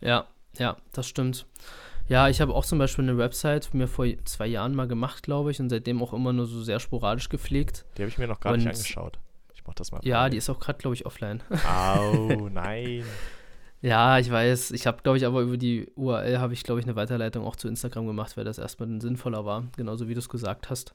Ja, 0.01 0.27
ja, 0.59 0.77
das 0.93 1.09
stimmt. 1.09 1.47
Ja, 2.07 2.29
ich 2.29 2.41
habe 2.41 2.55
auch 2.55 2.65
zum 2.65 2.79
Beispiel 2.79 3.05
eine 3.05 3.17
Website 3.17 3.73
mir 3.73 3.89
vor 3.89 4.07
zwei 4.25 4.47
Jahren 4.47 4.75
mal 4.75 4.87
gemacht, 4.87 5.23
glaube 5.23 5.51
ich, 5.51 5.61
und 5.61 5.71
seitdem 5.71 6.03
auch 6.03 6.13
immer 6.13 6.33
nur 6.33 6.47
so 6.47 6.63
sehr 6.63 6.79
sporadisch 6.79 7.29
gepflegt. 7.29 7.87
Die 7.97 8.03
habe 8.03 8.11
ich 8.11 8.19
mir 8.19 8.29
noch 8.29 8.41
gar 8.41 8.53
und 8.53 8.59
nicht 8.59 8.69
angeschaut. 8.69 9.19
Ich 9.55 9.65
mache 9.65 9.77
das 9.77 9.91
mal. 9.91 10.01
Ja, 10.05 10.29
die 10.29 10.37
ist 10.37 10.51
auch 10.51 10.61
gerade, 10.61 10.79
glaube 10.79 10.95
ich, 10.95 11.07
offline. 11.07 11.43
Au, 11.67 12.49
nein. 12.53 13.05
Ja, 13.85 14.19
ich 14.19 14.31
weiß. 14.31 14.71
Ich 14.71 14.87
habe, 14.87 15.03
glaube 15.03 15.19
ich, 15.19 15.27
aber 15.27 15.43
über 15.43 15.59
die 15.59 15.93
URL 15.95 16.39
habe 16.39 16.55
ich, 16.55 16.63
glaube 16.63 16.81
ich, 16.81 16.87
eine 16.87 16.97
Weiterleitung 16.97 17.45
auch 17.45 17.55
zu 17.55 17.69
Instagram 17.69 18.07
gemacht, 18.07 18.35
weil 18.35 18.45
das 18.45 18.57
erstmal 18.57 18.99
sinnvoller 18.99 19.45
war, 19.45 19.65
genauso 19.77 20.09
wie 20.09 20.15
du 20.15 20.21
es 20.21 20.31
gesagt 20.31 20.71
hast. 20.71 20.95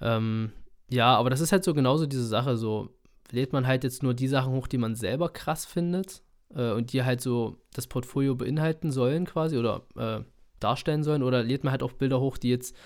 Ähm, 0.00 0.52
ja, 0.90 1.16
aber 1.16 1.28
das 1.28 1.40
ist 1.40 1.50
halt 1.50 1.64
so 1.64 1.74
genauso 1.74 2.06
diese 2.06 2.24
Sache. 2.24 2.56
So 2.56 2.90
lädt 3.32 3.52
man 3.52 3.66
halt 3.66 3.82
jetzt 3.82 4.04
nur 4.04 4.14
die 4.14 4.28
Sachen 4.28 4.52
hoch, 4.52 4.68
die 4.68 4.78
man 4.78 4.94
selber 4.94 5.28
krass 5.28 5.66
findet 5.66 6.22
äh, 6.54 6.70
und 6.70 6.92
die 6.92 7.02
halt 7.02 7.20
so 7.20 7.56
das 7.74 7.88
Portfolio 7.88 8.36
beinhalten 8.36 8.92
sollen 8.92 9.26
quasi 9.26 9.58
oder 9.58 9.82
äh, 9.96 10.20
darstellen 10.60 11.02
sollen, 11.02 11.24
oder 11.24 11.42
lädt 11.42 11.64
man 11.64 11.72
halt 11.72 11.82
auch 11.82 11.94
Bilder 11.94 12.20
hoch, 12.20 12.38
die 12.38 12.50
jetzt 12.50 12.76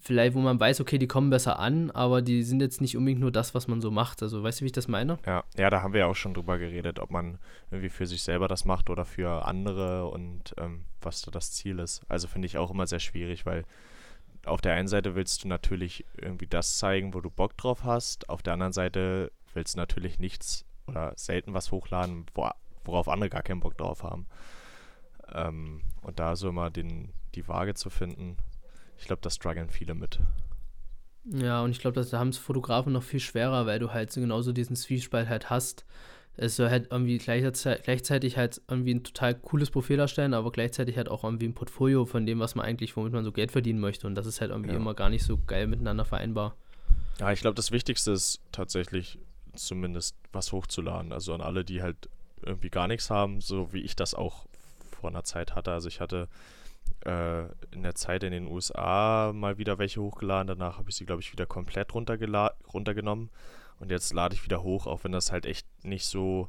vielleicht, 0.00 0.34
wo 0.34 0.40
man 0.40 0.58
weiß, 0.58 0.80
okay, 0.80 0.98
die 0.98 1.06
kommen 1.06 1.30
besser 1.30 1.58
an, 1.58 1.90
aber 1.90 2.22
die 2.22 2.42
sind 2.42 2.60
jetzt 2.60 2.80
nicht 2.80 2.96
unbedingt 2.96 3.20
nur 3.20 3.32
das, 3.32 3.54
was 3.54 3.68
man 3.68 3.80
so 3.80 3.90
macht. 3.90 4.22
Also 4.22 4.42
weißt 4.42 4.60
du, 4.60 4.62
wie 4.62 4.66
ich 4.66 4.72
das 4.72 4.88
meine? 4.88 5.18
Ja, 5.26 5.44
ja, 5.56 5.70
da 5.70 5.82
haben 5.82 5.92
wir 5.92 6.00
ja 6.00 6.06
auch 6.06 6.16
schon 6.16 6.34
drüber 6.34 6.58
geredet, 6.58 6.98
ob 6.98 7.10
man 7.10 7.38
irgendwie 7.70 7.88
für 7.88 8.06
sich 8.06 8.22
selber 8.22 8.48
das 8.48 8.64
macht 8.64 8.90
oder 8.90 9.04
für 9.04 9.44
andere 9.46 10.08
und 10.08 10.54
ähm, 10.58 10.84
was 11.00 11.22
da 11.22 11.30
das 11.30 11.52
Ziel 11.52 11.78
ist. 11.78 12.02
Also 12.08 12.28
finde 12.28 12.46
ich 12.46 12.58
auch 12.58 12.70
immer 12.70 12.86
sehr 12.86 13.00
schwierig, 13.00 13.46
weil 13.46 13.64
auf 14.44 14.60
der 14.60 14.74
einen 14.74 14.88
Seite 14.88 15.14
willst 15.14 15.44
du 15.44 15.48
natürlich 15.48 16.04
irgendwie 16.16 16.46
das 16.46 16.78
zeigen, 16.78 17.14
wo 17.14 17.20
du 17.20 17.30
Bock 17.30 17.56
drauf 17.56 17.84
hast, 17.84 18.28
auf 18.28 18.42
der 18.42 18.52
anderen 18.52 18.72
Seite 18.72 19.32
willst 19.54 19.74
du 19.74 19.78
natürlich 19.78 20.18
nichts 20.18 20.64
oder 20.86 21.12
selten 21.16 21.54
was 21.54 21.72
hochladen, 21.72 22.26
wo, 22.34 22.48
worauf 22.84 23.08
andere 23.08 23.30
gar 23.30 23.42
keinen 23.42 23.60
Bock 23.60 23.76
drauf 23.76 24.04
haben. 24.04 24.26
Ähm, 25.32 25.82
und 26.02 26.20
da 26.20 26.36
so 26.36 26.48
immer 26.48 26.70
den, 26.70 27.12
die 27.34 27.48
Waage 27.48 27.74
zu 27.74 27.90
finden, 27.90 28.36
ich 28.98 29.06
glaube, 29.06 29.22
da 29.22 29.30
strugglen 29.30 29.70
viele 29.70 29.94
mit. 29.94 30.18
Ja, 31.24 31.62
und 31.62 31.70
ich 31.70 31.80
glaube, 31.80 32.00
da 32.00 32.18
haben 32.18 32.28
es 32.28 32.38
Fotografen 32.38 32.92
noch 32.92 33.02
viel 33.02 33.20
schwerer, 33.20 33.66
weil 33.66 33.78
du 33.78 33.92
halt 33.92 34.12
genauso 34.14 34.52
diesen 34.52 34.76
Zwiespalt 34.76 35.28
halt 35.28 35.50
hast. 35.50 35.84
es 36.36 36.56
soll 36.56 36.70
halt 36.70 36.88
irgendwie 36.90 37.18
gleichzeitig 37.18 38.36
halt 38.36 38.60
irgendwie 38.68 38.94
ein 38.94 39.02
total 39.02 39.34
cooles 39.34 39.70
Profil 39.70 39.96
darstellen, 39.96 40.34
aber 40.34 40.52
gleichzeitig 40.52 40.96
halt 40.96 41.08
auch 41.08 41.24
irgendwie 41.24 41.46
ein 41.46 41.54
Portfolio 41.54 42.04
von 42.04 42.26
dem, 42.26 42.38
was 42.38 42.54
man 42.54 42.66
eigentlich, 42.66 42.96
womit 42.96 43.12
man 43.12 43.24
so 43.24 43.32
Geld 43.32 43.50
verdienen 43.50 43.80
möchte. 43.80 44.06
Und 44.06 44.14
das 44.14 44.26
ist 44.26 44.40
halt 44.40 44.50
irgendwie 44.50 44.72
ja. 44.72 44.76
immer 44.76 44.94
gar 44.94 45.08
nicht 45.08 45.24
so 45.24 45.38
geil 45.46 45.66
miteinander 45.66 46.04
vereinbar. 46.04 46.54
Ja, 47.18 47.32
ich 47.32 47.40
glaube, 47.40 47.54
das 47.54 47.70
Wichtigste 47.70 48.12
ist 48.12 48.40
tatsächlich 48.52 49.18
zumindest 49.54 50.14
was 50.32 50.52
hochzuladen. 50.52 51.12
Also 51.12 51.32
an 51.32 51.40
alle, 51.40 51.64
die 51.64 51.82
halt 51.82 51.96
irgendwie 52.42 52.70
gar 52.70 52.86
nichts 52.86 53.10
haben, 53.10 53.40
so 53.40 53.72
wie 53.72 53.80
ich 53.80 53.96
das 53.96 54.14
auch 54.14 54.46
vor 55.00 55.10
einer 55.10 55.24
Zeit 55.24 55.54
hatte. 55.54 55.72
Also 55.72 55.88
ich 55.88 56.00
hatte 56.00 56.28
in 57.04 57.82
der 57.82 57.94
Zeit 57.94 58.24
in 58.24 58.32
den 58.32 58.48
USA 58.48 59.32
mal 59.32 59.58
wieder 59.58 59.78
welche 59.78 60.02
hochgeladen. 60.02 60.48
Danach 60.48 60.78
habe 60.78 60.90
ich 60.90 60.96
sie, 60.96 61.06
glaube 61.06 61.22
ich, 61.22 61.32
wieder 61.32 61.46
komplett 61.46 61.94
runtergenommen. 61.94 63.30
Und 63.78 63.90
jetzt 63.90 64.12
lade 64.12 64.34
ich 64.34 64.44
wieder 64.44 64.62
hoch, 64.62 64.86
auch 64.86 65.04
wenn 65.04 65.12
das 65.12 65.30
halt 65.30 65.46
echt 65.46 65.66
nicht 65.84 66.06
so 66.06 66.48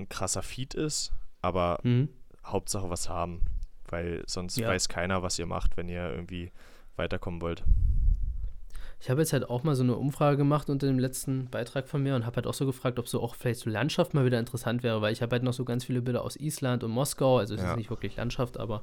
ein 0.00 0.08
krasser 0.08 0.42
Feed 0.42 0.74
ist. 0.74 1.12
Aber 1.42 1.78
mhm. 1.84 2.08
Hauptsache 2.44 2.90
was 2.90 3.08
haben. 3.08 3.42
Weil 3.88 4.24
sonst 4.26 4.56
ja. 4.56 4.68
weiß 4.68 4.88
keiner, 4.88 5.22
was 5.22 5.38
ihr 5.38 5.46
macht, 5.46 5.76
wenn 5.76 5.88
ihr 5.88 6.10
irgendwie 6.10 6.50
weiterkommen 6.96 7.40
wollt. 7.40 7.62
Ich 9.00 9.10
habe 9.10 9.20
jetzt 9.20 9.32
halt 9.32 9.48
auch 9.48 9.62
mal 9.62 9.76
so 9.76 9.84
eine 9.84 9.94
Umfrage 9.94 10.36
gemacht 10.36 10.68
unter 10.68 10.88
dem 10.88 10.98
letzten 10.98 11.48
Beitrag 11.50 11.86
von 11.86 12.02
mir 12.02 12.16
und 12.16 12.26
habe 12.26 12.36
halt 12.36 12.46
auch 12.48 12.54
so 12.54 12.66
gefragt, 12.66 12.98
ob 12.98 13.06
so 13.06 13.22
auch 13.22 13.36
vielleicht 13.36 13.60
so 13.60 13.70
Landschaft 13.70 14.12
mal 14.12 14.24
wieder 14.24 14.40
interessant 14.40 14.82
wäre, 14.82 15.00
weil 15.00 15.12
ich 15.12 15.22
habe 15.22 15.34
halt 15.34 15.44
noch 15.44 15.52
so 15.52 15.64
ganz 15.64 15.84
viele 15.84 16.02
Bilder 16.02 16.24
aus 16.24 16.34
Island 16.34 16.82
und 16.82 16.90
Moskau, 16.90 17.38
also 17.38 17.54
es 17.54 17.62
ja. 17.62 17.70
ist 17.70 17.76
nicht 17.76 17.90
wirklich 17.90 18.16
Landschaft, 18.16 18.58
aber 18.58 18.82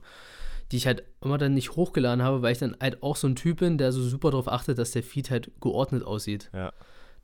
die 0.71 0.77
ich 0.77 0.87
halt 0.87 1.03
immer 1.21 1.37
dann 1.37 1.53
nicht 1.53 1.75
hochgeladen 1.75 2.23
habe, 2.23 2.41
weil 2.41 2.51
ich 2.51 2.57
dann 2.57 2.75
halt 2.79 3.03
auch 3.03 3.15
so 3.15 3.27
ein 3.27 3.35
Typ 3.35 3.59
bin, 3.59 3.77
der 3.77 3.91
so 3.91 4.01
super 4.01 4.31
darauf 4.31 4.47
achtet, 4.47 4.77
dass 4.77 4.91
der 4.91 5.03
Feed 5.03 5.29
halt 5.29 5.51
geordnet 5.61 6.03
aussieht. 6.03 6.49
Ja. 6.53 6.73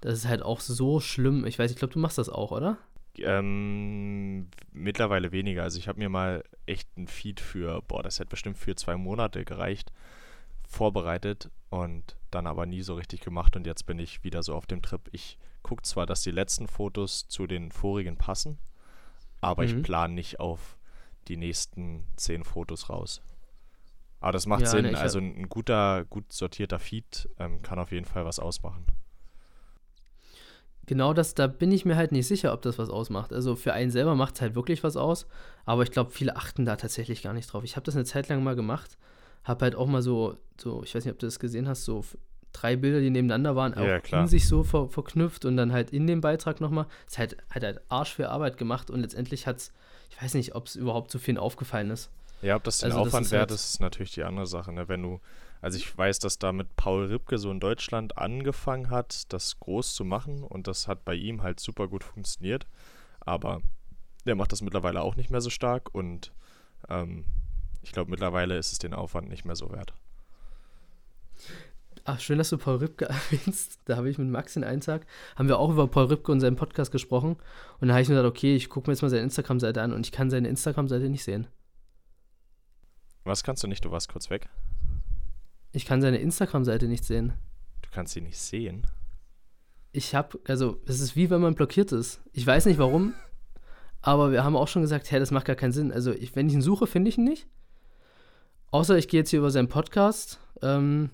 Das 0.02 0.14
ist 0.14 0.28
halt 0.28 0.42
auch 0.42 0.60
so 0.60 1.00
schlimm. 1.00 1.46
Ich 1.46 1.58
weiß, 1.58 1.72
ich 1.72 1.78
glaube, 1.78 1.94
du 1.94 2.00
machst 2.00 2.18
das 2.18 2.30
auch, 2.30 2.52
oder? 2.52 2.78
Ähm, 3.18 4.48
mittlerweile 4.72 5.32
weniger. 5.32 5.64
Also 5.64 5.78
ich 5.80 5.88
habe 5.88 6.00
mir 6.00 6.10
mal 6.10 6.44
echt 6.66 6.90
einen 6.96 7.08
Feed 7.08 7.40
für, 7.40 7.82
boah, 7.82 8.04
das 8.04 8.20
hätte 8.20 8.30
bestimmt 8.30 8.58
für 8.58 8.76
zwei 8.76 8.96
Monate 8.96 9.44
gereicht, 9.44 9.92
vorbereitet 10.68 11.50
und 11.70 12.16
dann 12.32 12.48
aber 12.48 12.66
nie 12.66 12.82
so 12.82 12.96
richtig 12.96 13.22
gemacht 13.22 13.56
und 13.56 13.68
jetzt 13.68 13.86
bin 13.86 14.00
ich 14.00 14.24
wieder 14.24 14.44
so 14.44 14.56
auf 14.56 14.66
dem 14.66 14.82
Trip. 14.82 15.02
Ich 15.12 15.38
gucke 15.62 15.84
zwar, 15.84 16.06
dass 16.06 16.22
die 16.22 16.32
letzten 16.32 16.68
Fotos 16.68 17.28
zu 17.28 17.48
den 17.48 17.72
vorigen 17.72 18.18
passen, 18.18 18.58
aber 19.42 19.64
mhm. 19.64 19.70
ich 19.70 19.84
plane 19.84 20.14
nicht 20.14 20.40
auf 20.40 20.78
die 21.28 21.38
nächsten 21.38 22.06
zehn 22.16 22.44
Fotos 22.44 22.90
raus. 22.90 23.22
Aber 24.22 24.32
das 24.32 24.46
macht 24.46 24.62
ja, 24.62 24.68
Sinn. 24.68 24.86
Ne, 24.86 24.98
also 24.98 25.20
ein 25.20 25.50
guter, 25.50 26.06
gut 26.06 26.32
sortierter 26.32 26.80
Feed 26.80 27.28
ähm, 27.40 27.62
kann 27.62 27.80
auf 27.80 27.92
jeden 27.92 28.06
Fall 28.06 28.24
was 28.24 28.40
ausmachen. 28.40 28.86
Genau 30.86 31.14
das, 31.14 31.36
da 31.36 31.48
bin 31.48 31.72
ich 31.72 31.86
mir 31.86 31.96
halt 31.96 32.12
nicht 32.12 32.28
sicher, 32.28 32.54
ob 32.54 32.62
das 32.62 32.78
was 32.78 32.90
ausmacht. 32.90 33.34
Also 33.34 33.56
für 33.56 33.74
einen 33.74 33.92
selber 33.92 34.16
macht 34.16 34.36
es 34.36 34.42
halt 34.42 34.56
wirklich 34.56 34.84
was 34.84 34.96
aus, 34.96 35.28
aber 35.66 35.84
ich 35.84 35.92
glaube, 35.92 36.12
viele 36.12 36.36
achten 36.36 36.66
da 36.66 36.76
tatsächlich 36.76 37.22
gar 37.22 37.34
nicht 37.34 37.52
drauf. 37.52 37.64
Ich 37.64 37.76
habe 37.76 37.86
das 37.86 37.96
eine 37.96 38.06
Zeit 38.06 38.30
lang 38.30 38.44
mal 38.44 38.56
gemacht 38.56 38.98
habe 39.44 39.66
halt 39.66 39.76
auch 39.76 39.88
mal 39.88 40.02
so, 40.02 40.38
so, 40.60 40.84
ich 40.84 40.94
weiß 40.94 41.06
nicht, 41.06 41.14
ob 41.14 41.20
du 41.20 41.26
das 41.28 41.40
gesehen 41.40 41.68
hast, 41.68 41.86
so 41.86 42.04
drei 42.54 42.76
Bilder, 42.76 43.00
die 43.00 43.10
nebeneinander 43.10 43.56
waren, 43.56 43.74
ja, 43.74 43.98
auch 43.98 44.04
klar. 44.04 44.22
in 44.22 44.28
sich 44.28 44.48
so 44.48 44.64
ver 44.64 44.90
verknüpft 44.90 45.46
und 45.46 45.58
dann 45.58 45.72
halt 45.72 45.92
in 45.92 46.06
dem 46.06 46.22
Beitrag 46.22 46.62
nochmal. 46.62 46.86
Es 47.08 47.18
hat, 47.18 47.38
hat 47.50 47.64
halt 47.64 47.82
Arsch 47.90 48.14
für 48.14 48.30
Arbeit 48.30 48.58
gemacht 48.58 48.92
und 48.92 49.02
letztendlich 49.02 49.48
hat 49.48 49.58
es, 49.58 49.72
ich 50.10 50.22
weiß 50.22 50.34
nicht, 50.34 50.56
ob 50.56 50.68
es 50.68 50.76
überhaupt 50.76 51.12
so 51.12 51.20
vielen 51.20 51.38
aufgefallen 51.38 51.90
ist. 51.90 52.12
Ja, 52.42 52.56
ob 52.56 52.64
das 52.64 52.80
den 52.80 52.92
also 52.92 53.00
Aufwand 53.00 53.32
wert 53.32 53.50
halt 53.50 53.52
ist, 53.52 53.76
ist 53.76 53.82
natürlich 53.82 54.12
die 54.12 54.24
andere 54.24 54.48
Sache. 54.48 54.72
Ne? 54.72 54.88
Wenn 54.88 55.04
du, 55.04 55.20
also 55.62 55.78
ich 55.78 55.96
weiß, 55.96 56.20
dass 56.20 56.40
da 56.40 56.52
mit 56.52 56.76
Paul 56.76 57.06
Ripke 57.06 57.38
so 57.38 57.52
in 57.52 57.60
Deutschland 57.60 58.18
angefangen 58.18 58.90
hat, 58.90 59.32
das 59.32 59.60
groß 59.60 59.94
zu 59.94 60.04
machen 60.04 60.44
und 60.44 60.68
das 60.68 60.88
hat 60.88 61.06
bei 61.06 61.14
ihm 61.14 61.44
halt 61.44 61.60
super 61.60 61.88
gut 61.88 62.04
funktioniert. 62.04 62.66
Aber 63.20 63.62
der 64.26 64.36
macht 64.36 64.52
das 64.52 64.62
mittlerweile 64.62 65.02
auch 65.02 65.16
nicht 65.16 65.30
mehr 65.30 65.42
so 65.42 65.50
stark 65.50 65.94
und 65.94 66.32
ähm, 66.90 67.26
ich 67.84 67.92
glaube, 67.92 68.12
mittlerweile 68.12 68.58
ist 68.58 68.72
es 68.72 68.80
den 68.80 68.94
Aufwand 68.94 69.30
nicht 69.30 69.46
mehr 69.46 69.56
so 69.56 69.72
wert. 69.72 69.94
Ach, 72.04 72.20
schön, 72.20 72.40
dass 72.40 72.50
du 72.50 72.58
Paul 72.58 72.78
Ripke 72.78 73.06
erwähnst. 73.32 73.80
Da 73.86 73.98
habe 73.98 74.10
ich 74.10 74.18
mit 74.18 74.28
Max 74.28 74.56
in 74.56 74.64
einen 74.64 74.82
Tag, 74.82 75.06
haben 75.36 75.48
wir 75.48 75.60
auch 75.60 75.70
über 75.70 75.88
Paul 75.88 76.06
Ripke 76.06 76.32
und 76.32 76.40
seinen 76.40 76.56
Podcast 76.56 76.92
gesprochen. 76.92 77.38
Und 77.80 77.88
da 77.88 77.94
habe 77.94 78.02
ich 78.02 78.10
mir 78.10 78.16
gedacht, 78.16 78.32
okay, 78.32 78.56
ich 78.56 78.70
gucke 78.70 78.90
mir 78.90 78.94
jetzt 78.94 79.02
mal 79.02 79.10
seine 79.10 79.24
Instagram-Seite 79.24 79.82
an 79.82 79.94
und 79.94 80.06
ich 80.06 80.12
kann 80.12 80.30
seine 80.30 80.48
Instagram-Seite 80.48 81.10
nicht 81.10 81.24
sehen. 81.24 81.48
Was 83.24 83.44
kannst 83.44 83.64
du 83.64 83.68
nicht? 83.68 83.86
Du 83.86 83.92
warst 83.92 84.10
kurz 84.10 84.30
weg. 84.30 84.50
Ich 85.72 85.86
kann 85.86 86.02
seine 86.02 86.18
Instagram-Seite 86.18 86.88
nicht 86.88 87.06
sehen. 87.06 87.34
Du 87.82 87.90
kannst 87.92 88.14
sie 88.14 88.22
nicht 88.22 88.38
sehen? 88.38 88.88
Ich 89.94 90.16
habe, 90.16 90.40
also, 90.48 90.78
es 90.86 91.00
ist 91.00 91.16
wie 91.16 91.30
wenn 91.30 91.42
man 91.42 91.56
blockiert 91.56 91.92
ist. 91.92 92.22
Ich 92.34 92.46
weiß 92.46 92.66
nicht 92.66 92.80
warum, 92.80 93.14
aber 94.02 94.32
wir 94.32 94.44
haben 94.44 94.56
auch 94.56 94.68
schon 94.68 94.82
gesagt, 94.82 95.12
hey, 95.12 95.20
das 95.20 95.32
macht 95.32 95.46
gar 95.46 95.56
keinen 95.56 95.72
Sinn. 95.74 95.92
Also, 95.92 96.12
ich, 96.12 96.36
wenn 96.36 96.48
ich 96.48 96.54
ihn 96.54 96.62
suche, 96.62 96.88
finde 96.88 97.10
ich 97.10 97.18
ihn 97.18 97.26
nicht. 97.26 97.48
Außer 98.72 98.98
ich 98.98 99.08
gehe 99.08 99.20
jetzt 99.20 99.30
hier 99.30 99.40
über 99.40 99.52
seinen 99.52 99.68
Podcast. 99.68 100.40
Ähm, 100.62 101.10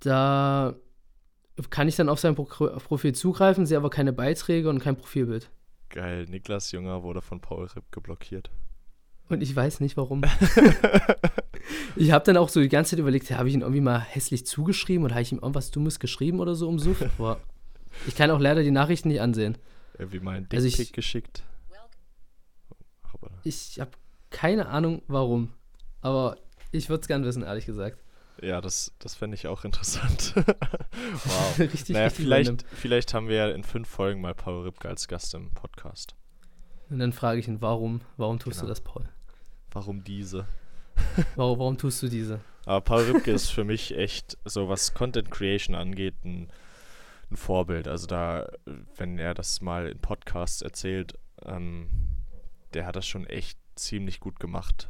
da 0.00 0.74
kann 1.70 1.88
ich 1.88 1.96
dann 1.96 2.08
auf 2.08 2.20
sein 2.20 2.34
Pro 2.34 2.44
Profil 2.44 3.14
zugreifen, 3.14 3.66
sehe 3.66 3.78
aber 3.78 3.90
keine 3.90 4.12
Beiträge 4.12 4.68
und 4.68 4.78
kein 4.78 4.96
Profilbild. 4.96 5.50
Geil, 5.88 6.26
Niklas 6.28 6.70
Junger 6.70 7.02
wurde 7.02 7.22
von 7.22 7.40
Paul 7.40 7.66
Ripp 7.66 7.90
geblockiert. 7.90 8.50
Und 9.28 9.42
ich 9.42 9.54
weiß 9.54 9.80
nicht 9.80 9.96
warum. 9.96 10.22
ich 11.96 12.12
habe 12.12 12.24
dann 12.24 12.36
auch 12.36 12.48
so 12.48 12.60
die 12.60 12.68
ganze 12.68 12.90
Zeit 12.90 13.00
überlegt, 13.00 13.30
habe 13.30 13.48
ich 13.48 13.54
ihn 13.54 13.60
irgendwie 13.60 13.80
mal 13.80 14.00
hässlich 14.00 14.46
zugeschrieben 14.46 15.04
oder 15.04 15.14
habe 15.14 15.22
ich 15.22 15.32
ihm 15.32 15.38
irgendwas 15.38 15.70
Dummes 15.70 16.00
geschrieben 16.00 16.40
oder 16.40 16.54
so 16.54 16.68
um 16.68 16.78
Such? 16.78 17.02
Aber 17.18 17.40
ich 18.06 18.14
kann 18.14 18.30
auch 18.30 18.40
leider 18.40 18.62
die 18.62 18.70
Nachrichten 18.70 19.08
nicht 19.08 19.20
ansehen. 19.20 19.58
Irgendwie 19.98 20.20
mal 20.20 20.36
ein 20.36 20.48
Dickpick 20.48 20.78
also 20.78 20.92
geschickt. 20.92 21.42
Ich 23.44 23.80
habe 23.80 23.90
keine 24.30 24.68
Ahnung 24.68 25.02
warum. 25.08 25.52
Aber 26.00 26.36
ich 26.70 26.88
würde 26.88 27.00
es 27.02 27.08
gern 27.08 27.24
wissen, 27.24 27.42
ehrlich 27.42 27.66
gesagt. 27.66 27.98
Ja, 28.40 28.60
das, 28.60 28.92
das 29.00 29.16
fände 29.16 29.34
ich 29.34 29.48
auch 29.48 29.64
interessant. 29.64 30.34
wow. 30.36 31.58
richtig, 31.58 31.88
naja, 31.90 32.06
richtig 32.06 32.24
vielleicht, 32.24 32.64
vielleicht 32.72 33.14
haben 33.14 33.28
wir 33.28 33.36
ja 33.36 33.48
in 33.48 33.64
fünf 33.64 33.88
Folgen 33.88 34.20
mal 34.20 34.34
Paul 34.34 34.62
Ripke 34.62 34.88
als 34.88 35.08
Gast 35.08 35.34
im 35.34 35.50
Podcast. 35.50 36.14
Und 36.88 37.00
dann 37.00 37.12
frage 37.12 37.40
ich 37.40 37.48
ihn, 37.48 37.60
warum, 37.60 38.00
warum 38.16 38.38
tust 38.38 38.58
genau. 38.58 38.66
du 38.66 38.68
das, 38.68 38.80
Paul? 38.80 39.08
Warum 39.72 40.02
diese? 40.04 40.46
warum, 41.36 41.58
warum 41.58 41.78
tust 41.78 42.02
du 42.02 42.08
diese? 42.08 42.40
Aber 42.64 42.80
Paul 42.80 43.02
Ripke 43.02 43.30
ist 43.32 43.50
für 43.50 43.64
mich 43.64 43.96
echt, 43.96 44.36
so 44.44 44.68
was 44.68 44.94
Content 44.94 45.30
Creation 45.30 45.74
angeht, 45.74 46.14
ein, 46.24 46.48
ein 47.30 47.36
Vorbild. 47.36 47.88
Also 47.88 48.06
da, 48.06 48.50
wenn 48.96 49.18
er 49.18 49.34
das 49.34 49.60
mal 49.60 49.88
in 49.88 49.98
Podcasts 49.98 50.62
erzählt, 50.62 51.14
ähm, 51.44 51.88
der 52.74 52.86
hat 52.86 52.96
das 52.96 53.06
schon 53.06 53.26
echt 53.26 53.58
ziemlich 53.74 54.20
gut 54.20 54.40
gemacht. 54.40 54.88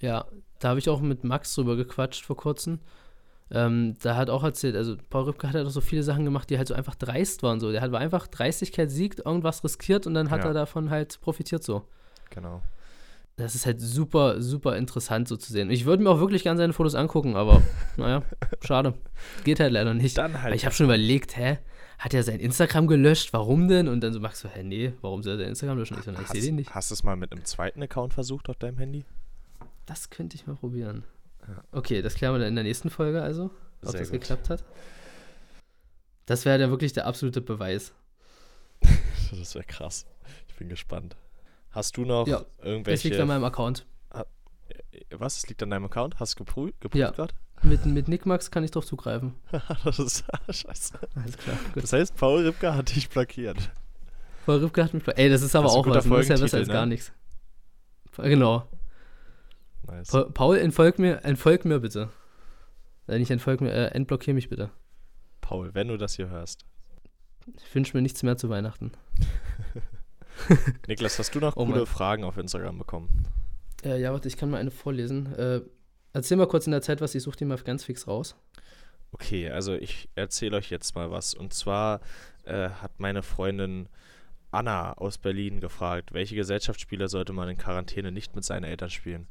Ja, 0.00 0.26
da 0.58 0.70
habe 0.70 0.78
ich 0.78 0.88
auch 0.88 1.00
mit 1.00 1.24
Max 1.24 1.54
drüber 1.54 1.76
gequatscht 1.76 2.24
vor 2.24 2.36
kurzem. 2.36 2.80
Ähm, 3.50 3.96
da 4.02 4.16
hat 4.16 4.28
auch 4.28 4.42
erzählt, 4.42 4.74
also 4.74 4.96
Paul 5.08 5.24
Rübke 5.24 5.46
hat 5.46 5.54
halt 5.54 5.66
auch 5.66 5.70
so 5.70 5.80
viele 5.80 6.02
Sachen 6.02 6.24
gemacht, 6.24 6.50
die 6.50 6.58
halt 6.58 6.66
so 6.66 6.74
einfach 6.74 6.96
dreist 6.96 7.42
waren. 7.42 7.60
So. 7.60 7.70
Der 7.70 7.80
hat 7.80 7.94
einfach 7.94 8.26
Dreistigkeit 8.26 8.90
siegt, 8.90 9.20
irgendwas 9.20 9.62
riskiert 9.62 10.06
und 10.06 10.14
dann 10.14 10.30
hat 10.30 10.40
ja. 10.40 10.48
er 10.48 10.54
davon 10.54 10.90
halt 10.90 11.20
profitiert 11.20 11.62
so. 11.62 11.86
Genau. 12.30 12.62
Das 13.36 13.54
ist 13.54 13.66
halt 13.66 13.80
super, 13.80 14.40
super 14.40 14.76
interessant 14.76 15.28
so 15.28 15.36
zu 15.36 15.52
sehen. 15.52 15.70
Ich 15.70 15.84
würde 15.84 16.02
mir 16.02 16.08
auch 16.08 16.20
wirklich 16.20 16.42
gerne 16.42 16.56
seine 16.56 16.72
Fotos 16.72 16.94
angucken, 16.94 17.36
aber 17.36 17.62
naja, 17.98 18.22
schade. 18.62 18.94
Geht 19.44 19.60
halt 19.60 19.72
leider 19.72 19.92
nicht. 19.92 20.16
Dann 20.16 20.42
halt. 20.42 20.54
ich 20.54 20.64
habe 20.64 20.74
schon 20.74 20.86
überlegt, 20.86 21.36
hä? 21.36 21.58
Hat 21.98 22.14
er 22.14 22.22
sein 22.22 22.40
Instagram 22.40 22.86
gelöscht? 22.86 23.32
Warum 23.32 23.68
denn? 23.68 23.88
Und 23.88 24.00
dann 24.00 24.12
so 24.12 24.20
Max 24.20 24.40
so, 24.40 24.48
hä, 24.48 24.62
nee, 24.62 24.92
warum 25.00 25.22
soll 25.22 25.34
er 25.34 25.38
sein 25.38 25.48
Instagram 25.48 25.78
löschen? 25.78 25.96
Ich 25.98 26.04
so, 26.04 26.12
ich 26.12 26.28
sehe 26.28 26.42
den 26.42 26.56
nicht. 26.56 26.74
Hast 26.74 26.90
du 26.90 26.94
es 26.94 27.04
mal 27.04 27.16
mit 27.16 27.32
einem 27.32 27.44
zweiten 27.44 27.82
Account 27.82 28.14
versucht 28.14 28.48
auf 28.48 28.56
deinem 28.56 28.78
Handy? 28.78 29.04
Das 29.86 30.10
könnte 30.10 30.36
ich 30.36 30.46
mal 30.46 30.56
probieren. 30.56 31.04
Ja. 31.46 31.62
Okay, 31.72 32.02
das 32.02 32.14
klären 32.14 32.34
wir 32.34 32.38
dann 32.38 32.48
in 32.48 32.54
der 32.54 32.64
nächsten 32.64 32.90
Folge 32.90 33.22
also, 33.22 33.50
ob 33.82 33.90
Sehr 33.90 34.00
das 34.00 34.10
gut. 34.10 34.20
geklappt 34.20 34.50
hat. 34.50 34.64
Das 36.26 36.44
wäre 36.44 36.58
dann 36.58 36.70
wirklich 36.70 36.92
der 36.92 37.06
absolute 37.06 37.40
Beweis. 37.40 37.92
das 39.30 39.54
wäre 39.54 39.64
krass. 39.64 40.06
Ich 40.48 40.54
bin 40.56 40.68
gespannt. 40.68 41.16
Hast 41.76 41.98
du 41.98 42.06
noch 42.06 42.26
ja, 42.26 42.42
irgendwelche. 42.62 42.94
Es 42.94 43.04
liegt 43.04 43.20
an 43.20 43.28
meinem 43.28 43.44
Account. 43.44 43.84
Was? 45.10 45.36
Es 45.36 45.46
liegt 45.46 45.62
an 45.62 45.68
deinem 45.68 45.84
Account? 45.84 46.18
Hast 46.18 46.32
du 46.32 46.38
geprüft, 46.38 46.80
geprüft 46.80 46.98
ja. 46.98 47.10
gerade? 47.10 47.34
Mit, 47.62 47.84
mit 47.84 48.08
Nickmax 48.08 48.50
kann 48.50 48.64
ich 48.64 48.70
drauf 48.70 48.86
zugreifen. 48.86 49.34
das 49.84 49.98
ist 49.98 50.24
scheiße. 50.48 50.98
Alles 51.14 51.36
klar. 51.36 51.58
Gut. 51.74 51.82
Das 51.82 51.92
heißt, 51.92 52.16
Paul 52.16 52.46
Ripke 52.46 52.74
hat 52.74 52.96
dich 52.96 53.10
blockiert. 53.10 53.58
Paul 54.46 54.60
Ripke 54.60 54.84
hat 54.84 54.94
mich 54.94 55.04
blockiert. 55.04 55.22
Ey, 55.22 55.28
das 55.28 55.42
ist 55.42 55.54
aber 55.54 55.64
das 55.64 55.74
ist 55.74 55.78
auch 55.78 55.86
was. 55.86 56.08
Das 56.08 56.20
ist 56.20 56.28
ja 56.30 56.36
besser 56.38 56.56
als 56.56 56.68
ne? 56.68 56.72
gar 56.72 56.86
nichts. 56.86 57.12
Genau. 58.16 58.66
Nice. 59.86 60.08
Pa 60.08 60.24
Paul, 60.24 60.56
entfolg 60.56 60.98
mir, 60.98 61.24
entfolg 61.24 61.66
mir 61.66 61.80
bitte. 61.80 62.08
Äh, 63.06 63.18
nicht 63.18 63.30
entfolg 63.30 63.60
mir, 63.60 63.72
äh, 63.72 63.88
entblockier 63.88 64.32
mich 64.32 64.48
bitte. 64.48 64.70
Paul, 65.42 65.74
wenn 65.74 65.88
du 65.88 65.98
das 65.98 66.16
hier 66.16 66.30
hörst. 66.30 66.64
Ich 67.58 67.74
wünsche 67.74 67.94
mir 67.94 68.02
nichts 68.02 68.22
mehr 68.22 68.38
zu 68.38 68.48
Weihnachten. 68.48 68.92
Niklas, 70.88 71.18
hast 71.18 71.34
du 71.34 71.40
noch 71.40 71.56
oh 71.56 71.64
coole 71.64 71.78
Mann. 71.78 71.86
Fragen 71.86 72.24
auf 72.24 72.36
Instagram 72.36 72.78
bekommen? 72.78 73.08
Äh, 73.84 74.00
ja, 74.00 74.12
warte, 74.12 74.28
ich 74.28 74.36
kann 74.36 74.50
mal 74.50 74.58
eine 74.58 74.70
vorlesen. 74.70 75.34
Äh, 75.34 75.60
erzähl 76.12 76.36
mal 76.36 76.46
kurz 76.48 76.66
in 76.66 76.72
der 76.72 76.82
Zeit 76.82 77.00
was, 77.00 77.14
ich 77.14 77.22
suche 77.22 77.36
die 77.36 77.44
mal 77.44 77.58
ganz 77.58 77.84
fix 77.84 78.06
raus. 78.06 78.36
Okay, 79.12 79.48
also 79.50 79.74
ich 79.74 80.08
erzähle 80.14 80.56
euch 80.58 80.70
jetzt 80.70 80.94
mal 80.94 81.10
was. 81.10 81.34
Und 81.34 81.54
zwar 81.54 82.00
äh, 82.44 82.68
hat 82.70 82.98
meine 82.98 83.22
Freundin 83.22 83.88
Anna 84.50 84.92
aus 84.94 85.18
Berlin 85.18 85.60
gefragt, 85.60 86.12
welche 86.12 86.34
Gesellschaftsspiele 86.34 87.08
sollte 87.08 87.32
man 87.32 87.48
in 87.48 87.58
Quarantäne 87.58 88.12
nicht 88.12 88.34
mit 88.34 88.44
seinen 88.44 88.64
Eltern 88.64 88.90
spielen? 88.90 89.26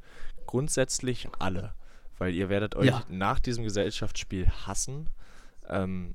Grundsätzlich 0.46 1.28
alle, 1.38 1.74
weil 2.18 2.34
ihr 2.34 2.48
werdet 2.48 2.76
euch 2.76 2.86
Ja. 2.86 3.04
nach 3.08 3.40
diesem 3.40 3.64
Gesellschaftsspiel 3.64 4.48
hassen. 4.66 5.10
Ähm, 5.68 6.14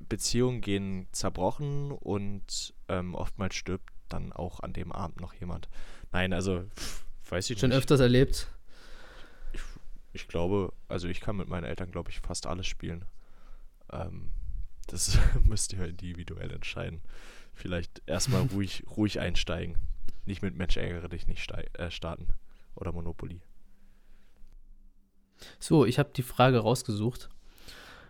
Beziehungen 0.00 0.60
gehen 0.60 1.06
zerbrochen 1.12 1.90
und 1.92 2.74
ähm, 2.88 3.14
oftmals 3.14 3.54
stirbt 3.54 3.90
dann 4.14 4.32
auch 4.32 4.60
an 4.60 4.72
dem 4.72 4.92
Abend 4.92 5.20
noch 5.20 5.34
jemand. 5.34 5.68
Nein, 6.12 6.32
also 6.32 6.64
pff, 6.76 7.04
weiß 7.28 7.50
ich 7.50 7.58
Schon 7.58 7.70
nicht. 7.70 7.78
öfters 7.78 8.00
erlebt. 8.00 8.48
Ich, 9.52 9.60
ich 10.12 10.28
glaube, 10.28 10.72
also 10.88 11.08
ich 11.08 11.20
kann 11.20 11.36
mit 11.36 11.48
meinen 11.48 11.64
Eltern, 11.64 11.90
glaube 11.90 12.10
ich, 12.10 12.20
fast 12.20 12.46
alles 12.46 12.66
spielen. 12.66 13.04
Ähm, 13.92 14.30
das 14.86 15.18
müsst 15.44 15.72
ihr 15.72 15.84
individuell 15.84 16.50
entscheiden. 16.50 17.00
Vielleicht 17.52 18.02
erstmal 18.06 18.42
ruhig, 18.52 18.84
ruhig 18.96 19.20
einsteigen. 19.20 19.76
Nicht 20.26 20.42
mit 20.42 20.56
Mensch 20.56 20.76
ärgere 20.76 21.08
dich 21.08 21.26
nicht 21.26 21.50
äh, 21.50 21.90
starten. 21.90 22.28
Oder 22.74 22.92
Monopoly. 22.92 23.40
So, 25.58 25.84
ich 25.84 25.98
habe 25.98 26.10
die 26.14 26.22
Frage 26.22 26.58
rausgesucht. 26.58 27.28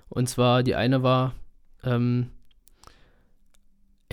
Und 0.09 0.29
zwar, 0.29 0.63
die 0.63 0.75
eine 0.75 1.03
war, 1.03 1.35
ähm, 1.83 2.31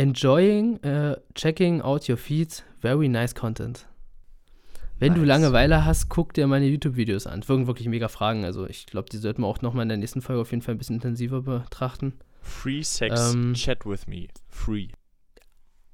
enjoying 0.02 0.80
uh, 0.86 1.16
checking 1.36 1.82
out 1.82 2.10
your 2.10 2.18
feed, 2.18 2.64
very 2.82 3.08
nice 3.08 3.34
content. 3.34 3.88
Wenn 5.00 5.14
du 5.16 5.22
Nice. 5.22 5.30
Langeweile 5.30 5.84
hast, 5.86 6.10
guck 6.10 6.34
dir 6.34 6.46
meine 6.46 6.68
YouTube-Videos 6.68 7.26
an. 7.26 7.48
Wirken 7.48 7.66
wirklich 7.66 7.88
mega 7.88 8.08
Fragen. 8.08 8.46
Also 8.46 8.68
ich 8.68 8.86
glaube, 8.86 9.10
die 9.10 9.18
sollten 9.18 9.42
wir 9.42 9.48
auch 9.48 9.62
nochmal 9.62 9.84
in 9.84 9.90
der 9.90 9.98
nächsten 9.98 10.22
Folge 10.22 10.42
auf 10.42 10.52
jeden 10.52 10.62
Fall 10.62 10.76
ein 10.76 10.78
bisschen 10.78 10.98
intensiver 10.98 11.42
betrachten. 11.42 12.14
Free 12.42 12.84
Sex 12.84 13.34
Ähm. 13.34 13.54
Chat 13.56 13.86
with 13.86 14.08
me. 14.08 14.28
Free. 14.48 14.90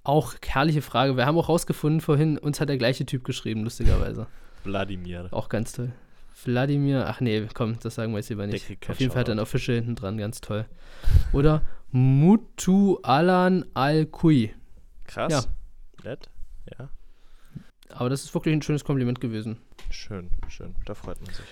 Auch 0.03 0.35
herrliche 0.45 0.81
Frage. 0.81 1.15
Wir 1.15 1.25
haben 1.25 1.37
auch 1.37 1.49
rausgefunden 1.49 2.01
vorhin, 2.01 2.37
uns 2.37 2.59
hat 2.59 2.69
der 2.69 2.77
gleiche 2.77 3.05
Typ 3.05 3.23
geschrieben, 3.23 3.63
lustigerweise. 3.63 4.27
Wladimir. 4.63 5.27
Auch 5.31 5.49
ganz 5.49 5.73
toll. 5.73 5.91
Wladimir, 6.45 7.07
ach 7.07 7.19
nee, 7.21 7.47
komm, 7.53 7.79
das 7.79 7.95
sagen 7.95 8.11
wir 8.13 8.19
jetzt 8.19 8.29
lieber 8.29 8.47
nicht. 8.47 8.65
Auf 8.87 8.99
jeden 8.99 9.11
Fall 9.11 9.21
hat 9.21 9.29
er 9.29 9.35
ein. 9.35 9.39
Official 9.39 9.77
hinten 9.77 9.95
dran, 9.95 10.17
ganz 10.17 10.41
toll. 10.41 10.65
Oder 11.33 11.63
Mutu 11.91 12.97
Alan 13.01 13.65
Al-Kui. 13.73 14.53
Krass. 15.05 15.31
Ja. 15.31 16.09
Nett. 16.09 16.29
Ja. 16.77 16.89
Aber 17.89 18.09
das 18.09 18.23
ist 18.23 18.33
wirklich 18.33 18.53
ein 18.53 18.61
schönes 18.61 18.83
Kompliment 18.83 19.19
gewesen. 19.19 19.57
Schön, 19.89 20.29
schön. 20.49 20.75
Da 20.85 20.93
freut 20.93 21.21
man 21.21 21.33
sich. 21.33 21.45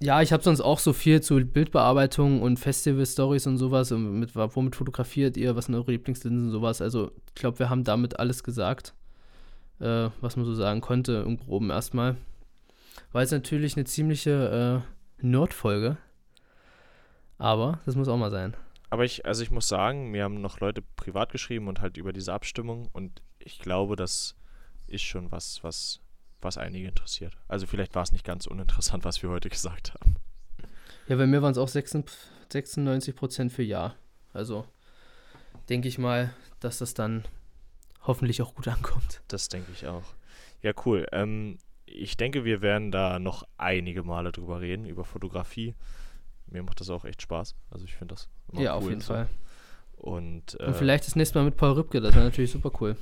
Ja, 0.00 0.22
ich 0.22 0.32
habe 0.32 0.42
sonst 0.42 0.60
auch 0.60 0.78
so 0.78 0.92
viel 0.92 1.20
zu 1.22 1.36
Bildbearbeitung 1.44 2.40
und 2.42 2.58
Festival-Stories 2.58 3.46
und 3.46 3.58
sowas. 3.58 3.90
Und 3.90 4.20
mit, 4.20 4.36
womit 4.36 4.76
fotografiert 4.76 5.36
ihr? 5.36 5.56
Was 5.56 5.66
sind 5.66 5.74
eure 5.74 5.90
Lieblingslinsen 5.90 6.46
und 6.46 6.52
sowas? 6.52 6.80
Also, 6.80 7.10
ich 7.28 7.34
glaube, 7.34 7.58
wir 7.58 7.70
haben 7.70 7.84
damit 7.84 8.18
alles 8.18 8.44
gesagt, 8.44 8.94
äh, 9.80 10.08
was 10.20 10.36
man 10.36 10.44
so 10.44 10.54
sagen 10.54 10.80
konnte, 10.80 11.24
im 11.26 11.36
Groben 11.36 11.70
erstmal. 11.70 12.16
War 13.12 13.22
jetzt 13.22 13.32
natürlich 13.32 13.76
eine 13.76 13.84
ziemliche 13.84 14.84
äh, 15.20 15.26
Nerd-Folge. 15.26 15.96
Aber 17.38 17.80
das 17.86 17.94
muss 17.94 18.08
auch 18.08 18.16
mal 18.16 18.30
sein. 18.30 18.56
Aber 18.90 19.04
ich, 19.04 19.26
also 19.26 19.42
ich 19.42 19.50
muss 19.50 19.68
sagen, 19.68 20.10
mir 20.10 20.24
haben 20.24 20.40
noch 20.40 20.60
Leute 20.60 20.82
privat 20.82 21.30
geschrieben 21.30 21.68
und 21.68 21.80
halt 21.80 21.96
über 21.96 22.12
diese 22.12 22.32
Abstimmung 22.32 22.88
und 22.92 23.22
ich 23.38 23.58
glaube, 23.58 23.96
das 23.96 24.34
ist 24.86 25.02
schon 25.02 25.30
was, 25.30 25.62
was, 25.62 26.00
was 26.40 26.58
einige 26.58 26.88
interessiert. 26.88 27.36
Also 27.46 27.66
vielleicht 27.66 27.94
war 27.94 28.02
es 28.02 28.12
nicht 28.12 28.24
ganz 28.24 28.46
uninteressant, 28.46 29.04
was 29.04 29.22
wir 29.22 29.30
heute 29.30 29.50
gesagt 29.50 29.94
haben. 29.94 30.16
Ja, 31.06 31.16
bei 31.16 31.26
mir 31.26 31.42
waren 31.42 31.52
es 31.52 31.58
auch 31.58 31.68
96 31.68 33.14
Prozent 33.14 33.52
für 33.52 33.62
Ja. 33.62 33.94
Also 34.32 34.66
denke 35.68 35.88
ich 35.88 35.98
mal, 35.98 36.34
dass 36.60 36.78
das 36.78 36.94
dann 36.94 37.24
hoffentlich 38.02 38.42
auch 38.42 38.54
gut 38.54 38.68
ankommt. 38.68 39.22
Das 39.28 39.48
denke 39.48 39.70
ich 39.72 39.86
auch. 39.86 40.04
Ja, 40.62 40.72
cool. 40.84 41.06
Ähm, 41.12 41.58
ich 41.92 42.16
denke, 42.16 42.44
wir 42.44 42.62
werden 42.62 42.90
da 42.90 43.18
noch 43.18 43.46
einige 43.56 44.02
Male 44.02 44.32
drüber 44.32 44.60
reden, 44.60 44.86
über 44.86 45.04
Fotografie. 45.04 45.74
Mir 46.46 46.62
macht 46.62 46.80
das 46.80 46.90
auch 46.90 47.04
echt 47.04 47.22
Spaß. 47.22 47.54
Also 47.70 47.84
ich 47.84 47.94
finde 47.94 48.14
das 48.14 48.28
immer 48.52 48.62
ja, 48.62 48.72
cool 48.72 48.78
auf 48.78 48.88
jeden 48.88 49.00
so. 49.00 49.14
Fall. 49.14 49.28
Und, 49.96 50.58
äh, 50.60 50.66
Und 50.66 50.76
vielleicht 50.76 51.06
das 51.06 51.16
nächste 51.16 51.38
Mal 51.38 51.44
mit 51.44 51.56
Paul 51.56 51.72
Rübke, 51.72 52.00
das 52.00 52.14
wäre 52.14 52.24
natürlich 52.24 52.52
super 52.52 52.70
cool. 52.80 52.96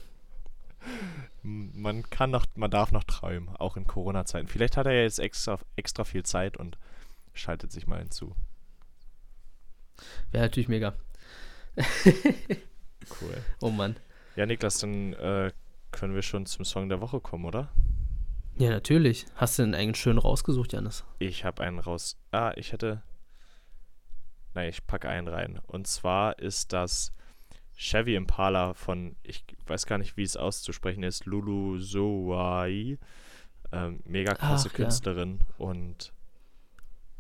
man 1.43 2.09
kann 2.11 2.31
noch, 2.31 2.47
man 2.55 2.71
darf 2.71 2.93
noch 2.93 3.05
träumen, 3.05 3.55
auch 3.57 3.77
in 3.77 3.87
Corona-Zeiten. 3.87 4.49
Vielleicht 4.49 4.77
hat 4.77 4.87
er 4.87 4.93
ja 4.93 5.03
jetzt 5.03 5.19
extra, 5.19 5.59
extra 5.77 6.05
viel 6.05 6.25
Zeit 6.25 6.57
und 6.57 6.79
schaltet 7.35 7.71
sich 7.71 7.87
mal 7.87 7.99
hinzu. 7.99 8.35
Wäre 10.31 10.45
natürlich 10.45 10.69
mega. 10.69 10.95
Cool. 13.21 13.37
Oh 13.61 13.71
Mann. 13.71 13.97
Ja, 14.35 14.47
Niklas, 14.47 14.79
dann 14.79 15.13
äh, 15.15 15.53
können 15.93 16.15
wir 16.15 16.23
schon 16.23 16.47
zum 16.47 16.65
Song 16.65 16.89
der 16.89 17.01
Woche 17.01 17.21
kommen, 17.21 17.45
oder? 17.45 17.69
Ja, 18.59 18.71
natürlich. 18.71 19.27
Hast 19.35 19.59
du 19.59 19.63
denn 19.63 19.75
einen 19.75 19.95
schön 19.95 20.19
rausgesucht, 20.19 20.73
Janis? 20.73 21.05
Ich 21.19 21.45
habe 21.45 21.63
einen 21.63 21.79
raus. 21.79 22.17
Ah, 22.33 22.53
ich 22.57 22.73
hätte. 22.73 23.03
Nein, 24.55 24.71
ich 24.71 24.87
packe 24.87 25.09
einen 25.09 25.29
rein. 25.29 25.61
Und 25.67 25.87
zwar 25.87 26.39
ist 26.39 26.73
das 26.73 27.13
Chevy 27.77 28.15
Impala 28.15 28.73
von, 28.73 29.17
ich 29.23 29.45
weiß 29.67 29.85
gar 29.85 29.99
nicht, 29.99 30.17
wie 30.17 30.23
es 30.23 30.37
auszusprechen 30.37 31.03
ist, 31.03 31.27
Lulu 31.27 31.79
Zoai. 31.79 32.99
Ähm, 33.73 34.01
mega 34.05 34.33
krasse 34.33 34.69
Ach, 34.73 34.79
ja. 34.79 34.85
Künstlerin 34.85 35.41
und 35.59 36.15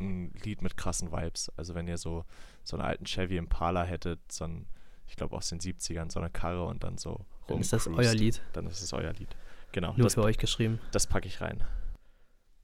ein 0.01 0.33
Lied 0.43 0.63
mit 0.63 0.79
krassen 0.79 1.13
Vibes. 1.13 1.53
Also 1.57 1.75
wenn 1.75 1.87
ihr 1.87 1.99
so, 1.99 2.25
so 2.65 2.77
einen 2.77 2.87
alten 2.87 3.05
Chevy 3.05 3.37
Impala 3.37 3.85
hättet, 3.85 4.21
so 4.33 4.45
ein, 4.45 4.67
ich 5.07 5.17
glaube 5.17 5.37
aus 5.37 5.51
den 5.51 5.61
70ern, 5.61 6.11
so 6.11 6.21
eine 6.21 6.31
Karre 6.31 6.65
und 6.65 6.85
dann 6.85 6.97
so 6.97 7.27
Dann 7.47 7.59
ist 7.61 7.75
das 7.75 7.87
euer 7.87 8.15
Lied. 8.15 8.41
Dann 8.55 8.67
ist 8.67 8.81
es 8.81 8.93
euer 8.95 9.13
Lied. 9.13 9.37
Genau, 9.77 9.93
Nur 9.93 10.05
das, 10.05 10.15
für 10.15 10.23
euch 10.23 10.39
geschrieben. 10.39 10.81
das 10.91 11.07
packe 11.07 11.29
ich 11.29 11.43
rein. 11.43 11.63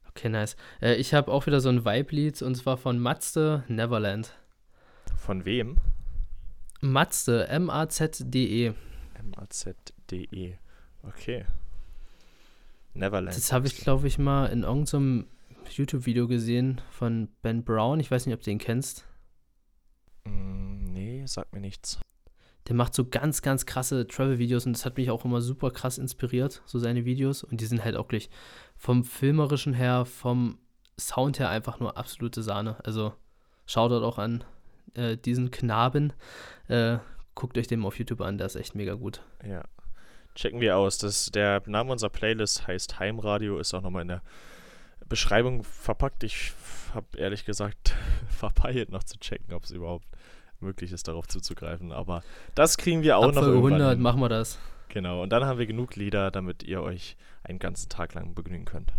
Okay, 0.09 0.29
nice. 0.29 0.55
Äh, 0.81 0.95
ich 0.95 1.13
habe 1.13 1.31
auch 1.31 1.45
wieder 1.45 1.61
so 1.61 1.69
ein 1.69 1.85
Vibe-Lied 1.85 2.41
und 2.41 2.55
zwar 2.55 2.75
von 2.75 2.97
Mazde 2.97 3.63
Neverland. 3.67 4.35
Von 5.15 5.45
wem? 5.45 5.77
Mazde, 6.81 7.47
M-A-Z-D-E. 7.49 8.73
M-A-Z-D-E. 9.19 10.57
Okay. 11.03 11.45
Neverland. 12.95 13.37
Das 13.37 13.53
habe 13.53 13.67
ich, 13.67 13.77
glaube 13.77 14.07
ich, 14.07 14.17
mal 14.17 14.47
in 14.47 14.63
irgendeinem 14.63 15.27
YouTube-Video 15.69 16.27
gesehen 16.27 16.81
von 16.89 17.29
Ben 17.43 17.63
Brown. 17.63 17.99
Ich 17.99 18.09
weiß 18.09 18.25
nicht, 18.25 18.33
ob 18.33 18.41
du 18.41 18.49
den 18.49 18.57
kennst. 18.57 19.05
Mm, 20.23 20.85
nee, 20.85 21.23
sagt 21.27 21.53
mir 21.53 21.61
nichts. 21.61 21.99
Der 22.67 22.75
macht 22.75 22.93
so 22.93 23.05
ganz, 23.05 23.41
ganz 23.41 23.65
krasse 23.65 24.07
Travel-Videos 24.07 24.65
und 24.65 24.73
das 24.73 24.85
hat 24.85 24.97
mich 24.97 25.11
auch 25.11 25.25
immer 25.25 25.41
super 25.41 25.71
krass 25.71 25.97
inspiriert, 25.97 26.61
so 26.65 26.79
seine 26.79 27.05
Videos. 27.05 27.43
Und 27.43 27.59
die 27.59 27.65
sind 27.65 27.83
halt 27.83 27.95
auch 27.95 28.07
gleich 28.07 28.29
vom 28.77 29.03
Filmerischen 29.03 29.73
her, 29.73 30.05
vom 30.05 30.57
Sound 30.99 31.39
her 31.39 31.49
einfach 31.49 31.79
nur 31.79 31.97
absolute 31.97 32.41
Sahne. 32.41 32.77
Also 32.83 33.13
schaut 33.65 33.91
dort 33.91 34.03
auch 34.03 34.17
an 34.17 34.43
äh, 34.93 35.17
diesen 35.17 35.51
Knaben. 35.51 36.13
Äh, 36.67 36.99
guckt 37.35 37.57
euch 37.57 37.67
den 37.67 37.83
auf 37.83 37.97
YouTube 37.97 38.21
an, 38.21 38.37
der 38.37 38.47
ist 38.47 38.55
echt 38.55 38.75
mega 38.75 38.93
gut. 38.93 39.21
Ja. 39.45 39.63
Checken 40.35 40.61
wir 40.61 40.77
aus. 40.77 40.97
Das, 40.97 41.27
der 41.27 41.61
Name 41.65 41.91
unserer 41.91 42.09
Playlist 42.09 42.67
heißt 42.67 42.99
Heimradio, 42.99 43.59
ist 43.59 43.73
auch 43.73 43.81
nochmal 43.81 44.03
in 44.03 44.07
der 44.07 44.21
Beschreibung 45.07 45.63
verpackt. 45.63 46.23
Ich 46.23 46.53
habe 46.93 47.05
ehrlich 47.17 47.45
gesagt 47.45 47.95
verpeilt 48.29 48.89
noch 48.89 49.03
zu 49.03 49.19
checken, 49.19 49.53
ob 49.53 49.63
es 49.63 49.71
überhaupt 49.71 50.07
möglich 50.63 50.91
ist, 50.91 51.07
darauf 51.07 51.27
zuzugreifen. 51.27 51.91
Aber 51.91 52.23
das 52.55 52.77
kriegen 52.77 53.03
wir 53.03 53.17
auch 53.17 53.23
Ab 53.25 53.35
noch 53.35 53.41
Folge 53.43 53.55
irgendwann 53.57 53.73
100 53.73 53.93
hin. 53.93 54.01
machen 54.01 54.19
wir 54.21 54.29
das. 54.29 54.57
Genau. 54.89 55.21
Und 55.23 55.29
dann 55.31 55.45
haben 55.45 55.59
wir 55.59 55.65
genug 55.65 55.95
Lieder, 55.95 56.31
damit 56.31 56.63
ihr 56.63 56.81
euch 56.81 57.17
einen 57.43 57.59
ganzen 57.59 57.89
Tag 57.89 58.13
lang 58.13 58.33
begnügen 58.35 58.65
könnt. 58.65 58.93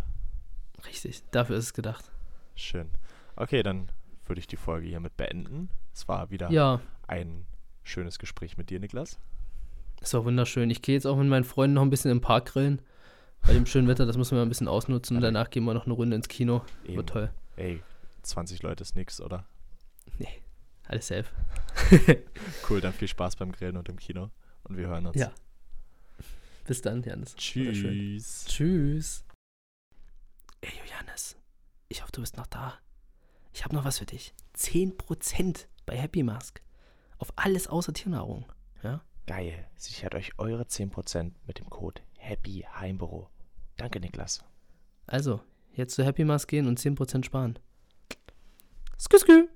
Richtig, 0.87 1.23
dafür 1.31 1.57
ist 1.57 1.65
es 1.67 1.73
gedacht. 1.75 2.11
Schön. 2.55 2.91
Okay, 3.37 3.63
dann 3.63 3.91
würde 4.27 4.39
ich 4.41 4.47
die 4.47 4.57
Folge 4.57 4.87
hiermit 4.89 5.17
beenden. 5.17 5.71
Es 5.95 6.07
war 6.09 6.31
wieder 6.31 6.51
Ja, 6.51 6.81
ein 7.07 7.47
schönes 7.83 8.19
Gespräch 8.19 8.57
mit 8.57 8.71
dir, 8.71 8.81
Niklas. 8.81 9.19
ist 10.01 10.15
auch 10.15 10.25
wunderschön. 10.25 10.71
Ich 10.71 10.83
gehe 10.83 10.95
jetzt 10.95 11.07
auch 11.07 11.17
mit 11.17 11.29
meinen 11.29 11.45
Freunden 11.45 11.75
noch 11.75 11.83
ein 11.83 11.91
bisschen 11.91 12.11
im 12.11 12.21
Park 12.21 12.47
grillen. 12.47 12.81
Bei 13.47 13.53
dem 13.53 13.67
schönen 13.67 13.89
Wetter, 13.89 14.07
das 14.07 14.17
müssen 14.17 14.37
wir 14.37 14.43
ein 14.43 14.49
bisschen 14.49 14.69
ausnutzen. 14.69 15.17
Und 15.17 15.23
danach 15.23 15.51
gehen 15.51 15.65
wir 15.65 15.75
noch 15.75 15.85
eine 15.85 15.95
Runde 15.95 16.17
ins 16.17 16.29
Kino. 16.29 16.63
Eben. 16.85 16.97
Wird 16.97 17.11
toll. 17.11 17.31
Ey, 17.57 17.83
20 18.23 18.63
Leute 18.63 18.83
ist 18.83 18.97
nix, 18.97 19.21
oder? 19.21 19.45
Alles 20.87 21.09
safe. 21.09 21.27
Cool, 22.69 22.81
dann 22.81 22.93
viel 22.93 23.09
Spaß 23.09 23.37
beim 23.37 23.53
Grillen 23.53 23.77
und 23.77 23.89
im 23.89 23.99
Kino. 23.99 24.31
Und 24.65 24.77
wir 24.77 24.87
hören 24.87 25.07
uns. 25.07 25.17
Ja. 25.17 25.33
Bis 26.67 26.81
dann, 26.81 27.03
Janis. 27.03 27.35
Tschüss. 27.37 28.47
Tschüss. 28.47 29.25
Ey, 30.63 30.73
Johannes. 30.91 31.37
Ich 31.89 32.03
hoffe, 32.03 32.13
du 32.13 32.21
bist 32.23 32.37
noch 32.37 32.47
da. 32.47 32.79
Ich 33.53 33.65
habe 33.65 33.75
noch 33.75 33.85
was 33.85 33.99
für 33.99 34.07
dich. 34.07 34.35
10% 34.57 35.67
bei 35.85 35.97
Happy 35.97 36.23
Mask. 36.23 36.63
Auf 37.19 37.33
alles 37.37 37.69
außer 37.69 37.93
Tiernahrung. 37.93 38.51
Ja? 38.83 39.03
Geil. 39.27 39.69
Sichert 39.77 40.15
euch 40.15 40.39
eure 40.39 40.65
10% 40.65 41.33
mit 41.47 41.59
dem 41.59 41.69
Code 41.69 42.01
Happy 42.19 42.67
Heimbüro. 42.79 43.29
Danke, 43.77 44.01
Niklas. 44.01 44.43
Also, 45.07 45.41
jetzt 45.75 45.95
zu 45.95 46.05
Happy 46.05 46.25
Mask 46.25 46.49
gehen 46.49 46.67
und 46.67 46.79
10% 46.79 47.25
sparen. 47.25 47.59
Skü, 48.99 49.19
skü. 49.19 49.49